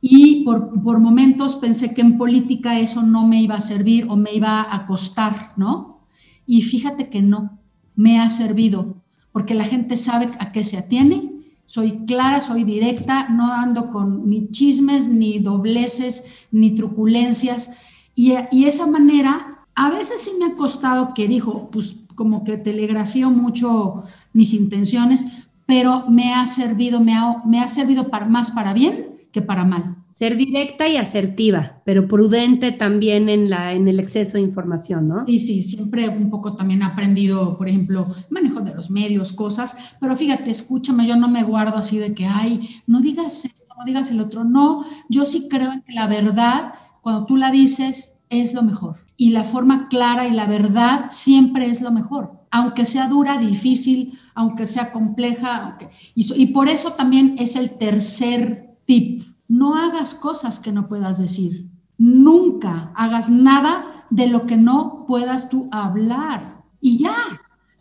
Y 0.00 0.42
por, 0.44 0.82
por 0.82 0.98
momentos 0.98 1.54
pensé 1.54 1.94
que 1.94 2.00
en 2.00 2.18
política 2.18 2.80
eso 2.80 3.02
no 3.02 3.24
me 3.24 3.40
iba 3.40 3.54
a 3.54 3.60
servir 3.60 4.08
o 4.10 4.16
me 4.16 4.34
iba 4.34 4.66
a 4.74 4.84
costar, 4.84 5.52
¿no? 5.56 6.08
Y 6.44 6.62
fíjate 6.62 7.08
que 7.08 7.22
no, 7.22 7.60
me 7.94 8.18
ha 8.18 8.28
servido, 8.28 8.96
porque 9.30 9.54
la 9.54 9.64
gente 9.64 9.96
sabe 9.96 10.28
a 10.40 10.50
qué 10.50 10.64
se 10.64 10.76
atiene, 10.76 11.30
soy 11.66 12.04
clara, 12.04 12.40
soy 12.40 12.64
directa, 12.64 13.28
no 13.28 13.52
ando 13.52 13.90
con 13.90 14.26
ni 14.26 14.48
chismes, 14.48 15.06
ni 15.06 15.38
dobleces, 15.38 16.48
ni 16.50 16.74
truculencias. 16.74 17.91
Y, 18.14 18.34
y 18.50 18.64
esa 18.64 18.86
manera, 18.86 19.66
a 19.74 19.90
veces 19.90 20.20
sí 20.20 20.32
me 20.38 20.46
ha 20.46 20.56
costado 20.56 21.14
que 21.14 21.28
dijo, 21.28 21.70
pues 21.70 21.96
como 22.14 22.44
que 22.44 22.58
telegrafío 22.58 23.30
mucho 23.30 24.02
mis 24.32 24.52
intenciones, 24.52 25.48
pero 25.66 26.04
me 26.08 26.34
ha 26.34 26.46
servido, 26.46 27.00
me 27.00 27.14
ha, 27.14 27.42
me 27.46 27.60
ha 27.60 27.68
servido 27.68 28.08
para, 28.08 28.26
más 28.26 28.50
para 28.50 28.72
bien 28.72 29.16
que 29.32 29.42
para 29.42 29.64
mal. 29.64 29.96
Ser 30.12 30.36
directa 30.36 30.86
y 30.86 30.98
asertiva, 30.98 31.80
pero 31.86 32.06
prudente 32.06 32.70
también 32.70 33.30
en, 33.30 33.48
la, 33.48 33.72
en 33.72 33.88
el 33.88 33.98
exceso 33.98 34.34
de 34.34 34.42
información, 34.42 35.08
¿no? 35.08 35.24
Sí, 35.26 35.38
sí, 35.38 35.62
siempre 35.62 36.08
un 36.10 36.28
poco 36.28 36.54
también 36.54 36.82
he 36.82 36.84
aprendido, 36.84 37.56
por 37.56 37.66
ejemplo, 37.66 38.06
manejo 38.28 38.60
de 38.60 38.74
los 38.74 38.90
medios, 38.90 39.32
cosas, 39.32 39.96
pero 40.00 40.14
fíjate, 40.14 40.50
escúchame, 40.50 41.06
yo 41.06 41.16
no 41.16 41.28
me 41.28 41.42
guardo 41.42 41.78
así 41.78 41.96
de 41.96 42.14
que, 42.14 42.26
ay, 42.26 42.60
no 42.86 43.00
digas 43.00 43.46
esto, 43.46 43.74
no 43.76 43.84
digas 43.86 44.10
el 44.10 44.20
otro, 44.20 44.44
no, 44.44 44.84
yo 45.08 45.24
sí 45.24 45.48
creo 45.48 45.72
en 45.72 45.80
que 45.80 45.94
la 45.94 46.06
verdad, 46.06 46.74
cuando 47.02 47.26
tú 47.26 47.36
la 47.36 47.50
dices, 47.50 48.20
es 48.30 48.54
lo 48.54 48.62
mejor. 48.62 48.96
Y 49.18 49.30
la 49.30 49.44
forma 49.44 49.88
clara 49.88 50.26
y 50.26 50.30
la 50.30 50.46
verdad 50.46 51.08
siempre 51.10 51.66
es 51.66 51.82
lo 51.82 51.90
mejor 51.90 52.42
aunque 52.52 52.84
sea 52.86 53.08
dura, 53.08 53.38
difícil, 53.38 54.18
aunque 54.34 54.66
sea 54.66 54.92
compleja. 54.92 55.78
Y, 56.14 56.46
por 56.48 56.68
eso 56.68 56.92
también 56.92 57.34
es 57.38 57.56
el 57.56 57.70
tercer 57.78 58.76
tip. 58.84 59.22
No 59.48 59.74
hagas 59.74 60.14
cosas 60.14 60.60
que 60.60 60.70
no 60.70 60.86
puedas 60.86 61.18
decir. 61.18 61.68
Nunca 61.96 62.92
hagas 62.94 63.30
nada 63.30 64.06
de 64.10 64.26
lo 64.26 64.46
que 64.46 64.58
no 64.58 65.06
puedas 65.08 65.48
tú 65.48 65.68
hablar. 65.72 66.62
Y 66.80 66.98
ya, 66.98 67.14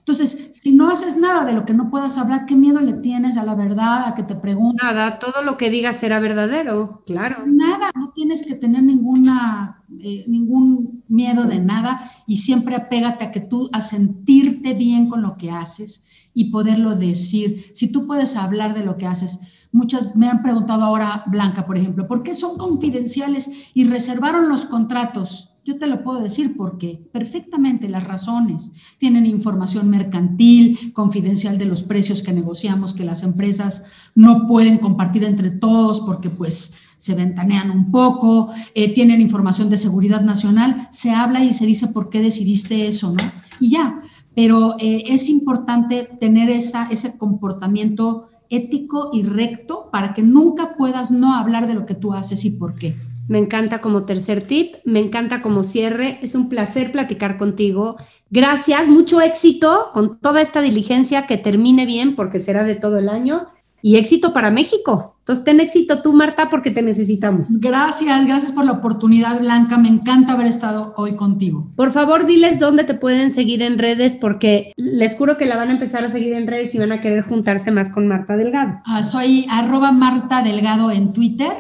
entonces, 0.02 0.50
si 0.54 0.72
no 0.72 0.90
haces 0.90 1.16
nada 1.16 1.46
de 1.46 1.54
lo 1.54 1.64
que 1.64 1.76
no 1.76 1.92
puedas 1.92 2.18
hablar, 2.18 2.48
¿qué 2.48 2.56
miedo 2.56 2.82
le 2.82 2.94
tienes 2.94 3.38
a 3.38 3.46
la 3.46 3.54
verdad, 3.54 4.08
a 4.08 4.16
que 4.16 4.24
te 4.24 4.36
pregunten? 4.36 4.80
Nada, 4.84 5.20
todo 5.20 5.44
lo 5.44 5.58
que 5.58 5.70
digas 5.70 5.98
será 5.98 6.20
verdadero, 6.20 7.04
claro. 7.06 7.36
Pues 7.36 7.48
nada, 7.48 7.92
no 7.96 8.10
tienes 8.10 8.44
que 8.44 8.56
tener 8.56 8.82
ninguna, 8.82 9.84
eh, 10.00 10.26
ningún 10.28 11.04
miedo 11.08 11.44
de 11.44 11.60
nada 11.60 12.02
y 12.26 12.38
siempre 12.38 12.76
apégate 12.76 13.26
a 13.26 13.32
que 13.32 13.42
tú, 13.42 13.70
a 13.74 13.82
sentirte 13.82 14.74
bien 14.74 15.08
con 15.08 15.22
lo 15.22 15.38
que 15.38 15.52
haces 15.52 16.30
y 16.34 16.46
poderlo 16.46 16.96
decir. 16.96 17.64
Si 17.76 17.92
tú 17.92 18.08
puedes 18.08 18.36
hablar 18.36 18.74
de 18.74 18.84
lo 18.84 18.98
que 18.98 19.06
haces, 19.06 19.70
muchas 19.72 20.16
me 20.16 20.28
han 20.28 20.42
preguntado 20.42 20.84
ahora, 20.84 21.24
Blanca, 21.28 21.68
por 21.68 21.78
ejemplo, 21.78 22.08
¿por 22.08 22.24
qué 22.24 22.34
son 22.34 22.58
confidenciales 22.58 23.70
y 23.76 23.84
reservaron 23.84 24.50
los 24.50 24.66
contratos? 24.66 25.51
Yo 25.64 25.78
te 25.78 25.86
lo 25.86 26.04
puedo 26.04 26.20
decir 26.20 26.58
porque 26.58 27.08
perfectamente 27.12 27.88
las 27.88 28.04
razones 28.04 28.72
tienen 28.98 29.28
información 29.28 29.92
mercantil, 29.92 30.92
confidencial 30.94 31.60
de 31.60 31.66
los 31.66 31.84
precios 31.84 32.24
que 32.24 32.34
negociamos, 32.34 32.96
que 32.96 33.06
las 33.06 33.22
empresas 33.22 34.10
no 34.16 34.48
pueden 34.48 34.80
compartir 34.80 35.24
entre 35.24 35.52
todos 35.52 36.02
porque 36.02 36.32
pues 36.32 36.96
se 36.98 37.14
ventanean 37.14 37.70
un 37.70 37.92
poco, 37.92 38.50
eh, 38.74 38.92
tienen 38.94 39.22
información 39.22 39.70
de 39.70 39.78
seguridad 39.78 40.22
nacional, 40.22 40.88
se 40.92 41.12
habla 41.12 41.44
y 41.44 41.54
se 41.54 41.68
dice 41.68 41.90
por 41.90 42.10
qué 42.10 42.22
decidiste 42.22 42.88
eso, 42.88 43.12
¿no? 43.12 43.24
Y 43.60 43.70
ya, 43.70 44.02
pero 44.36 44.76
eh, 44.80 45.04
es 45.08 45.30
importante 45.30 46.10
tener 46.20 46.50
esa, 46.50 46.88
ese 46.88 47.20
comportamiento 47.20 48.26
ético 48.50 49.12
y 49.14 49.22
recto 49.22 49.90
para 49.92 50.14
que 50.14 50.24
nunca 50.24 50.76
puedas 50.76 51.12
no 51.12 51.36
hablar 51.36 51.68
de 51.68 51.76
lo 51.76 51.86
que 51.86 51.94
tú 51.94 52.14
haces 52.14 52.46
y 52.46 52.52
por 52.52 52.74
qué. 52.74 52.96
Me 53.32 53.38
encanta 53.38 53.80
como 53.80 54.04
tercer 54.04 54.44
tip, 54.44 54.76
me 54.84 55.00
encanta 55.00 55.42
como 55.42 55.64
cierre. 55.64 56.20
Es 56.22 56.36
un 56.36 56.50
placer 56.50 56.92
platicar 56.92 57.38
contigo. 57.38 57.96
Gracias, 58.30 58.90
mucho 58.90 59.22
éxito 59.22 59.90
con 59.94 60.20
toda 60.20 60.42
esta 60.42 60.60
diligencia 60.60 61.28
que 61.28 61.38
termine 61.38 61.86
bien 61.86 62.18
porque 62.18 62.42
será 62.42 62.66
de 62.66 62.76
todo 62.76 63.00
el 63.00 63.08
año 63.08 63.48
y 63.82 63.96
éxito 63.96 64.34
para 64.34 64.52
México. 64.52 65.16
Entonces, 65.20 65.46
ten 65.46 65.62
éxito 65.62 66.02
tú, 66.02 66.12
Marta, 66.12 66.50
porque 66.50 66.72
te 66.72 66.82
necesitamos. 66.82 67.48
Gracias, 67.62 68.28
gracias 68.28 68.52
por 68.52 68.66
la 68.66 68.74
oportunidad, 68.74 69.40
Blanca. 69.40 69.78
Me 69.78 69.88
encanta 69.88 70.34
haber 70.34 70.48
estado 70.48 70.94
hoy 70.98 71.14
contigo. 71.14 71.72
Por 71.78 71.94
favor, 71.94 72.26
diles 72.26 72.60
dónde 72.60 72.84
te 72.84 72.96
pueden 72.96 73.32
seguir 73.32 73.62
en 73.62 73.78
redes, 73.78 74.14
porque 74.14 74.74
les 74.76 75.16
juro 75.16 75.38
que 75.38 75.46
la 75.46 75.56
van 75.56 75.70
a 75.70 75.74
empezar 75.74 76.04
a 76.04 76.12
seguir 76.12 76.34
en 76.34 76.48
redes 76.48 76.76
y 76.76 76.80
van 76.80 76.92
a 76.92 77.00
querer 77.00 77.24
juntarse 77.24 77.72
más 77.72 77.92
con 77.92 78.10
Marta 78.10 78.36
Delgado. 78.36 78.82
Ah, 78.86 79.04
soy 79.04 79.46
arroba 79.50 79.94
Marta 79.94 80.44
Delgado 80.44 80.92
en 80.92 81.14
Twitter 81.14 81.54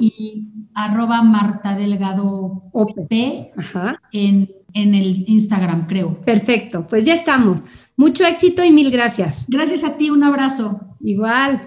y 0.00 0.44
arroba 0.84 1.22
Marta 1.22 1.74
Delgado 1.74 2.62
P 3.08 3.52
En, 4.12 4.48
en 4.74 4.94
el 4.94 5.24
Instagram, 5.28 5.86
creo. 5.86 6.20
Perfecto, 6.20 6.86
pues 6.86 7.04
ya 7.04 7.14
estamos. 7.14 7.64
Mucho 7.96 8.24
éxito 8.24 8.62
y 8.64 8.70
mil 8.70 8.90
gracias. 8.90 9.46
Gracias 9.48 9.82
a 9.84 9.96
ti, 9.96 10.10
un 10.10 10.22
abrazo. 10.22 10.80
Igual. 11.00 11.62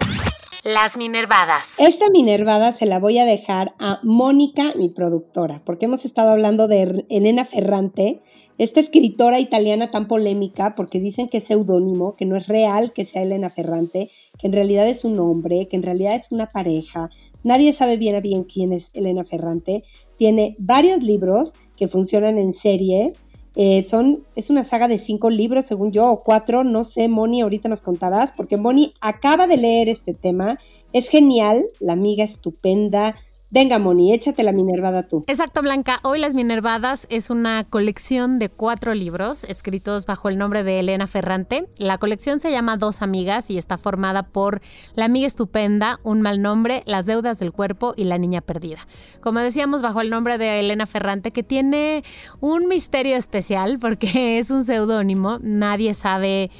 Las 0.64 0.96
Minervadas. 0.96 1.74
Esta 1.78 2.08
Minervada 2.10 2.72
se 2.72 2.86
la 2.86 2.98
voy 2.98 3.18
a 3.18 3.24
dejar 3.24 3.74
a 3.78 3.98
Mónica, 4.02 4.72
mi 4.76 4.88
productora, 4.88 5.60
porque 5.64 5.86
hemos 5.86 6.04
estado 6.04 6.30
hablando 6.30 6.68
de 6.68 7.04
Elena 7.10 7.44
Ferrante, 7.44 8.22
esta 8.62 8.80
escritora 8.80 9.40
italiana 9.40 9.90
tan 9.90 10.06
polémica, 10.06 10.74
porque 10.74 11.00
dicen 11.00 11.28
que 11.28 11.38
es 11.38 11.44
seudónimo, 11.44 12.12
que 12.14 12.26
no 12.26 12.36
es 12.36 12.46
real 12.46 12.92
que 12.92 13.04
sea 13.04 13.22
Elena 13.22 13.50
Ferrante, 13.50 14.10
que 14.38 14.46
en 14.46 14.52
realidad 14.52 14.88
es 14.88 15.04
un 15.04 15.18
hombre, 15.18 15.66
que 15.66 15.76
en 15.76 15.82
realidad 15.82 16.14
es 16.14 16.30
una 16.30 16.46
pareja. 16.46 17.10
Nadie 17.42 17.72
sabe 17.72 17.96
bien 17.96 18.14
a 18.14 18.20
bien 18.20 18.44
quién 18.44 18.72
es 18.72 18.88
Elena 18.94 19.24
Ferrante. 19.24 19.82
Tiene 20.16 20.54
varios 20.58 21.02
libros 21.02 21.54
que 21.76 21.88
funcionan 21.88 22.38
en 22.38 22.52
serie 22.52 23.14
eh, 23.54 23.82
son, 23.82 24.24
es 24.34 24.48
una 24.48 24.64
saga 24.64 24.88
de 24.88 24.98
cinco 24.98 25.28
libros, 25.28 25.66
según 25.66 25.92
yo, 25.92 26.04
o 26.10 26.22
cuatro, 26.22 26.64
no 26.64 26.84
sé, 26.84 27.08
Moni, 27.08 27.42
ahorita 27.42 27.68
nos 27.68 27.82
contarás, 27.82 28.32
porque 28.32 28.56
Moni 28.56 28.94
acaba 29.00 29.46
de 29.46 29.58
leer 29.58 29.88
este 29.90 30.14
tema, 30.14 30.58
es 30.92 31.08
genial, 31.08 31.64
la 31.78 31.92
amiga 31.92 32.24
estupenda, 32.24 33.14
Venga, 33.54 33.78
Moni, 33.78 34.14
échate 34.14 34.42
la 34.44 34.52
Minervada 34.52 35.02
tú. 35.02 35.24
Exacto, 35.26 35.60
Blanca. 35.60 36.00
Hoy 36.04 36.18
Las 36.18 36.32
Minervadas 36.32 37.06
es 37.10 37.28
una 37.28 37.64
colección 37.64 38.38
de 38.38 38.48
cuatro 38.48 38.94
libros 38.94 39.44
escritos 39.44 40.06
bajo 40.06 40.30
el 40.30 40.38
nombre 40.38 40.64
de 40.64 40.80
Elena 40.80 41.06
Ferrante. 41.06 41.66
La 41.76 41.98
colección 41.98 42.40
se 42.40 42.50
llama 42.50 42.78
Dos 42.78 43.02
Amigas 43.02 43.50
y 43.50 43.58
está 43.58 43.76
formada 43.76 44.22
por 44.22 44.62
La 44.94 45.04
Amiga 45.04 45.26
Estupenda, 45.26 46.00
Un 46.02 46.22
Mal 46.22 46.40
Nombre, 46.40 46.82
Las 46.86 47.04
Deudas 47.04 47.40
del 47.40 47.52
Cuerpo 47.52 47.92
y 47.94 48.04
La 48.04 48.16
Niña 48.16 48.40
Perdida. 48.40 48.86
Como 49.20 49.40
decíamos, 49.40 49.82
bajo 49.82 50.00
el 50.00 50.08
nombre 50.08 50.38
de 50.38 50.58
Elena 50.58 50.86
Ferrante, 50.86 51.30
que 51.30 51.42
tiene 51.42 52.04
un 52.40 52.68
misterio 52.68 53.16
especial 53.16 53.78
porque 53.78 54.38
es 54.38 54.50
un 54.50 54.64
seudónimo. 54.64 55.40
Nadie 55.42 55.92
sabe 55.92 56.50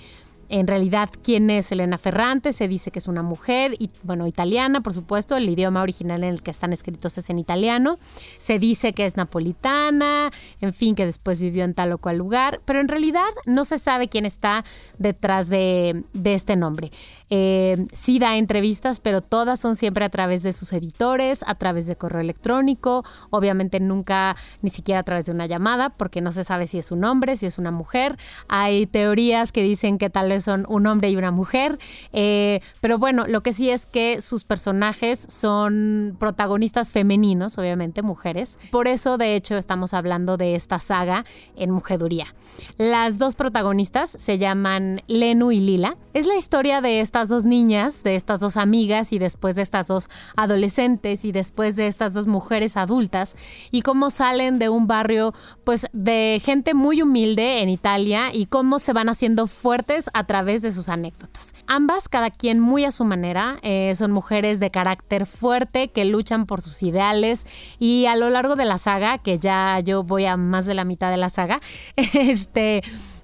en 0.53 0.67
realidad 0.67 1.09
quién 1.25 1.49
es 1.49 1.73
Elena 1.73 1.97
Ferrante, 1.97 2.53
se 2.53 2.69
dice 2.69 2.91
que 2.91 2.99
es 2.99 3.09
una 3.09 3.23
mujer, 3.23 3.75
y, 3.79 3.91
bueno, 4.03 4.27
italiana, 4.27 4.83
por 4.83 4.93
supuesto, 4.93 5.35
el 5.35 5.49
idioma 5.49 5.81
original 5.81 6.23
en 6.23 6.29
el 6.29 6.43
que 6.43 6.51
están 6.51 6.75
escritos 6.75 7.17
es 7.17 7.31
en 7.31 7.39
italiano, 7.39 7.99
se 8.37 8.59
dice 8.59 8.93
que 8.93 9.07
es 9.07 9.17
napolitana, 9.17 10.31
en 10.61 10.75
fin, 10.75 10.95
que 10.95 11.07
después 11.07 11.41
vivió 11.41 11.65
en 11.65 11.73
tal 11.73 11.93
o 11.93 11.99
cual 11.99 12.19
lugar, 12.19 12.61
pero 12.67 12.81
en 12.81 12.89
realidad 12.89 13.31
no 13.47 13.65
se 13.65 13.79
sabe 13.79 14.09
quién 14.09 14.27
está 14.27 14.63
detrás 14.99 15.49
de, 15.49 16.05
de 16.13 16.35
este 16.35 16.55
nombre. 16.55 16.93
Eh, 17.35 17.87
sí 17.95 18.19
da 18.19 18.37
entrevistas, 18.37 19.01
pero 19.01 19.23
todas 19.23 19.59
son 19.59 19.75
siempre 19.75 20.05
a 20.05 20.11
través 20.11 20.43
de 20.43 20.53
sus 20.53 20.71
editores, 20.75 21.43
a 21.47 21.55
través 21.55 21.87
de 21.87 21.97
correo 21.97 22.21
electrónico, 22.21 23.07
obviamente 23.31 23.81
nunca 23.81 24.37
ni 24.61 24.69
siquiera 24.69 25.01
a 25.01 25.03
través 25.03 25.25
de 25.25 25.33
una 25.33 25.47
llamada, 25.47 25.89
porque 25.89 26.21
no 26.21 26.31
se 26.31 26.45
sabe 26.45 26.67
si 26.67 26.77
es 26.77 26.91
un 26.91 27.05
hombre, 27.05 27.39
si 27.39 27.47
es 27.47 27.57
una 27.57 27.71
mujer. 27.71 28.19
Hay 28.49 28.85
teorías 28.85 29.51
que 29.51 29.63
dicen 29.63 29.97
que 29.97 30.11
tal 30.11 30.29
vez 30.29 30.45
son 30.45 30.67
un 30.69 30.87
hombre 30.87 31.09
y 31.09 31.17
una 31.17 31.31
mujer, 31.31 31.79
eh, 32.13 32.61
pero 32.83 32.99
bueno, 32.99 33.27
lo 33.27 33.41
que 33.41 33.55
sí 33.55 33.71
es 33.71 33.87
que 33.87 34.21
sus 34.21 34.45
personajes 34.45 35.19
son 35.19 36.17
protagonistas 36.21 36.93
femeninos, 36.93 37.57
obviamente 37.57 38.03
mujeres. 38.03 38.59
Por 38.71 38.89
eso, 38.89 39.17
de 39.17 39.37
hecho, 39.37 39.57
estamos 39.57 39.95
hablando 39.95 40.37
de 40.37 40.55
esta 40.55 40.79
saga 40.79 41.25
en 41.57 41.71
Mujeduría. 41.71 42.27
Las 42.77 43.17
dos 43.17 43.37
protagonistas 43.37 44.11
se 44.11 44.37
llaman 44.37 45.01
Lenu 45.07 45.51
y 45.51 45.61
Lila. 45.61 45.97
Es 46.13 46.27
la 46.27 46.37
historia 46.37 46.83
de 46.83 47.01
esta 47.01 47.22
dos 47.29 47.45
niñas, 47.45 48.03
de 48.03 48.17
estas 48.17 48.41
dos 48.41 48.57
amigas 48.57 49.13
y 49.13 49.19
después 49.19 49.57
de 49.57 49.63
estas 49.63 49.89
dos 49.89 50.09
adolescentes 50.37 51.25
y 51.25 51.33
después 51.33 51.77
de 51.77 51.87
estas 51.87 52.15
dos 52.15 52.27
mujeres 52.27 52.77
adultas 52.77 53.37
y 53.71 53.83
cómo 53.83 54.11
salen 54.11 54.59
de 54.59 54.69
un 54.69 54.87
barrio 54.87 55.33
pues 55.65 55.87
de 55.93 56.41
gente 56.45 56.75
muy 56.75 57.03
humilde 57.03 57.63
en 57.63 57.69
Italia 57.69 58.31
y 58.33 58.47
cómo 58.47 58.79
se 58.79 58.93
van 58.93 59.09
haciendo 59.09 59.47
fuertes 59.47 60.11
a 60.15 60.25
través 60.25 60.63
de 60.63 60.73
sus 60.73 60.89
anécdotas. 60.89 61.55
Ambas, 61.67 62.09
cada 62.09 62.31
quien 62.31 62.61
muy 62.61 62.85
a 62.85 62.93
su 62.93 63.05
manera, 63.05 63.59
eh, 63.63 63.95
son 63.97 64.13
mujeres 64.13 64.61
de 64.61 64.71
carácter 64.71 65.27
fuerte 65.27 65.89
que 65.89 66.05
luchan 66.05 66.47
por 66.47 66.61
sus 66.61 66.83
ideales 66.83 67.47
y 67.79 68.07
a 68.07 68.17
lo 68.17 68.31
largo 68.31 68.57
de 68.57 68.65
la 68.65 68.79
saga, 68.79 69.19
que 69.19 69.39
ya 69.39 69.81
yo 69.81 70.03
voy 70.03 70.27
a 70.27 70.37
más 70.37 70.67
de 70.67 70.75
la 70.75 70.85
mitad 70.85 71.11
de 71.11 71.17
la 71.17 71.31
saga, 71.31 71.61
este 71.97 72.83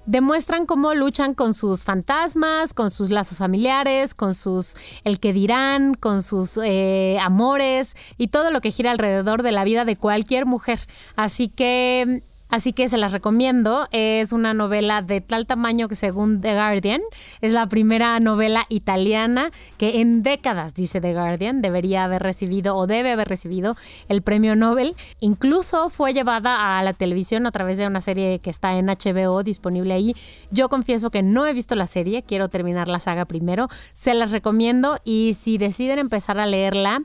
demuestran 0.09 0.65
cómo 0.65 0.95
luchan 0.95 1.35
con 1.35 1.53
sus 1.53 1.83
fantasmas, 1.83 2.73
con 2.73 2.89
sus 2.89 3.11
lazos 3.11 3.37
familiares, 3.37 4.15
con 4.15 4.33
sus 4.33 4.75
el 5.03 5.19
que 5.19 5.33
dirán, 5.33 5.93
con 5.93 6.23
sus 6.23 6.57
eh, 6.63 7.19
amores 7.21 7.95
y 8.17 8.29
todo 8.29 8.49
lo 8.49 8.59
que 8.59 8.71
gira 8.71 8.89
alrededor 8.89 9.43
de 9.43 9.51
la 9.51 9.63
vida 9.63 9.85
de 9.85 9.95
cualquier 9.95 10.47
mujer. 10.47 10.79
Así 11.15 11.47
que 11.47 12.23
Así 12.49 12.73
que 12.73 12.89
se 12.89 12.97
las 12.97 13.11
recomiendo. 13.11 13.87
Es 13.91 14.31
una 14.33 14.53
novela 14.53 15.01
de 15.01 15.21
tal 15.21 15.45
tamaño 15.45 15.87
que 15.87 15.95
según 15.95 16.41
The 16.41 16.53
Guardian 16.53 17.01
es 17.41 17.53
la 17.53 17.67
primera 17.67 18.19
novela 18.19 18.65
italiana 18.69 19.51
que 19.77 20.01
en 20.01 20.23
décadas, 20.23 20.73
dice 20.73 20.99
The 20.99 21.13
Guardian, 21.13 21.61
debería 21.61 22.03
haber 22.03 22.23
recibido 22.23 22.75
o 22.75 22.87
debe 22.87 23.11
haber 23.11 23.27
recibido 23.27 23.77
el 24.07 24.21
premio 24.21 24.55
Nobel. 24.55 24.95
Incluso 25.19 25.89
fue 25.89 26.13
llevada 26.13 26.77
a 26.77 26.83
la 26.83 26.93
televisión 26.93 27.45
a 27.45 27.51
través 27.51 27.77
de 27.77 27.87
una 27.87 28.01
serie 28.01 28.39
que 28.39 28.49
está 28.49 28.77
en 28.77 28.87
HBO 28.87 29.43
disponible 29.43 29.93
ahí. 29.93 30.15
Yo 30.51 30.69
confieso 30.69 31.11
que 31.11 31.21
no 31.21 31.45
he 31.45 31.53
visto 31.53 31.75
la 31.75 31.87
serie, 31.87 32.23
quiero 32.23 32.49
terminar 32.49 32.87
la 32.87 32.99
saga 32.99 33.25
primero. 33.25 33.67
Se 33.93 34.13
las 34.13 34.31
recomiendo 34.31 34.99
y 35.03 35.35
si 35.37 35.57
deciden 35.57 35.99
empezar 35.99 36.39
a 36.39 36.47
leerla, 36.47 37.01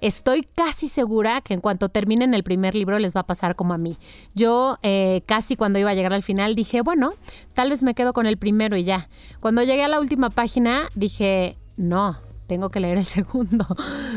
estoy 0.00 0.42
casi 0.42 0.88
segura 0.88 1.40
que 1.40 1.54
en 1.54 1.60
cuanto 1.60 1.88
terminen 1.88 2.34
el 2.34 2.42
primer 2.42 2.74
libro 2.74 2.98
les 2.98 3.14
va 3.14 3.20
a 3.20 3.26
pasar 3.26 3.56
como 3.56 3.74
a 3.74 3.78
mí. 3.78 3.96
Yo 4.34 4.78
eh, 4.82 5.22
casi 5.26 5.56
cuando 5.56 5.78
iba 5.78 5.90
a 5.90 5.94
llegar 5.94 6.12
al 6.12 6.22
final 6.22 6.54
dije, 6.54 6.80
bueno, 6.82 7.14
tal 7.54 7.70
vez 7.70 7.82
me 7.82 7.94
quedo 7.94 8.12
con 8.12 8.26
el 8.26 8.36
primero 8.36 8.76
y 8.76 8.84
ya. 8.84 9.08
Cuando 9.40 9.62
llegué 9.62 9.84
a 9.84 9.88
la 9.88 10.00
última 10.00 10.30
página 10.30 10.88
dije, 10.94 11.56
no, 11.76 12.18
tengo 12.46 12.70
que 12.70 12.80
leer 12.80 12.98
el 12.98 13.04
segundo. 13.06 13.66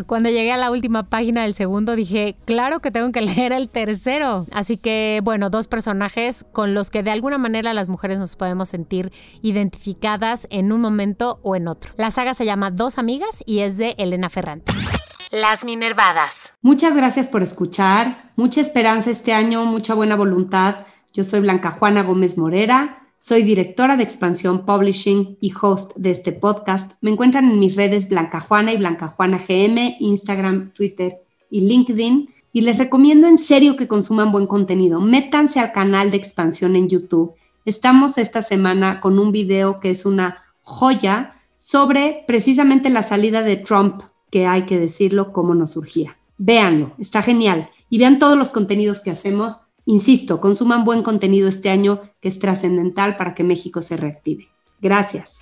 Cuando 0.07 0.29
llegué 0.29 0.51
a 0.51 0.57
la 0.57 0.71
última 0.71 1.03
página 1.03 1.43
del 1.43 1.53
segundo 1.53 1.95
dije, 1.95 2.35
claro 2.45 2.79
que 2.79 2.91
tengo 2.91 3.11
que 3.11 3.21
leer 3.21 3.51
el 3.51 3.69
tercero. 3.69 4.45
Así 4.51 4.77
que, 4.77 5.21
bueno, 5.23 5.49
dos 5.49 5.67
personajes 5.67 6.45
con 6.51 6.73
los 6.73 6.89
que 6.89 7.03
de 7.03 7.11
alguna 7.11 7.37
manera 7.37 7.73
las 7.73 7.89
mujeres 7.89 8.19
nos 8.19 8.35
podemos 8.35 8.69
sentir 8.69 9.11
identificadas 9.41 10.47
en 10.49 10.71
un 10.71 10.81
momento 10.81 11.39
o 11.43 11.55
en 11.55 11.67
otro. 11.67 11.91
La 11.97 12.11
saga 12.11 12.33
se 12.33 12.45
llama 12.45 12.71
Dos 12.71 12.97
Amigas 12.97 13.43
y 13.45 13.59
es 13.59 13.77
de 13.77 13.95
Elena 13.97 14.29
Ferrante. 14.29 14.71
Las 15.31 15.63
Minervadas. 15.63 16.53
Muchas 16.63 16.95
gracias 16.95 17.29
por 17.29 17.43
escuchar. 17.43 18.31
Mucha 18.35 18.61
esperanza 18.61 19.11
este 19.11 19.31
año, 19.31 19.63
mucha 19.65 19.93
buena 19.93 20.15
voluntad. 20.15 20.87
Yo 21.13 21.23
soy 21.23 21.41
Blanca 21.41 21.69
Juana 21.69 22.01
Gómez 22.01 22.39
Morera. 22.39 23.07
Soy 23.19 23.43
directora 23.43 23.95
de 23.95 24.03
Expansión 24.03 24.65
Publishing 24.65 25.37
y 25.39 25.53
host 25.61 25.95
de 25.97 26.09
este 26.09 26.31
podcast. 26.31 26.93
Me 27.01 27.11
encuentran 27.11 27.47
en 27.47 27.59
mis 27.59 27.75
redes 27.75 28.09
Blanca 28.09 28.39
Juana 28.39 28.73
y 28.73 28.77
Blanca 28.77 29.07
Juana 29.07 29.37
GM, 29.37 29.97
Instagram, 29.99 30.71
Twitter 30.71 31.21
y 31.51 31.61
LinkedIn. 31.61 32.33
Y 32.51 32.61
les 32.61 32.79
recomiendo 32.79 33.27
en 33.27 33.37
serio 33.37 33.75
que 33.75 33.87
consuman 33.87 34.31
buen 34.31 34.47
contenido. 34.47 34.99
Métanse 34.99 35.59
al 35.59 35.71
canal 35.71 36.09
de 36.09 36.17
Expansión 36.17 36.75
en 36.75 36.89
YouTube. 36.89 37.35
Estamos 37.65 38.17
esta 38.17 38.41
semana 38.41 38.99
con 38.99 39.19
un 39.19 39.31
video 39.31 39.79
que 39.79 39.91
es 39.91 40.07
una 40.07 40.43
joya 40.63 41.35
sobre 41.59 42.23
precisamente 42.25 42.89
la 42.89 43.03
salida 43.03 43.43
de 43.43 43.57
Trump 43.57 44.01
que 44.29 44.45
hay 44.45 44.65
que 44.65 44.79
decirlo 44.79 45.31
cómo 45.31 45.55
nos 45.55 45.71
surgía. 45.71 46.17
Véanlo, 46.37 46.93
está 46.97 47.21
genial. 47.21 47.69
Y 47.89 47.97
vean 47.97 48.19
todos 48.19 48.37
los 48.37 48.51
contenidos 48.51 49.01
que 49.01 49.11
hacemos. 49.11 49.61
Insisto, 49.85 50.39
consuman 50.39 50.85
buen 50.85 51.03
contenido 51.03 51.47
este 51.47 51.69
año 51.69 52.01
que 52.21 52.29
es 52.29 52.39
trascendental 52.39 53.17
para 53.17 53.33
que 53.33 53.43
México 53.43 53.81
se 53.81 53.97
reactive. 53.97 54.47
Gracias. 54.81 55.41